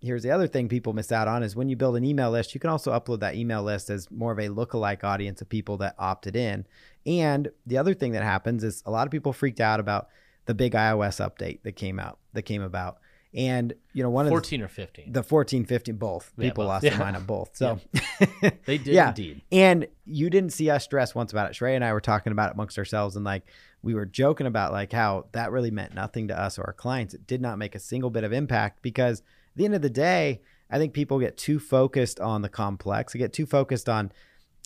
here's 0.00 0.22
the 0.22 0.30
other 0.30 0.46
thing 0.46 0.68
people 0.68 0.92
miss 0.92 1.12
out 1.12 1.28
on 1.28 1.42
is 1.42 1.54
when 1.54 1.68
you 1.68 1.76
build 1.76 1.96
an 1.96 2.04
email 2.04 2.30
list, 2.30 2.54
you 2.54 2.60
can 2.60 2.70
also 2.70 2.92
upload 2.92 3.20
that 3.20 3.34
email 3.34 3.62
list 3.62 3.90
as 3.90 4.10
more 4.10 4.32
of 4.32 4.38
a 4.38 4.48
lookalike 4.48 5.04
audience 5.04 5.40
of 5.40 5.48
people 5.48 5.76
that 5.78 5.94
opted 5.98 6.36
in. 6.36 6.66
And 7.06 7.50
the 7.66 7.78
other 7.78 7.94
thing 7.94 8.12
that 8.12 8.22
happens 8.22 8.64
is 8.64 8.82
a 8.86 8.90
lot 8.90 9.06
of 9.06 9.10
people 9.10 9.32
freaked 9.32 9.60
out 9.60 9.80
about 9.80 10.08
the 10.46 10.54
big 10.54 10.72
iOS 10.72 11.24
update 11.24 11.62
that 11.62 11.72
came 11.72 11.98
out 11.98 12.18
that 12.32 12.42
came 12.42 12.62
about. 12.62 12.98
And 13.32 13.74
you 13.92 14.02
know, 14.02 14.10
one 14.10 14.28
14 14.28 14.62
of 14.62 14.70
14 14.70 14.82
or 14.82 14.86
15. 14.86 15.12
The 15.12 15.22
14, 15.22 15.64
15, 15.64 15.96
both. 15.96 16.32
Yeah, 16.36 16.48
People 16.48 16.64
both. 16.64 16.68
lost 16.68 16.84
yeah. 16.84 16.90
their 16.90 16.98
mind 16.98 17.16
on 17.16 17.24
both. 17.24 17.50
So 17.54 17.78
yeah. 17.92 18.50
they 18.64 18.78
did 18.78 18.88
yeah. 18.88 19.08
indeed. 19.08 19.42
And 19.52 19.86
you 20.04 20.30
didn't 20.30 20.52
see 20.52 20.68
us 20.68 20.82
stress 20.82 21.14
once 21.14 21.30
about 21.30 21.48
it. 21.48 21.56
Shrey 21.56 21.76
and 21.76 21.84
I 21.84 21.92
were 21.92 22.00
talking 22.00 22.32
about 22.32 22.50
it 22.50 22.54
amongst 22.54 22.76
ourselves 22.76 23.14
and 23.14 23.24
like 23.24 23.46
we 23.82 23.94
were 23.94 24.06
joking 24.06 24.46
about 24.46 24.72
like 24.72 24.92
how 24.92 25.26
that 25.32 25.52
really 25.52 25.70
meant 25.70 25.94
nothing 25.94 26.28
to 26.28 26.38
us 26.38 26.58
or 26.58 26.64
our 26.64 26.72
clients. 26.72 27.14
It 27.14 27.26
did 27.26 27.40
not 27.40 27.58
make 27.58 27.74
a 27.74 27.78
single 27.78 28.10
bit 28.10 28.24
of 28.24 28.32
impact 28.32 28.82
because 28.82 29.22
at 29.52 29.56
the 29.56 29.64
end 29.64 29.74
of 29.74 29.82
the 29.82 29.90
day, 29.90 30.40
I 30.70 30.78
think 30.78 30.92
people 30.92 31.18
get 31.18 31.36
too 31.36 31.58
focused 31.58 32.20
on 32.20 32.42
the 32.42 32.48
complex. 32.48 33.12
They 33.12 33.18
get 33.18 33.32
too 33.32 33.46
focused 33.46 33.88
on 33.88 34.12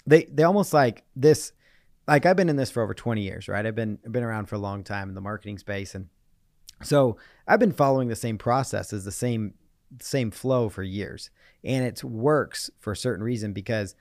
they 0.06 0.24
they 0.24 0.42
almost 0.42 0.72
like 0.72 1.04
this 1.16 1.52
like 2.06 2.26
I've 2.26 2.36
been 2.36 2.50
in 2.50 2.56
this 2.56 2.70
for 2.70 2.82
over 2.82 2.92
20 2.92 3.22
years, 3.22 3.48
right? 3.48 3.64
I've 3.64 3.74
been 3.74 3.98
I've 4.04 4.12
been 4.12 4.22
around 4.22 4.46
for 4.46 4.56
a 4.56 4.58
long 4.58 4.84
time 4.84 5.08
in 5.08 5.14
the 5.14 5.20
marketing 5.20 5.58
space 5.58 5.94
and 5.94 6.08
so 6.82 7.16
I've 7.46 7.60
been 7.60 7.72
following 7.72 8.08
the 8.08 8.16
same 8.16 8.36
process 8.36 8.92
as 8.92 9.04
the 9.04 9.12
same 9.12 9.54
same 10.00 10.30
flow 10.30 10.68
for 10.68 10.82
years. 10.82 11.30
And 11.62 11.84
it 11.84 12.04
works 12.04 12.70
for 12.80 12.92
a 12.92 12.96
certain 12.96 13.24
reason 13.24 13.52
because 13.52 13.94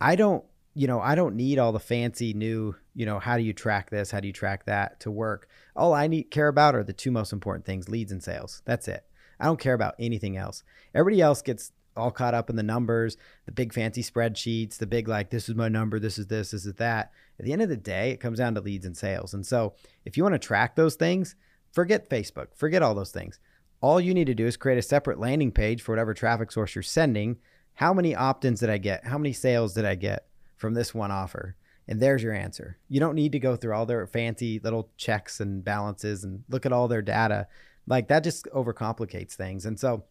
I 0.00 0.16
don't, 0.16 0.44
you 0.74 0.86
know, 0.86 1.00
I 1.00 1.14
don't 1.14 1.36
need 1.36 1.58
all 1.58 1.72
the 1.72 1.80
fancy 1.80 2.34
new, 2.34 2.74
you 2.94 3.06
know, 3.06 3.18
how 3.18 3.38
do 3.38 3.42
you 3.42 3.54
track 3.54 3.88
this? 3.88 4.10
How 4.10 4.20
do 4.20 4.26
you 4.26 4.32
track 4.32 4.66
that 4.66 5.00
to 5.00 5.10
work? 5.10 5.48
All 5.74 5.94
I 5.94 6.06
need 6.06 6.24
care 6.24 6.48
about 6.48 6.74
are 6.74 6.84
the 6.84 6.92
two 6.92 7.10
most 7.10 7.32
important 7.32 7.64
things, 7.64 7.88
leads 7.88 8.12
and 8.12 8.22
sales. 8.22 8.60
That's 8.66 8.88
it. 8.88 9.05
I 9.38 9.46
don't 9.46 9.60
care 9.60 9.74
about 9.74 9.94
anything 9.98 10.36
else. 10.36 10.62
Everybody 10.94 11.20
else 11.20 11.42
gets 11.42 11.72
all 11.96 12.10
caught 12.10 12.34
up 12.34 12.50
in 12.50 12.56
the 12.56 12.62
numbers, 12.62 13.16
the 13.46 13.52
big 13.52 13.72
fancy 13.72 14.02
spreadsheets, 14.02 14.76
the 14.76 14.86
big 14.86 15.08
like 15.08 15.30
this 15.30 15.48
is 15.48 15.54
my 15.54 15.68
number, 15.68 15.98
this 15.98 16.18
is 16.18 16.26
this, 16.26 16.50
this 16.50 16.66
is 16.66 16.74
that. 16.74 17.10
At 17.38 17.44
the 17.46 17.52
end 17.52 17.62
of 17.62 17.68
the 17.68 17.76
day, 17.76 18.10
it 18.10 18.20
comes 18.20 18.38
down 18.38 18.54
to 18.54 18.60
leads 18.60 18.84
and 18.84 18.96
sales. 18.96 19.32
And 19.32 19.46
so, 19.46 19.74
if 20.04 20.16
you 20.16 20.22
want 20.22 20.34
to 20.34 20.38
track 20.38 20.76
those 20.76 20.94
things, 20.94 21.36
Forget 21.76 22.08
Facebook, 22.08 22.46
forget 22.54 22.82
all 22.82 22.94
those 22.94 23.10
things. 23.10 23.38
All 23.82 24.00
you 24.00 24.14
need 24.14 24.28
to 24.28 24.34
do 24.34 24.46
is 24.46 24.56
create 24.56 24.78
a 24.78 24.82
separate 24.82 25.20
landing 25.20 25.52
page 25.52 25.82
for 25.82 25.92
whatever 25.92 26.14
traffic 26.14 26.50
source 26.50 26.74
you're 26.74 26.80
sending. 26.80 27.36
How 27.74 27.92
many 27.92 28.14
opt 28.14 28.46
ins 28.46 28.60
did 28.60 28.70
I 28.70 28.78
get? 28.78 29.06
How 29.06 29.18
many 29.18 29.34
sales 29.34 29.74
did 29.74 29.84
I 29.84 29.94
get 29.94 30.26
from 30.56 30.72
this 30.72 30.94
one 30.94 31.10
offer? 31.10 31.54
And 31.86 32.00
there's 32.00 32.22
your 32.22 32.32
answer. 32.32 32.78
You 32.88 32.98
don't 32.98 33.14
need 33.14 33.32
to 33.32 33.38
go 33.38 33.56
through 33.56 33.74
all 33.74 33.84
their 33.84 34.06
fancy 34.06 34.58
little 34.58 34.88
checks 34.96 35.38
and 35.38 35.62
balances 35.62 36.24
and 36.24 36.44
look 36.48 36.64
at 36.64 36.72
all 36.72 36.88
their 36.88 37.02
data. 37.02 37.46
Like 37.86 38.08
that 38.08 38.24
just 38.24 38.46
overcomplicates 38.54 39.34
things. 39.34 39.66
And 39.66 39.78
so, 39.78 40.04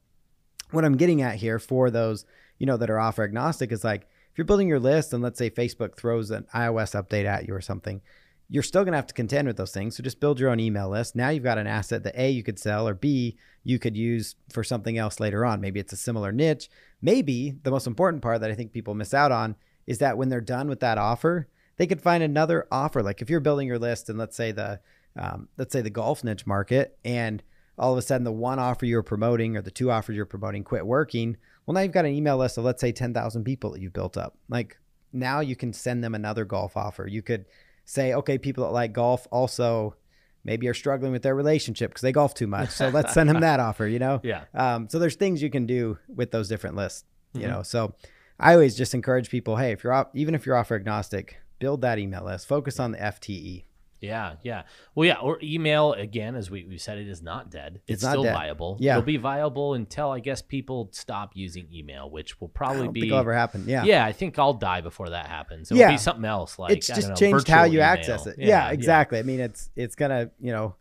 what 0.71 0.85
I'm 0.85 0.97
getting 0.97 1.21
at 1.21 1.35
here 1.35 1.59
for 1.59 1.91
those, 1.91 2.25
you 2.57 2.65
know, 2.65 2.77
that 2.77 2.89
are 2.89 2.99
offer 2.99 3.23
agnostic 3.23 3.71
is 3.71 3.83
like 3.83 4.01
if 4.03 4.37
you're 4.37 4.45
building 4.45 4.67
your 4.67 4.79
list 4.79 5.13
and 5.13 5.21
let's 5.21 5.37
say 5.37 5.49
Facebook 5.49 5.95
throws 5.95 6.31
an 6.31 6.45
iOS 6.53 7.01
update 7.01 7.25
at 7.25 7.47
you 7.47 7.53
or 7.53 7.61
something, 7.61 8.01
you're 8.49 8.63
still 8.63 8.83
going 8.83 8.91
to 8.91 8.97
have 8.97 9.07
to 9.07 9.13
contend 9.13 9.47
with 9.47 9.57
those 9.57 9.71
things. 9.71 9.95
So 9.95 10.03
just 10.03 10.19
build 10.19 10.39
your 10.39 10.49
own 10.49 10.59
email 10.59 10.89
list. 10.89 11.15
Now 11.15 11.29
you've 11.29 11.43
got 11.43 11.57
an 11.57 11.67
asset 11.67 12.03
that 12.03 12.19
A, 12.19 12.29
you 12.29 12.43
could 12.43 12.59
sell, 12.59 12.87
or 12.87 12.93
B, 12.93 13.37
you 13.63 13.79
could 13.79 13.97
use 13.97 14.35
for 14.51 14.63
something 14.63 14.97
else 14.97 15.19
later 15.19 15.45
on. 15.45 15.61
Maybe 15.61 15.79
it's 15.79 15.93
a 15.93 15.97
similar 15.97 16.31
niche. 16.31 16.69
Maybe 17.01 17.55
the 17.63 17.71
most 17.71 17.87
important 17.87 18.21
part 18.21 18.41
that 18.41 18.51
I 18.51 18.55
think 18.55 18.71
people 18.71 18.93
miss 18.93 19.13
out 19.13 19.31
on 19.31 19.55
is 19.87 19.99
that 19.99 20.17
when 20.17 20.29
they're 20.29 20.41
done 20.41 20.67
with 20.67 20.79
that 20.81 20.97
offer, 20.97 21.47
they 21.77 21.87
could 21.87 22.01
find 22.01 22.23
another 22.23 22.67
offer. 22.71 23.01
Like 23.01 23.21
if 23.21 23.29
you're 23.29 23.39
building 23.39 23.67
your 23.67 23.79
list 23.79 24.09
and 24.09 24.19
let's 24.19 24.35
say 24.35 24.51
the, 24.51 24.79
um, 25.17 25.47
let's 25.57 25.71
say 25.73 25.81
the 25.81 25.89
golf 25.89 26.23
niche 26.23 26.45
market 26.45 26.97
and 27.03 27.41
all 27.77 27.91
of 27.91 27.97
a 27.97 28.01
sudden 28.01 28.23
the 28.23 28.31
one 28.31 28.59
offer 28.59 28.85
you're 28.85 29.03
promoting 29.03 29.57
or 29.57 29.61
the 29.61 29.71
two 29.71 29.91
offers 29.91 30.15
you're 30.15 30.25
promoting 30.25 30.63
quit 30.63 30.85
working. 30.85 31.37
Well, 31.65 31.73
now 31.73 31.81
you've 31.81 31.91
got 31.91 32.05
an 32.05 32.13
email 32.13 32.37
list 32.37 32.57
of 32.57 32.63
let's 32.63 32.81
say 32.81 32.91
10,000 32.91 33.43
people 33.43 33.71
that 33.71 33.81
you've 33.81 33.93
built 33.93 34.17
up. 34.17 34.37
Like 34.49 34.77
now 35.11 35.39
you 35.39 35.55
can 35.55 35.73
send 35.73 36.03
them 36.03 36.15
another 36.15 36.45
golf 36.45 36.77
offer. 36.77 37.07
You 37.07 37.21
could 37.21 37.45
say, 37.85 38.13
okay, 38.13 38.37
people 38.37 38.65
that 38.65 38.71
like 38.71 38.93
golf 38.93 39.27
also 39.31 39.95
maybe 40.43 40.67
are 40.67 40.73
struggling 40.73 41.11
with 41.11 41.23
their 41.23 41.35
relationship 41.35 41.91
because 41.91 42.01
they 42.01 42.11
golf 42.11 42.33
too 42.33 42.47
much. 42.47 42.69
So 42.69 42.89
let's 42.89 43.13
send 43.13 43.29
them 43.29 43.39
that 43.41 43.59
offer, 43.59 43.87
you 43.87 43.99
know? 43.99 44.21
Yeah. 44.23 44.43
Um, 44.53 44.87
so 44.89 44.99
there's 44.99 45.15
things 45.15 45.41
you 45.41 45.49
can 45.49 45.65
do 45.65 45.97
with 46.07 46.31
those 46.31 46.47
different 46.47 46.75
lists, 46.75 47.03
you 47.33 47.41
mm-hmm. 47.41 47.49
know? 47.49 47.63
So 47.63 47.95
I 48.39 48.53
always 48.53 48.75
just 48.75 48.93
encourage 48.93 49.29
people, 49.29 49.57
hey, 49.57 49.71
if 49.71 49.83
you're 49.83 50.07
even 50.13 50.35
if 50.35 50.45
you're 50.45 50.55
offer 50.55 50.75
agnostic, 50.75 51.37
build 51.59 51.81
that 51.81 51.99
email 51.99 52.25
list, 52.25 52.47
focus 52.47 52.79
on 52.79 52.91
the 52.91 52.97
FTE. 52.99 53.63
Yeah, 54.01 54.33
yeah. 54.43 54.63
Well, 54.93 55.07
yeah, 55.07 55.17
or 55.17 55.39
email 55.41 55.93
again, 55.93 56.35
as 56.35 56.51
we, 56.51 56.65
we 56.65 56.77
said, 56.77 56.97
it 56.97 57.07
is 57.07 57.21
not 57.21 57.49
dead. 57.49 57.81
It's, 57.87 58.03
it's 58.03 58.11
still 58.11 58.23
dead. 58.23 58.33
viable. 58.33 58.77
Yeah, 58.79 58.93
it'll 58.93 59.03
be 59.03 59.17
viable 59.17 59.73
until 59.73 60.11
I 60.11 60.19
guess 60.19 60.41
people 60.41 60.89
stop 60.91 61.31
using 61.33 61.67
email, 61.73 62.09
which 62.09 62.39
will 62.39 62.49
probably 62.49 62.87
be. 62.89 63.13
Ever 63.13 63.33
happen. 63.33 63.65
Yeah, 63.67 63.83
yeah. 63.83 64.05
I 64.05 64.11
think 64.11 64.37
I'll 64.37 64.53
die 64.53 64.81
before 64.81 65.09
that 65.09 65.27
happens. 65.27 65.71
It'll 65.71 65.79
yeah. 65.79 65.91
be 65.91 65.97
something 65.97 66.25
else. 66.25 66.59
Like 66.59 66.73
it's 66.73 66.87
just 66.87 67.09
know, 67.09 67.15
changed 67.15 67.47
how 67.47 67.63
you 67.63 67.79
email. 67.79 67.85
access 67.85 68.27
it. 68.27 68.35
Yeah, 68.37 68.47
yeah 68.47 68.71
exactly. 68.71 69.17
Yeah. 69.17 69.23
I 69.23 69.25
mean, 69.25 69.39
it's 69.39 69.69
it's 69.75 69.95
gonna 69.95 70.29
you 70.39 70.51
know 70.51 70.75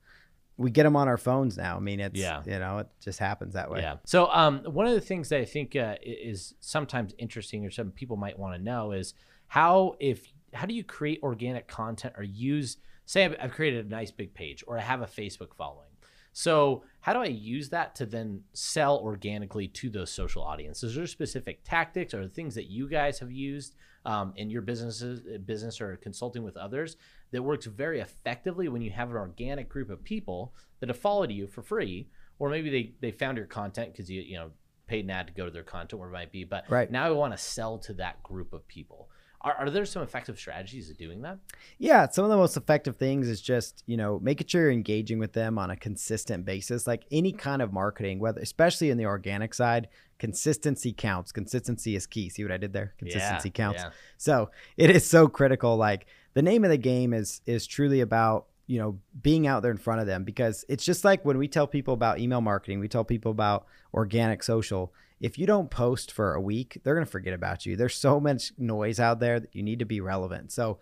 we 0.56 0.70
get 0.70 0.84
them 0.84 0.96
on 0.96 1.08
our 1.08 1.16
phones 1.16 1.56
now. 1.56 1.76
I 1.76 1.80
mean, 1.80 2.00
it's 2.00 2.18
yeah. 2.18 2.42
you 2.44 2.58
know, 2.58 2.78
it 2.78 2.88
just 3.00 3.18
happens 3.18 3.54
that 3.54 3.70
way. 3.70 3.80
Yeah. 3.80 3.96
So, 4.04 4.28
um, 4.32 4.60
one 4.64 4.86
of 4.86 4.94
the 4.94 5.00
things 5.00 5.28
that 5.30 5.40
I 5.40 5.44
think 5.44 5.74
uh, 5.74 5.96
is 6.02 6.54
sometimes 6.60 7.14
interesting, 7.18 7.66
or 7.66 7.70
some 7.70 7.90
people 7.90 8.16
might 8.16 8.38
want 8.38 8.56
to 8.56 8.62
know, 8.62 8.92
is 8.92 9.14
how 9.48 9.96
if 10.00 10.32
how 10.52 10.66
do 10.66 10.74
you 10.74 10.84
create 10.84 11.20
organic 11.22 11.66
content 11.66 12.14
or 12.16 12.22
use 12.22 12.76
say 13.06 13.24
I've, 13.24 13.36
I've 13.40 13.52
created 13.52 13.86
a 13.86 13.88
nice 13.88 14.10
big 14.10 14.34
page 14.34 14.64
or 14.66 14.78
I 14.78 14.82
have 14.82 15.02
a 15.02 15.06
Facebook 15.06 15.54
following. 15.56 15.88
So, 16.36 16.82
how 17.00 17.12
do 17.12 17.20
I 17.20 17.26
use 17.26 17.68
that 17.68 17.94
to 17.96 18.06
then 18.06 18.42
sell 18.54 18.98
organically 18.98 19.68
to 19.68 19.88
those 19.88 20.10
social 20.10 20.42
audiences? 20.42 20.90
Is 20.90 20.96
there 20.96 21.06
specific 21.06 21.60
tactics 21.62 22.12
or 22.12 22.26
things 22.26 22.56
that 22.56 22.68
you 22.68 22.88
guys 22.88 23.20
have 23.20 23.30
used 23.30 23.76
um, 24.04 24.32
in 24.36 24.50
your 24.50 24.62
businesses, 24.62 25.20
business 25.46 25.80
or 25.80 25.96
consulting 25.96 26.42
with 26.42 26.56
others 26.56 26.96
that 27.30 27.40
works 27.40 27.66
very 27.66 28.00
effectively 28.00 28.68
when 28.68 28.82
you 28.82 28.90
have 28.90 29.10
an 29.10 29.16
organic 29.16 29.68
group 29.68 29.90
of 29.90 30.02
people 30.02 30.54
that 30.80 30.88
have 30.88 30.98
followed 30.98 31.30
you 31.30 31.46
for 31.46 31.62
free, 31.62 32.08
or 32.40 32.50
maybe 32.50 32.68
they 32.68 32.94
they 33.00 33.12
found 33.12 33.38
your 33.38 33.46
content 33.46 33.92
because 33.92 34.10
you 34.10 34.20
you 34.20 34.36
know 34.36 34.50
paid 34.88 35.04
an 35.04 35.10
ad 35.12 35.28
to 35.28 35.32
go 35.32 35.44
to 35.44 35.52
their 35.52 35.62
content 35.62 36.00
where 36.00 36.08
it 36.08 36.12
might 36.12 36.32
be, 36.32 36.42
but 36.42 36.64
right. 36.68 36.90
now 36.90 37.06
I 37.06 37.10
want 37.10 37.32
to 37.32 37.38
sell 37.38 37.78
to 37.78 37.92
that 37.94 38.22
group 38.24 38.52
of 38.52 38.66
people 38.66 39.08
Are, 39.44 39.54
are 39.54 39.70
there 39.70 39.84
some 39.84 40.02
effective 40.02 40.38
strategies 40.38 40.88
of 40.90 40.96
doing 40.96 41.20
that? 41.22 41.38
Yeah, 41.78 42.08
some 42.08 42.24
of 42.24 42.30
the 42.30 42.36
most 42.36 42.56
effective 42.56 42.96
things 42.96 43.28
is 43.28 43.42
just, 43.42 43.82
you 43.86 43.98
know, 43.98 44.18
making 44.20 44.46
sure 44.46 44.62
you're 44.62 44.70
engaging 44.72 45.18
with 45.18 45.34
them 45.34 45.58
on 45.58 45.70
a 45.70 45.76
consistent 45.76 46.46
basis. 46.46 46.86
Like 46.86 47.04
any 47.12 47.30
kind 47.30 47.60
of 47.60 47.70
marketing, 47.70 48.20
whether 48.20 48.40
especially 48.40 48.88
in 48.88 48.96
the 48.96 49.04
organic 49.04 49.52
side, 49.52 49.88
consistency 50.18 50.94
counts. 50.94 51.30
Consistency 51.30 51.94
is 51.94 52.06
key. 52.06 52.30
See 52.30 52.42
what 52.42 52.52
I 52.52 52.56
did 52.56 52.72
there? 52.72 52.94
Consistency 52.98 53.48
Yeah, 53.50 53.52
counts. 53.52 53.82
yeah. 53.82 53.90
So 54.16 54.50
it 54.78 54.88
is 54.88 55.06
so 55.06 55.28
critical. 55.28 55.76
Like 55.76 56.06
the 56.32 56.42
name 56.42 56.64
of 56.64 56.70
the 56.70 56.78
game 56.78 57.12
is 57.12 57.42
is 57.44 57.66
truly 57.66 58.00
about 58.00 58.46
you 58.66 58.78
know 58.78 58.98
being 59.20 59.46
out 59.46 59.60
there 59.60 59.70
in 59.70 59.76
front 59.76 60.00
of 60.00 60.06
them 60.06 60.24
because 60.24 60.64
it's 60.70 60.84
just 60.84 61.04
like 61.04 61.22
when 61.24 61.36
we 61.36 61.48
tell 61.48 61.66
people 61.66 61.92
about 61.92 62.18
email 62.18 62.40
marketing, 62.40 62.80
we 62.80 62.88
tell 62.88 63.04
people 63.04 63.30
about 63.30 63.66
organic 63.92 64.42
social. 64.42 64.92
If 65.24 65.38
you 65.38 65.46
don't 65.46 65.70
post 65.70 66.12
for 66.12 66.34
a 66.34 66.40
week, 66.40 66.82
they're 66.82 66.94
gonna 66.94 67.06
forget 67.06 67.32
about 67.32 67.64
you. 67.64 67.76
There's 67.76 67.94
so 67.94 68.20
much 68.20 68.52
noise 68.58 69.00
out 69.00 69.20
there 69.20 69.40
that 69.40 69.56
you 69.56 69.62
need 69.62 69.78
to 69.78 69.86
be 69.86 70.02
relevant. 70.02 70.52
So 70.52 70.80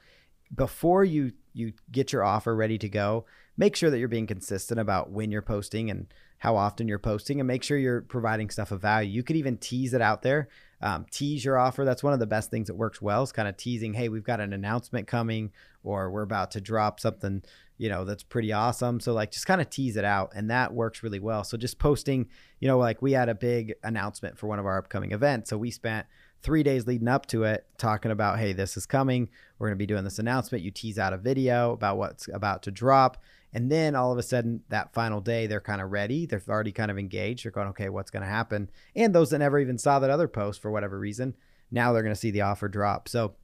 before 0.53 1.05
you 1.05 1.33
you 1.55 1.75
get 1.93 2.13
your 2.13 2.25
offer 2.25 2.57
ready 2.57 2.77
to 2.79 2.89
go, 2.89 3.25
make 3.57 3.77
sure 3.77 3.89
that 3.89 4.01
you're 4.01 4.09
being 4.09 4.27
consistent 4.27 4.81
about 4.81 5.11
when 5.13 5.31
you're 5.31 5.43
posting 5.43 5.91
and 5.91 6.13
how 6.39 6.57
often 6.57 6.89
you're 6.89 6.99
posting, 6.99 7.39
and 7.39 7.47
make 7.47 7.63
sure 7.63 7.79
you're 7.79 8.01
providing 8.01 8.51
stuff 8.51 8.73
of 8.73 8.81
value. 8.83 9.09
You 9.09 9.23
could 9.23 9.37
even 9.37 9.59
tease 9.59 9.95
it 9.95 10.01
out 10.01 10.23
there, 10.23 10.49
um, 10.81 11.07
tease 11.09 11.45
your 11.45 11.57
offer. 11.57 11.85
That's 11.85 12.03
one 12.03 12.15
of 12.15 12.19
the 12.19 12.27
best 12.27 12.51
things 12.51 12.67
that 12.67 12.75
works 12.75 13.01
well. 13.01 13.23
Is 13.23 13.31
kind 13.31 13.47
of 13.47 13.57
teasing, 13.57 13.95
hey, 13.95 14.09
we've 14.09 14.25
got 14.25 14.41
an 14.41 14.53
announcement 14.53 15.07
coming, 15.07 15.53
or 15.85 16.11
we're 16.11 16.23
about 16.23 16.51
to 16.53 16.61
drop 16.61 16.99
something, 16.99 17.45
you 17.79 17.89
know, 17.89 18.05
that's 18.05 18.23
pretty 18.23 18.53
awesome. 18.53 19.01
So 19.01 19.13
like, 19.13 19.31
just 19.31 19.47
kind 19.47 19.61
of 19.61 19.71
tease 19.71 19.97
it 19.97 20.05
out, 20.05 20.33
and 20.35 20.51
that 20.51 20.73
works 20.73 21.03
really 21.03 21.21
well. 21.21 21.45
So 21.45 21.57
just 21.57 21.79
posting, 21.79 22.29
you 22.61 22.69
know, 22.69 22.79
like 22.79 23.03
we 23.03 23.13
had 23.13 23.29
a 23.29 23.35
big 23.35 23.75
announcement 23.83 24.39
for 24.39 24.47
one 24.47 24.59
of 24.59 24.67
our 24.67 24.79
upcoming 24.79 25.13
events, 25.13 25.51
so 25.51 25.59
we 25.59 25.71
spent 25.71 26.07
three 26.43 26.63
days 26.63 26.87
leading 26.87 27.09
up 27.09 27.27
to 27.27 27.45
it 27.45 27.65
talking 27.79 28.11
about 28.11 28.39
hey 28.39 28.53
this 28.53 28.77
is 28.77 28.85
coming. 28.85 29.29
We're 29.59 29.69
going 29.69 29.79
to 29.79 29.83
be 29.83 29.87
doing 29.87 30.05
this 30.05 30.19
announcement. 30.19 30.65
You 30.65 30.71
tease 30.71 30.99
out 30.99 31.13
a 31.13 31.19
video 31.19 31.73
about 31.73 31.99
what's 31.99 32.29
about 32.29 32.63
to 32.65 32.71
drop 32.71 33.23
and 33.53 33.71
then 33.71 33.95
all 33.95 34.13
of 34.13 34.19
a 34.19 34.23
sudden 34.23 34.63
that 34.69 34.93
final 34.93 35.21
day 35.21 35.47
they're 35.47 35.61
kind 35.61 35.81
of 35.81 35.91
ready. 35.91 36.27
They're 36.27 36.43
already 36.49 36.73
kind 36.73 36.91
of 36.91 36.99
engaged. 36.99 37.45
They're 37.45 37.53
going 37.53 37.69
okay 37.69 37.89
what's 37.89 38.11
going 38.11 38.25
to 38.25 38.29
happen? 38.29 38.71
And 38.97 39.15
those 39.15 39.31
that 39.31 39.39
never 39.39 39.59
even 39.59 39.79
saw 39.79 39.99
that 40.01 40.11
other 40.11 40.29
post 40.29 40.61
for 40.61 40.71
whatever 40.71 40.99
reason 40.99 41.35
now 41.71 41.93
they're 41.93 42.03
going 42.03 42.15
to 42.15 42.21
see 42.21 42.31
the 42.31 42.43
offer 42.43 42.69
drop. 42.69 43.09
So 43.09 43.35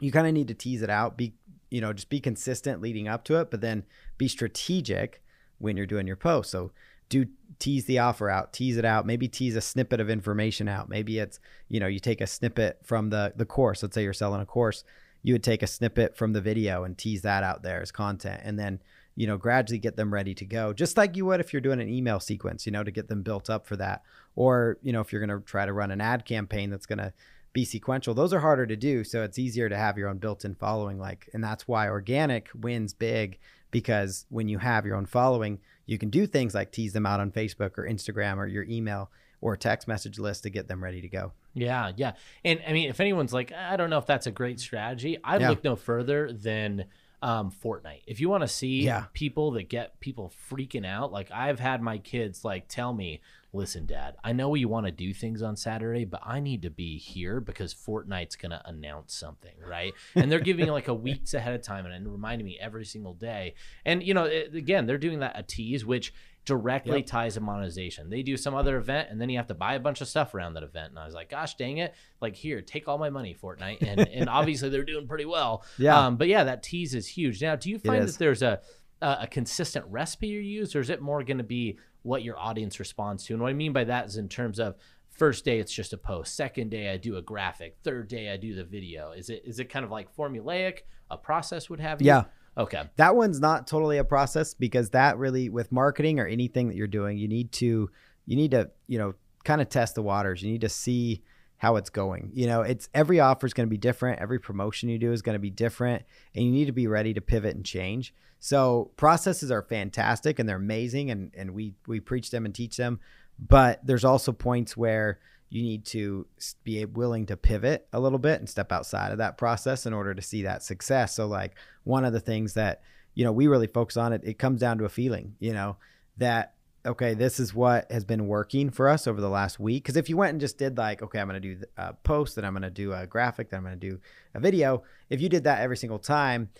you 0.00 0.10
kind 0.10 0.26
of 0.26 0.32
need 0.32 0.48
to 0.48 0.54
tease 0.54 0.82
it 0.82 0.90
out 0.90 1.16
be 1.16 1.34
you 1.72 1.80
know 1.80 1.92
just 1.92 2.10
be 2.10 2.20
consistent 2.20 2.82
leading 2.82 3.08
up 3.08 3.24
to 3.24 3.36
it 3.36 3.50
but 3.50 3.60
then 3.60 3.84
be 4.18 4.28
strategic 4.28 5.22
when 5.58 5.76
you're 5.76 5.86
doing 5.86 6.06
your 6.06 6.16
post. 6.16 6.50
So 6.50 6.72
do 7.08 7.26
tease 7.58 7.84
the 7.84 7.98
offer 7.98 8.28
out 8.28 8.52
tease 8.52 8.76
it 8.76 8.84
out. 8.84 9.06
Maybe 9.06 9.28
tease 9.28 9.56
a 9.56 9.60
snippet 9.60 10.00
of 10.00 10.10
information 10.10 10.68
out. 10.68 10.88
Maybe 10.88 11.18
it's 11.18 11.40
you 11.68 11.80
know 11.80 11.86
you 11.86 11.98
take 11.98 12.20
a 12.20 12.26
snippet 12.26 12.80
from 12.82 13.10
the 13.10 13.32
the 13.36 13.46
course. 13.46 13.82
Let's 13.82 13.94
say 13.94 14.02
you're 14.02 14.12
selling 14.12 14.42
a 14.42 14.46
course. 14.46 14.84
You 15.22 15.34
would 15.34 15.44
take 15.44 15.62
a 15.62 15.68
snippet 15.68 16.16
from 16.16 16.32
the 16.32 16.40
video 16.40 16.84
and 16.84 16.98
tease 16.98 17.22
that 17.22 17.44
out 17.44 17.62
there 17.62 17.80
as 17.80 17.92
content 17.92 18.40
and 18.44 18.58
then 18.58 18.80
you 19.14 19.26
know 19.26 19.36
gradually 19.36 19.78
get 19.78 19.96
them 19.96 20.12
ready 20.12 20.34
to 20.34 20.44
go. 20.44 20.72
Just 20.72 20.96
like 20.96 21.16
you 21.16 21.24
would 21.26 21.40
if 21.40 21.52
you're 21.52 21.60
doing 21.62 21.80
an 21.80 21.88
email 21.88 22.20
sequence 22.20 22.66
you 22.66 22.72
know 22.72 22.84
to 22.84 22.90
get 22.90 23.08
them 23.08 23.22
built 23.22 23.48
up 23.48 23.66
for 23.66 23.76
that. 23.76 24.02
Or 24.34 24.78
you 24.82 24.92
know 24.92 25.00
if 25.00 25.12
you're 25.12 25.24
going 25.24 25.40
to 25.40 25.44
try 25.44 25.64
to 25.64 25.72
run 25.72 25.90
an 25.90 26.00
ad 26.00 26.24
campaign 26.24 26.70
that's 26.70 26.86
going 26.86 26.98
to 26.98 27.12
be 27.52 27.64
sequential 27.64 28.14
those 28.14 28.32
are 28.32 28.40
harder 28.40 28.66
to 28.66 28.76
do 28.76 29.04
so 29.04 29.22
it's 29.22 29.38
easier 29.38 29.68
to 29.68 29.76
have 29.76 29.98
your 29.98 30.08
own 30.08 30.18
built-in 30.18 30.54
following 30.54 30.98
like 30.98 31.28
and 31.34 31.42
that's 31.44 31.68
why 31.68 31.88
organic 31.88 32.48
wins 32.54 32.94
big 32.94 33.38
because 33.70 34.26
when 34.30 34.48
you 34.48 34.58
have 34.58 34.86
your 34.86 34.96
own 34.96 35.06
following 35.06 35.58
you 35.86 35.98
can 35.98 36.08
do 36.10 36.26
things 36.26 36.54
like 36.54 36.72
tease 36.72 36.92
them 36.92 37.04
out 37.06 37.20
on 37.20 37.30
facebook 37.30 37.76
or 37.76 37.86
instagram 37.86 38.38
or 38.38 38.46
your 38.46 38.64
email 38.64 39.10
or 39.42 39.56
text 39.56 39.86
message 39.88 40.18
list 40.18 40.44
to 40.44 40.50
get 40.50 40.68
them 40.68 40.82
ready 40.82 41.00
to 41.00 41.08
go 41.08 41.32
Yeah, 41.54 41.90
yeah. 41.96 42.12
And 42.44 42.62
I 42.66 42.72
mean, 42.72 42.88
if 42.88 43.00
anyone's 43.00 43.32
like, 43.32 43.52
I 43.52 43.76
don't 43.76 43.90
know 43.90 43.98
if 43.98 44.06
that's 44.06 44.28
a 44.28 44.30
great 44.30 44.60
strategy, 44.60 45.18
I'd 45.24 45.40
Yeah. 45.40 45.50
look 45.50 45.64
no 45.64 45.74
further 45.76 46.32
than 46.32 46.84
um, 47.20 47.50
Fortnite. 47.50 48.02
If 48.06 48.20
you 48.20 48.28
want 48.28 48.42
to 48.42 48.48
see 48.48 48.84
Yeah. 48.84 49.06
people 49.12 49.50
that 49.52 49.68
get 49.68 49.98
people 50.00 50.32
freaking 50.48 50.86
out, 50.86 51.10
like 51.12 51.30
I've 51.32 51.58
had 51.58 51.82
my 51.82 51.98
kids 51.98 52.44
like 52.44 52.68
tell 52.68 52.94
me, 52.94 53.20
listen, 53.52 53.84
dad, 53.84 54.16
I 54.24 54.32
know 54.32 54.54
you 54.54 54.68
want 54.68 54.86
to 54.86 54.92
do 54.92 55.12
things 55.12 55.42
on 55.42 55.56
Saturday, 55.56 56.04
but 56.04 56.20
I 56.24 56.40
need 56.40 56.62
to 56.62 56.70
be 56.70 56.96
here 56.98 57.40
because 57.40 57.74
Fortnite's 57.74 58.36
going 58.36 58.50
to 58.50 58.62
announce 58.64 59.14
something, 59.14 59.52
right? 59.66 59.92
And 60.14 60.32
they're 60.32 60.40
giving 60.40 60.68
like 60.68 60.88
a 60.88 60.94
weeks 60.94 61.34
ahead 61.34 61.54
of 61.54 61.62
time 61.62 61.84
and 61.84 62.10
reminding 62.10 62.46
me 62.46 62.58
every 62.60 62.86
single 62.86 63.12
day. 63.12 63.54
And, 63.84 64.02
you 64.02 64.14
know, 64.14 64.24
it, 64.24 64.54
again, 64.54 64.86
they're 64.86 64.96
doing 64.98 65.20
that 65.20 65.38
a 65.38 65.42
tease, 65.42 65.84
which 65.84 66.14
directly 66.44 66.98
Yep. 66.98 67.06
ties 67.06 67.34
to 67.34 67.40
monetization. 67.40 68.10
They 68.10 68.22
do 68.22 68.36
some 68.36 68.54
other 68.54 68.76
event 68.76 69.08
and 69.10 69.20
then 69.20 69.28
you 69.30 69.36
have 69.36 69.46
to 69.48 69.54
buy 69.54 69.74
a 69.74 69.80
bunch 69.80 70.00
of 70.00 70.08
stuff 70.08 70.34
around 70.34 70.54
that 70.54 70.62
event. 70.62 70.90
And 70.90 70.98
I 70.98 71.04
was 71.04 71.14
like, 71.14 71.30
gosh 71.30 71.54
dang 71.54 71.76
it. 71.78 71.94
Like 72.20 72.34
here, 72.34 72.60
take 72.62 72.88
all 72.88 72.98
my 72.98 73.10
money, 73.10 73.36
Fortnite. 73.40 73.82
And 73.82 74.00
and 74.00 74.28
obviously 74.28 74.68
they're 74.70 74.82
doing 74.82 75.06
pretty 75.06 75.24
well. 75.26 75.62
Yeah. 75.78 76.06
Um, 76.06 76.16
but 76.16 76.26
yeah, 76.28 76.44
that 76.44 76.62
tease 76.62 76.94
is 76.94 77.06
huge. 77.06 77.40
Now, 77.42 77.54
do 77.54 77.70
you 77.70 77.78
find 77.78 78.08
that 78.08 78.18
there's 78.18 78.42
a 78.42 78.60
a 79.00 79.18
a 79.22 79.26
consistent 79.26 79.84
recipe 79.88 80.28
you 80.28 80.40
use, 80.40 80.74
or 80.74 80.80
is 80.80 80.90
it 80.90 81.00
more 81.00 81.22
going 81.22 81.38
to 81.38 81.44
be 81.44 81.78
what 82.02 82.22
your 82.22 82.38
audience 82.38 82.78
responds 82.78 83.24
to? 83.24 83.34
And 83.34 83.42
what 83.42 83.50
I 83.50 83.54
mean 83.54 83.72
by 83.72 83.84
that 83.84 84.06
is 84.06 84.16
in 84.16 84.28
terms 84.28 84.58
of 84.58 84.76
first 85.10 85.44
day 85.44 85.58
it's 85.58 85.72
just 85.72 85.92
a 85.92 85.98
post, 85.98 86.34
second 86.34 86.70
day 86.70 86.90
I 86.90 86.96
do 86.96 87.16
a 87.16 87.22
graphic, 87.22 87.76
third 87.82 88.08
day 88.08 88.30
I 88.32 88.36
do 88.36 88.54
the 88.54 88.64
video. 88.64 89.12
Is 89.12 89.30
it 89.30 89.42
is 89.44 89.58
it 89.58 89.66
kind 89.66 89.84
of 89.84 89.90
like 89.90 90.14
formulaic, 90.16 90.80
a 91.10 91.16
process 91.16 91.70
would 91.70 91.80
have 91.80 92.00
you? 92.00 92.08
Yeah. 92.08 92.24
Okay. 92.58 92.82
that 92.96 93.16
one's 93.16 93.40
not 93.40 93.66
totally 93.66 93.96
a 93.96 94.04
process 94.04 94.52
because 94.52 94.90
that 94.90 95.16
really 95.16 95.48
with 95.48 95.72
marketing 95.72 96.20
or 96.20 96.26
anything 96.26 96.68
that 96.68 96.76
you're 96.76 96.86
doing 96.86 97.16
you 97.16 97.26
need 97.26 97.50
to 97.50 97.88
you 98.26 98.36
need 98.36 98.50
to 98.50 98.70
you 98.88 98.98
know 98.98 99.14
kind 99.42 99.62
of 99.62 99.70
test 99.70 99.94
the 99.94 100.02
waters 100.02 100.42
you 100.42 100.52
need 100.52 100.60
to 100.60 100.68
see 100.68 101.22
how 101.62 101.76
it's 101.76 101.90
going. 101.90 102.32
You 102.34 102.48
know 102.48 102.62
it's 102.62 102.88
every 102.92 103.20
offer 103.20 103.46
is 103.46 103.54
going 103.54 103.68
to 103.68 103.70
be 103.70 103.78
different. 103.78 104.20
Every 104.20 104.40
promotion 104.40 104.88
you 104.88 104.98
do 104.98 105.12
is 105.12 105.22
going 105.22 105.36
to 105.36 105.38
be 105.38 105.48
different 105.48 106.02
and 106.34 106.44
you 106.44 106.50
need 106.50 106.64
to 106.64 106.72
be 106.72 106.88
ready 106.88 107.14
to 107.14 107.20
pivot 107.20 107.54
and 107.54 107.64
change. 107.64 108.12
So 108.40 108.90
processes 108.96 109.52
are 109.52 109.62
fantastic 109.62 110.40
and 110.40 110.48
they're 110.48 110.56
amazing 110.56 111.12
and 111.12 111.30
and 111.36 111.54
we 111.54 111.76
we 111.86 112.00
preach 112.00 112.32
them 112.32 112.44
and 112.44 112.52
teach 112.52 112.76
them 112.76 112.98
but 113.38 113.84
there's 113.86 114.04
also 114.04 114.32
points 114.32 114.76
where 114.76 115.20
you 115.50 115.62
need 115.62 115.84
to 115.84 116.26
be 116.64 116.84
willing 116.84 117.26
to 117.26 117.36
pivot 117.36 117.86
a 117.92 118.00
little 118.00 118.18
bit 118.18 118.40
and 118.40 118.48
step 118.48 118.72
outside 118.72 119.12
of 119.12 119.18
that 119.18 119.38
process 119.38 119.86
in 119.86 119.92
order 119.92 120.14
to 120.14 120.22
see 120.22 120.42
that 120.42 120.64
success. 120.64 121.14
So 121.14 121.26
like 121.26 121.54
one 121.84 122.04
of 122.04 122.12
the 122.12 122.20
things 122.20 122.54
that 122.54 122.82
you 123.14 123.24
know 123.24 123.30
we 123.32 123.46
really 123.46 123.68
focus 123.68 123.96
on 123.96 124.12
it 124.12 124.22
it 124.24 124.38
comes 124.38 124.60
down 124.60 124.78
to 124.78 124.84
a 124.84 124.88
feeling 124.88 125.36
you 125.38 125.52
know 125.52 125.76
that 126.16 126.54
okay 126.84 127.14
this 127.14 127.38
is 127.38 127.54
what 127.54 127.90
has 127.90 128.04
been 128.04 128.26
working 128.26 128.70
for 128.70 128.88
us 128.88 129.06
over 129.06 129.20
the 129.20 129.28
last 129.28 129.60
week. 129.60 129.84
Because 129.84 129.96
if 129.96 130.08
you 130.08 130.16
went 130.16 130.30
and 130.30 130.40
just 130.40 130.58
did 130.58 130.76
like 130.76 131.02
okay 131.02 131.18
i'm 131.20 131.28
going 131.28 131.40
to 131.40 131.54
do 131.54 131.62
a 131.76 131.92
post 131.92 132.36
then 132.36 132.44
i'm 132.44 132.52
going 132.52 132.62
to 132.62 132.70
do 132.70 132.92
a 132.92 133.06
graphic 133.06 133.50
then 133.50 133.58
i'm 133.58 133.64
going 133.64 133.78
to 133.78 133.88
do 133.90 134.00
a 134.34 134.40
video. 134.40 134.82
If 135.08 135.20
you 135.20 135.28
did 135.28 135.44
that 135.44 135.60
every 135.60 135.76
single 135.76 135.98
time 135.98 136.50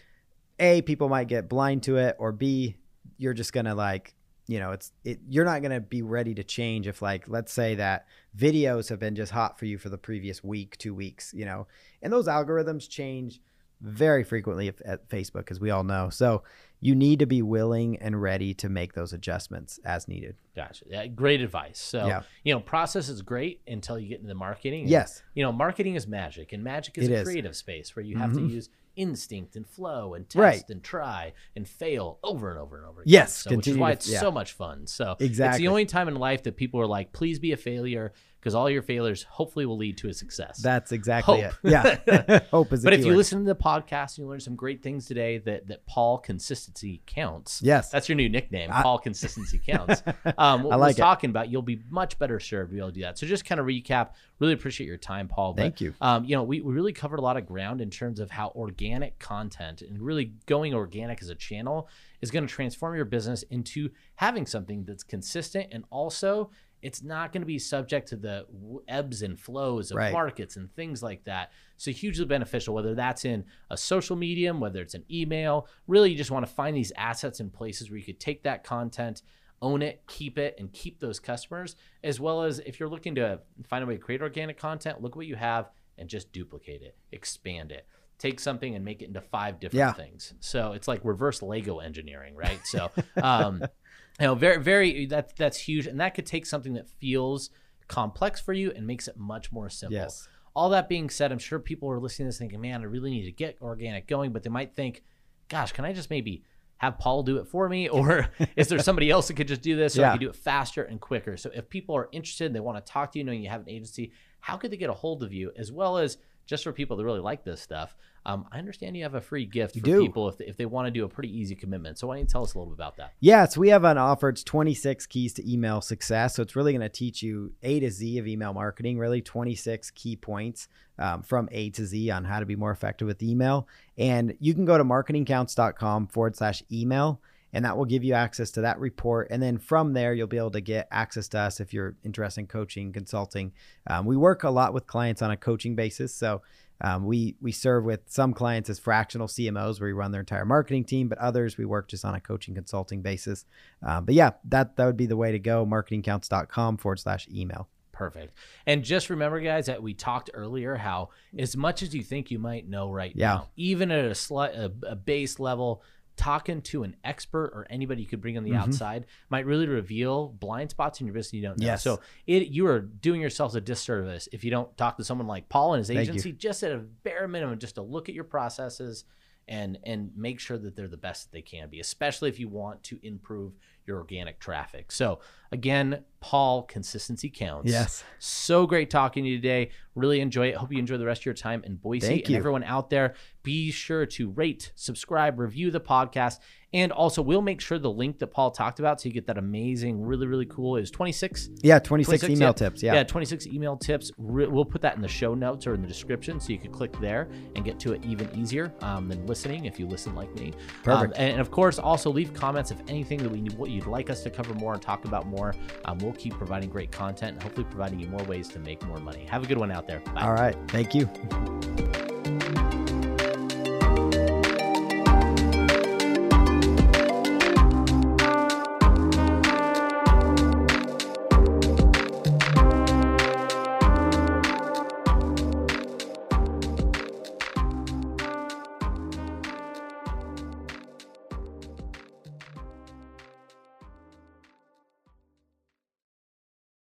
a 0.58 0.82
people 0.82 1.08
might 1.08 1.28
get 1.28 1.48
blind 1.48 1.82
to 1.84 1.96
it 1.96 2.16
or 2.18 2.32
b 2.32 2.76
you're 3.18 3.34
just 3.34 3.52
going 3.52 3.66
to 3.66 3.74
like 3.74 4.14
you 4.46 4.58
know 4.58 4.72
it's 4.72 4.92
it 5.04 5.20
you're 5.28 5.44
not 5.44 5.62
going 5.62 5.72
to 5.72 5.80
be 5.80 6.02
ready 6.02 6.34
to 6.34 6.44
change 6.44 6.86
if 6.86 7.00
like 7.00 7.28
let's 7.28 7.52
say 7.52 7.76
that 7.76 8.06
videos 8.36 8.88
have 8.88 8.98
been 8.98 9.14
just 9.14 9.32
hot 9.32 9.58
for 9.58 9.66
you 9.66 9.78
for 9.78 9.88
the 9.88 9.98
previous 9.98 10.42
week 10.42 10.76
two 10.78 10.94
weeks 10.94 11.32
you 11.34 11.44
know? 11.44 11.66
And 12.02 12.12
those 12.12 12.26
algorithms 12.26 12.88
change 12.88 13.40
very 13.82 14.22
frequently 14.24 14.68
at- 14.68 14.80
at 14.82 15.08
facebook 15.08 15.50
as 15.50 15.58
we 15.60 15.70
all 15.70 15.82
know 15.84 16.08
so 16.08 16.42
you 16.80 16.94
need 16.94 17.18
to 17.20 17.26
be 17.26 17.42
willing 17.42 17.96
and 17.98 18.20
ready 18.22 18.54
to 18.54 18.68
make 18.68 18.92
those 18.94 19.12
adjustments 19.12 19.78
as 19.84 20.08
needed 20.08 20.36
Gotcha. 20.54 20.84
Yeah, 20.88 21.06
great 21.06 21.40
advice. 21.40 21.78
So, 21.78 22.06
Yeah. 22.06 22.22
you 22.44 22.52
know, 22.52 22.60
process 22.60 23.08
is 23.08 23.22
great 23.22 23.62
until 23.66 23.98
you 23.98 24.06
get 24.06 24.16
into 24.18 24.28
the 24.28 24.34
marketing. 24.34 24.80
And, 24.82 24.90
Yes. 24.90 25.22
You 25.32 25.42
know, 25.42 25.50
marketing 25.50 25.94
is 25.94 26.06
magic, 26.06 26.52
and 26.52 26.62
magic 26.62 26.98
is 26.98 27.08
It 27.08 27.12
a 27.12 27.20
is. 27.20 27.24
creative 27.24 27.56
space 27.56 27.96
where 27.96 28.04
you 28.04 28.18
have 28.18 28.34
to 28.34 28.38
Mhm. 28.40 28.50
use 28.50 28.68
instinct 28.94 29.56
and 29.56 29.66
flow 29.66 30.12
and 30.12 30.28
test 30.28 30.38
Right. 30.38 30.62
and 30.68 30.82
try 30.82 31.32
and 31.56 31.66
fail 31.66 32.18
over 32.22 32.50
and 32.50 32.58
over 32.58 32.76
and 32.76 32.84
over 32.84 33.00
again. 33.00 33.10
Yes, 33.12 33.34
So, 33.44 33.56
which 33.56 33.66
is 33.66 33.78
why 33.78 33.92
to- 33.92 33.94
it's 33.94 34.10
yeah. 34.10 34.20
so 34.20 34.30
much 34.30 34.52
fun. 34.52 34.86
So, 34.86 35.16
exactly. 35.20 35.48
it's 35.56 35.58
the 35.60 35.68
only 35.68 35.86
time 35.86 36.06
in 36.08 36.16
life 36.16 36.42
that 36.42 36.56
people 36.56 36.78
are 36.78 36.86
like, 36.86 37.12
please 37.12 37.38
be 37.38 37.52
a 37.52 37.56
failure 37.56 38.12
because 38.42 38.54
all 38.54 38.68
your 38.68 38.82
failures 38.82 39.22
hopefully 39.22 39.66
will 39.66 39.76
lead 39.76 39.96
to 39.98 40.08
a 40.08 40.12
success. 40.12 40.58
that's 40.58 40.92
exactly 40.92 41.42
Hope. 41.42 41.54
it 41.64 41.70
yeah 41.70 42.40
hope 42.50 42.72
is 42.72 42.82
but 42.82 42.92
if 42.92 43.04
you 43.04 43.16
listen 43.16 43.38
to 43.38 43.44
the 43.44 43.54
podcast 43.54 44.18
and 44.18 44.24
you 44.24 44.28
learn 44.28 44.40
some 44.40 44.56
great 44.56 44.82
things 44.82 45.06
today 45.06 45.38
that 45.38 45.62
that 45.68 45.86
Paul 45.86 46.18
consistency 46.18 47.02
counts. 47.06 47.60
Yes. 47.62 47.90
That's 47.90 48.08
your 48.08 48.16
new 48.16 48.28
nickname. 48.28 48.70
I- 48.72 48.82
Paul 48.82 48.98
consistency 48.98 49.60
counts. 49.64 50.02
Um, 50.38 50.62
what 50.62 50.72
I 50.72 50.76
like 50.76 50.88
was 50.90 50.96
talking 50.96 51.30
about, 51.30 51.50
you'll 51.50 51.62
be 51.62 51.80
much 51.90 52.18
better 52.18 52.40
served 52.40 52.70
to 52.70 52.74
be 52.74 52.78
able 52.78 52.88
to 52.88 52.94
do 52.94 53.00
that. 53.02 53.18
So 53.18 53.26
just 53.26 53.44
kind 53.44 53.60
of 53.60 53.66
recap. 53.66 54.10
Really 54.38 54.52
appreciate 54.54 54.86
your 54.86 54.96
time, 54.96 55.28
Paul. 55.28 55.52
But, 55.52 55.62
Thank 55.62 55.80
you. 55.80 55.94
Um, 56.00 56.24
you 56.24 56.36
know, 56.36 56.42
we, 56.42 56.60
we 56.60 56.72
really 56.72 56.92
covered 56.92 57.18
a 57.18 57.22
lot 57.22 57.36
of 57.36 57.44
ground 57.44 57.80
in 57.80 57.90
terms 57.90 58.18
of 58.18 58.30
how 58.30 58.52
organic 58.54 59.18
content 59.18 59.82
and 59.82 60.00
really 60.00 60.32
going 60.46 60.74
organic 60.74 61.20
as 61.22 61.28
a 61.28 61.34
channel 61.34 61.88
is 62.20 62.30
going 62.30 62.46
to 62.46 62.52
transform 62.52 62.94
your 62.94 63.04
business 63.04 63.42
into 63.44 63.90
having 64.14 64.46
something 64.46 64.84
that's 64.84 65.02
consistent 65.02 65.68
and 65.72 65.84
also 65.90 66.50
it's 66.82 67.02
not 67.02 67.32
going 67.32 67.40
to 67.42 67.46
be 67.46 67.58
subject 67.58 68.08
to 68.08 68.16
the 68.16 68.44
ebbs 68.88 69.22
and 69.22 69.38
flows 69.38 69.90
of 69.92 69.96
Right. 69.98 70.12
markets 70.12 70.56
and 70.56 70.74
things 70.74 71.02
like 71.02 71.24
that. 71.24 71.52
So 71.76 71.92
hugely 71.92 72.24
beneficial, 72.24 72.74
whether 72.74 72.94
that's 72.94 73.24
in 73.24 73.44
a 73.70 73.76
social 73.76 74.16
medium, 74.16 74.58
whether 74.60 74.82
it's 74.82 74.94
an 74.94 75.04
email. 75.10 75.68
Really, 75.86 76.10
you 76.10 76.16
just 76.16 76.32
want 76.32 76.44
to 76.46 76.52
find 76.52 76.76
these 76.76 76.92
assets 76.96 77.38
in 77.40 77.50
places 77.50 77.88
where 77.90 77.98
you 77.98 78.04
could 78.04 78.18
take 78.20 78.42
that 78.42 78.64
content, 78.64 79.22
own 79.62 79.80
it, 79.80 80.02
keep 80.08 80.38
it, 80.38 80.56
and 80.58 80.72
keep 80.72 80.98
those 80.98 81.20
customers. 81.20 81.76
As 82.02 82.18
well 82.18 82.42
as 82.42 82.58
if 82.58 82.80
you're 82.80 82.88
looking 82.88 83.14
to 83.14 83.40
find 83.68 83.84
a 83.84 83.86
way 83.86 83.94
to 83.94 84.00
create 84.02 84.20
organic 84.20 84.58
content, 84.58 85.00
look 85.00 85.14
what 85.14 85.26
you 85.26 85.36
have 85.36 85.70
and 85.98 86.08
just 86.08 86.32
duplicate 86.32 86.82
it, 86.82 86.96
expand 87.12 87.70
it. 87.70 87.86
Take 88.18 88.40
something 88.40 88.74
and 88.74 88.84
make 88.84 89.02
it 89.02 89.06
into 89.06 89.20
five 89.20 89.60
different 89.60 89.78
Yeah. 89.78 89.92
things. 89.92 90.34
So 90.40 90.72
it's 90.72 90.86
like 90.88 91.00
reverse 91.04 91.42
Lego 91.42 91.78
engineering, 91.78 92.34
right? 92.36 92.60
So, 92.64 92.90
um, 93.22 93.62
you 94.20 94.26
know, 94.26 94.34
very, 94.34 94.58
very 94.62 95.06
that's 95.06 95.32
that's 95.34 95.58
huge, 95.58 95.86
and 95.86 96.00
that 96.00 96.14
could 96.14 96.26
take 96.26 96.46
something 96.46 96.74
that 96.74 96.88
feels 96.88 97.50
complex 97.88 98.40
for 98.40 98.52
you 98.52 98.70
and 98.74 98.86
makes 98.86 99.08
it 99.08 99.16
much 99.16 99.52
more 99.52 99.68
simple. 99.68 99.94
Yes. 99.96 100.28
All 100.54 100.70
that 100.70 100.88
being 100.88 101.08
said, 101.10 101.32
I'm 101.32 101.38
sure 101.38 101.58
people 101.58 101.90
are 101.90 101.98
listening 101.98 102.26
to 102.26 102.28
this 102.28 102.38
thinking, 102.38 102.60
man, 102.60 102.82
I 102.82 102.84
really 102.84 103.10
need 103.10 103.24
to 103.24 103.32
get 103.32 103.56
organic 103.62 104.06
going, 104.06 104.32
but 104.32 104.42
they 104.42 104.50
might 104.50 104.74
think, 104.74 105.02
gosh, 105.48 105.72
can 105.72 105.84
I 105.84 105.92
just 105.94 106.10
maybe 106.10 106.42
have 106.76 106.98
Paul 106.98 107.22
do 107.22 107.38
it 107.38 107.46
for 107.48 107.68
me? 107.68 107.88
Or 107.90 108.28
is 108.56 108.68
there 108.68 108.78
somebody 108.78 109.10
else 109.10 109.28
that 109.28 109.34
could 109.34 109.48
just 109.48 109.62
do 109.62 109.76
this 109.76 109.94
so 109.94 110.02
I 110.02 110.06
Yeah. 110.06 110.10
can 110.12 110.20
do 110.20 110.28
it 110.28 110.36
faster 110.36 110.82
and 110.82 111.00
quicker? 111.00 111.36
So 111.38 111.50
if 111.54 111.70
people 111.70 111.96
are 111.96 112.08
interested, 112.12 112.52
they 112.52 112.60
want 112.60 112.84
to 112.84 112.92
talk 112.92 113.12
to 113.12 113.18
you, 113.18 113.24
knowing 113.24 113.42
you 113.42 113.48
have 113.48 113.62
an 113.62 113.70
agency, 113.70 114.12
how 114.40 114.56
could 114.58 114.70
they 114.70 114.76
get 114.76 114.90
a 114.90 114.94
hold 114.94 115.22
of 115.22 115.32
you? 115.32 115.52
As 115.56 115.72
well 115.72 115.96
as 115.96 116.18
just 116.46 116.64
for 116.64 116.72
people 116.72 116.96
that 116.96 117.04
really 117.04 117.20
like 117.20 117.44
this 117.44 117.60
stuff, 117.60 117.94
um, 118.24 118.46
I 118.52 118.58
understand 118.58 118.96
you 118.96 119.02
have 119.02 119.14
a 119.14 119.20
free 119.20 119.46
gift 119.46 119.74
for 119.74 119.80
people 119.80 120.28
if 120.28 120.38
they, 120.38 120.44
if 120.44 120.56
they 120.56 120.66
want 120.66 120.86
to 120.86 120.92
do 120.92 121.04
a 121.04 121.08
pretty 121.08 121.36
easy 121.36 121.56
commitment. 121.56 121.98
So 121.98 122.06
why 122.06 122.14
don't 122.14 122.22
you 122.22 122.28
tell 122.28 122.44
us 122.44 122.54
a 122.54 122.58
little 122.58 122.72
bit 122.72 122.78
about 122.78 122.96
that? 122.98 123.14
Yeah, 123.18 123.46
so 123.46 123.60
we 123.60 123.70
have 123.70 123.82
an 123.82 123.98
offer. 123.98 124.28
It's 124.28 124.44
26 124.44 125.06
keys 125.06 125.32
to 125.34 125.52
email 125.52 125.80
success. 125.80 126.36
So 126.36 126.42
it's 126.42 126.54
really 126.54 126.72
going 126.72 126.82
to 126.82 126.88
teach 126.88 127.22
you 127.22 127.52
A 127.64 127.80
to 127.80 127.90
Z 127.90 128.18
of 128.18 128.28
email 128.28 128.52
marketing, 128.52 128.98
really 128.98 129.20
26 129.20 129.90
key 129.90 130.14
points 130.14 130.68
um, 130.98 131.22
from 131.22 131.48
A 131.50 131.70
to 131.70 131.84
Z 131.84 132.10
on 132.10 132.24
how 132.24 132.38
to 132.38 132.46
be 132.46 132.54
more 132.54 132.70
effective 132.70 133.08
with 133.08 133.22
email. 133.22 133.66
And 133.98 134.36
you 134.38 134.54
can 134.54 134.64
go 134.64 134.78
to 134.78 134.84
marketingcounts.com 134.84 136.06
forward 136.06 136.36
slash 136.36 136.62
email, 136.70 137.20
and 137.52 137.64
that 137.64 137.76
will 137.76 137.84
give 137.84 138.02
you 138.04 138.14
access 138.14 138.50
to 138.52 138.62
that 138.62 138.78
report. 138.78 139.28
And 139.30 139.42
then 139.42 139.58
from 139.58 139.92
there, 139.92 140.14
you'll 140.14 140.26
be 140.26 140.38
able 140.38 140.50
to 140.52 140.60
get 140.60 140.88
access 140.90 141.28
to 141.28 141.38
us 141.38 141.60
if 141.60 141.72
you're 141.74 141.96
interested 142.04 142.40
in 142.42 142.46
coaching, 142.46 142.92
consulting. 142.92 143.52
Um, 143.86 144.06
we 144.06 144.16
work 144.16 144.42
a 144.44 144.50
lot 144.50 144.72
with 144.74 144.86
clients 144.86 145.22
on 145.22 145.30
a 145.30 145.36
coaching 145.36 145.74
basis. 145.76 146.14
So 146.14 146.42
um, 146.80 147.04
we 147.04 147.36
we 147.40 147.52
serve 147.52 147.84
with 147.84 148.00
some 148.06 148.32
clients 148.34 148.68
as 148.68 148.78
fractional 148.80 149.28
CMOs 149.28 149.80
where 149.80 149.86
we 149.88 149.92
run 149.92 150.10
their 150.10 150.20
entire 150.22 150.44
marketing 150.44 150.84
team, 150.84 151.08
but 151.08 151.18
others 151.18 151.56
we 151.56 151.64
work 151.64 151.86
just 151.88 152.04
on 152.04 152.14
a 152.16 152.20
coaching 152.20 152.54
consulting 152.56 153.02
basis. 153.02 153.44
Uh, 153.86 154.00
but 154.00 154.14
yeah, 154.14 154.30
that 154.46 154.74
that 154.76 154.86
would 154.86 154.96
be 154.96 155.06
the 155.06 155.16
way 155.16 155.30
to 155.30 155.38
go. 155.38 155.64
Marketingcounts.com 155.64 156.78
forward 156.78 156.98
slash 156.98 157.28
email. 157.32 157.68
Perfect. 157.92 158.34
And 158.66 158.82
just 158.82 159.10
remember, 159.10 159.38
guys, 159.38 159.66
that 159.66 159.82
we 159.82 159.94
talked 159.94 160.30
earlier 160.34 160.74
how 160.74 161.10
as 161.38 161.56
much 161.56 161.82
as 161.82 161.94
you 161.94 162.02
think 162.02 162.30
you 162.30 162.38
might 162.38 162.66
know 162.68 162.90
right 162.90 163.12
Yeah. 163.14 163.26
now, 163.34 163.48
even 163.54 163.90
at 163.92 164.04
a, 164.06 164.14
slight, 164.14 164.54
a, 164.54 164.72
a 164.84 164.96
base 164.96 165.38
level, 165.38 165.82
talking 166.16 166.60
to 166.62 166.82
an 166.82 166.94
expert 167.04 167.52
or 167.54 167.66
anybody 167.70 168.02
you 168.02 168.06
could 168.08 168.20
bring 168.20 168.36
on 168.36 168.44
the 168.44 168.50
Mhm. 168.50 168.58
outside 168.58 169.06
might 169.30 169.46
really 169.46 169.66
reveal 169.66 170.28
blind 170.28 170.70
spots 170.70 171.00
in 171.00 171.06
your 171.06 171.14
business 171.14 171.32
you 171.34 171.42
don't 171.42 171.58
know. 171.58 171.66
Yes. 171.66 171.82
So 171.82 172.00
it, 172.26 172.48
you 172.48 172.66
are 172.66 172.80
doing 172.80 173.20
yourselves 173.20 173.54
a 173.54 173.60
disservice 173.60 174.28
if 174.32 174.44
you 174.44 174.50
don't 174.50 174.76
talk 174.76 174.96
to 174.98 175.04
someone 175.04 175.26
like 175.26 175.48
Paul 175.48 175.74
and 175.74 175.78
his 175.80 175.88
Thank 175.88 175.98
you. 175.98 176.02
agency, 176.12 176.32
just 176.32 176.62
at 176.62 176.72
a 176.72 176.78
bare 176.78 177.26
minimum, 177.28 177.58
just 177.58 177.76
to 177.76 177.82
look 177.82 178.08
at 178.08 178.14
your 178.14 178.24
processes 178.24 179.04
and 179.48 179.78
and 179.84 180.10
make 180.16 180.40
sure 180.40 180.58
that 180.58 180.76
they're 180.76 180.88
the 180.88 180.96
best 180.96 181.24
that 181.24 181.32
they 181.36 181.42
can 181.42 181.68
be, 181.68 181.80
especially 181.80 182.28
if 182.28 182.38
you 182.38 182.48
want 182.48 182.82
to 182.84 182.98
improve 183.02 183.52
your 183.86 183.98
organic 183.98 184.38
traffic. 184.38 184.92
So 184.92 185.20
again, 185.50 186.04
Paul, 186.20 186.62
consistency 186.62 187.28
counts. 187.28 187.70
Yes. 187.70 188.04
So 188.18 188.66
great 188.66 188.90
talking 188.90 189.24
to 189.24 189.30
you 189.30 189.36
today. 189.36 189.70
Really 189.94 190.20
enjoy 190.20 190.48
it. 190.48 190.56
Hope 190.56 190.72
you 190.72 190.78
enjoy 190.78 190.98
the 190.98 191.06
rest 191.06 191.22
of 191.22 191.26
your 191.26 191.34
time 191.34 191.62
in 191.64 191.76
Boise. 191.76 192.06
Thank 192.06 192.20
and 192.22 192.30
you. 192.30 192.36
everyone 192.36 192.64
out 192.64 192.90
there, 192.90 193.14
be 193.42 193.70
sure 193.70 194.06
to 194.06 194.30
rate, 194.30 194.72
subscribe, 194.76 195.38
review 195.38 195.70
the 195.70 195.80
podcast. 195.80 196.38
And 196.74 196.90
also, 196.90 197.20
we'll 197.20 197.42
make 197.42 197.60
sure 197.60 197.78
the 197.78 197.90
link 197.90 198.18
that 198.20 198.28
Paul 198.28 198.50
talked 198.50 198.78
about 198.80 199.00
so 199.00 199.08
you 199.08 199.12
get 199.12 199.26
that 199.26 199.36
amazing, 199.36 200.02
really, 200.02 200.26
really 200.26 200.46
cool 200.46 200.76
is 200.76 200.90
26 200.90 201.50
Yeah, 201.62 201.78
26, 201.78 202.20
26, 202.22 202.38
email 202.38 202.48
yeah. 202.48 202.52
tips. 202.52 202.82
yeah. 202.82 202.94
Yeah. 202.94 203.04
26 203.04 203.46
email 203.48 203.76
tips. 203.76 204.10
We'll 204.16 204.64
put 204.64 204.80
that 204.82 204.96
in 204.96 205.02
the 205.02 205.08
show 205.08 205.34
notes 205.34 205.66
or 205.66 205.74
in 205.74 205.82
the 205.82 205.88
description 205.88 206.40
so 206.40 206.50
you 206.52 206.58
can 206.58 206.72
click 206.72 206.98
there 207.00 207.28
and 207.56 207.64
get 207.64 207.78
to 207.80 207.92
it 207.92 208.04
even 208.04 208.30
easier 208.34 208.72
um, 208.80 209.08
than 209.08 209.26
listening 209.26 209.66
if 209.66 209.78
you 209.78 209.86
listen 209.86 210.14
like 210.14 210.34
me. 210.34 210.52
Perfect. 210.82 211.14
Um, 211.14 211.20
and, 211.22 211.32
and 211.32 211.40
of 211.40 211.50
course, 211.50 211.78
also 211.78 212.10
leave 212.10 212.32
comments 212.32 212.70
if 212.70 212.78
anything 212.88 213.18
that 213.22 213.30
we 213.30 213.40
what 213.56 213.70
you'd 213.70 213.86
like 213.86 214.08
us 214.08 214.22
to 214.22 214.30
cover 214.30 214.54
more 214.54 214.72
and 214.72 214.80
talk 214.80 215.04
about 215.04 215.26
more. 215.26 215.54
Um, 215.84 215.98
we'll 215.98 216.12
keep 216.12 216.32
providing 216.34 216.70
great 216.70 216.90
content 216.90 217.34
and 217.34 217.42
hopefully 217.42 217.66
providing 217.68 218.00
you 218.00 218.06
more 218.08 218.22
ways 218.24 218.48
to 218.48 218.58
make 218.58 218.82
more 218.86 218.98
money. 218.98 219.26
Have 219.26 219.42
a 219.44 219.46
good 219.46 219.58
one 219.58 219.70
out 219.70 219.86
there. 219.86 220.00
Bye. 220.00 220.22
All 220.22 220.32
right. 220.32 220.56
Thank 220.68 220.94
you. 220.94 221.08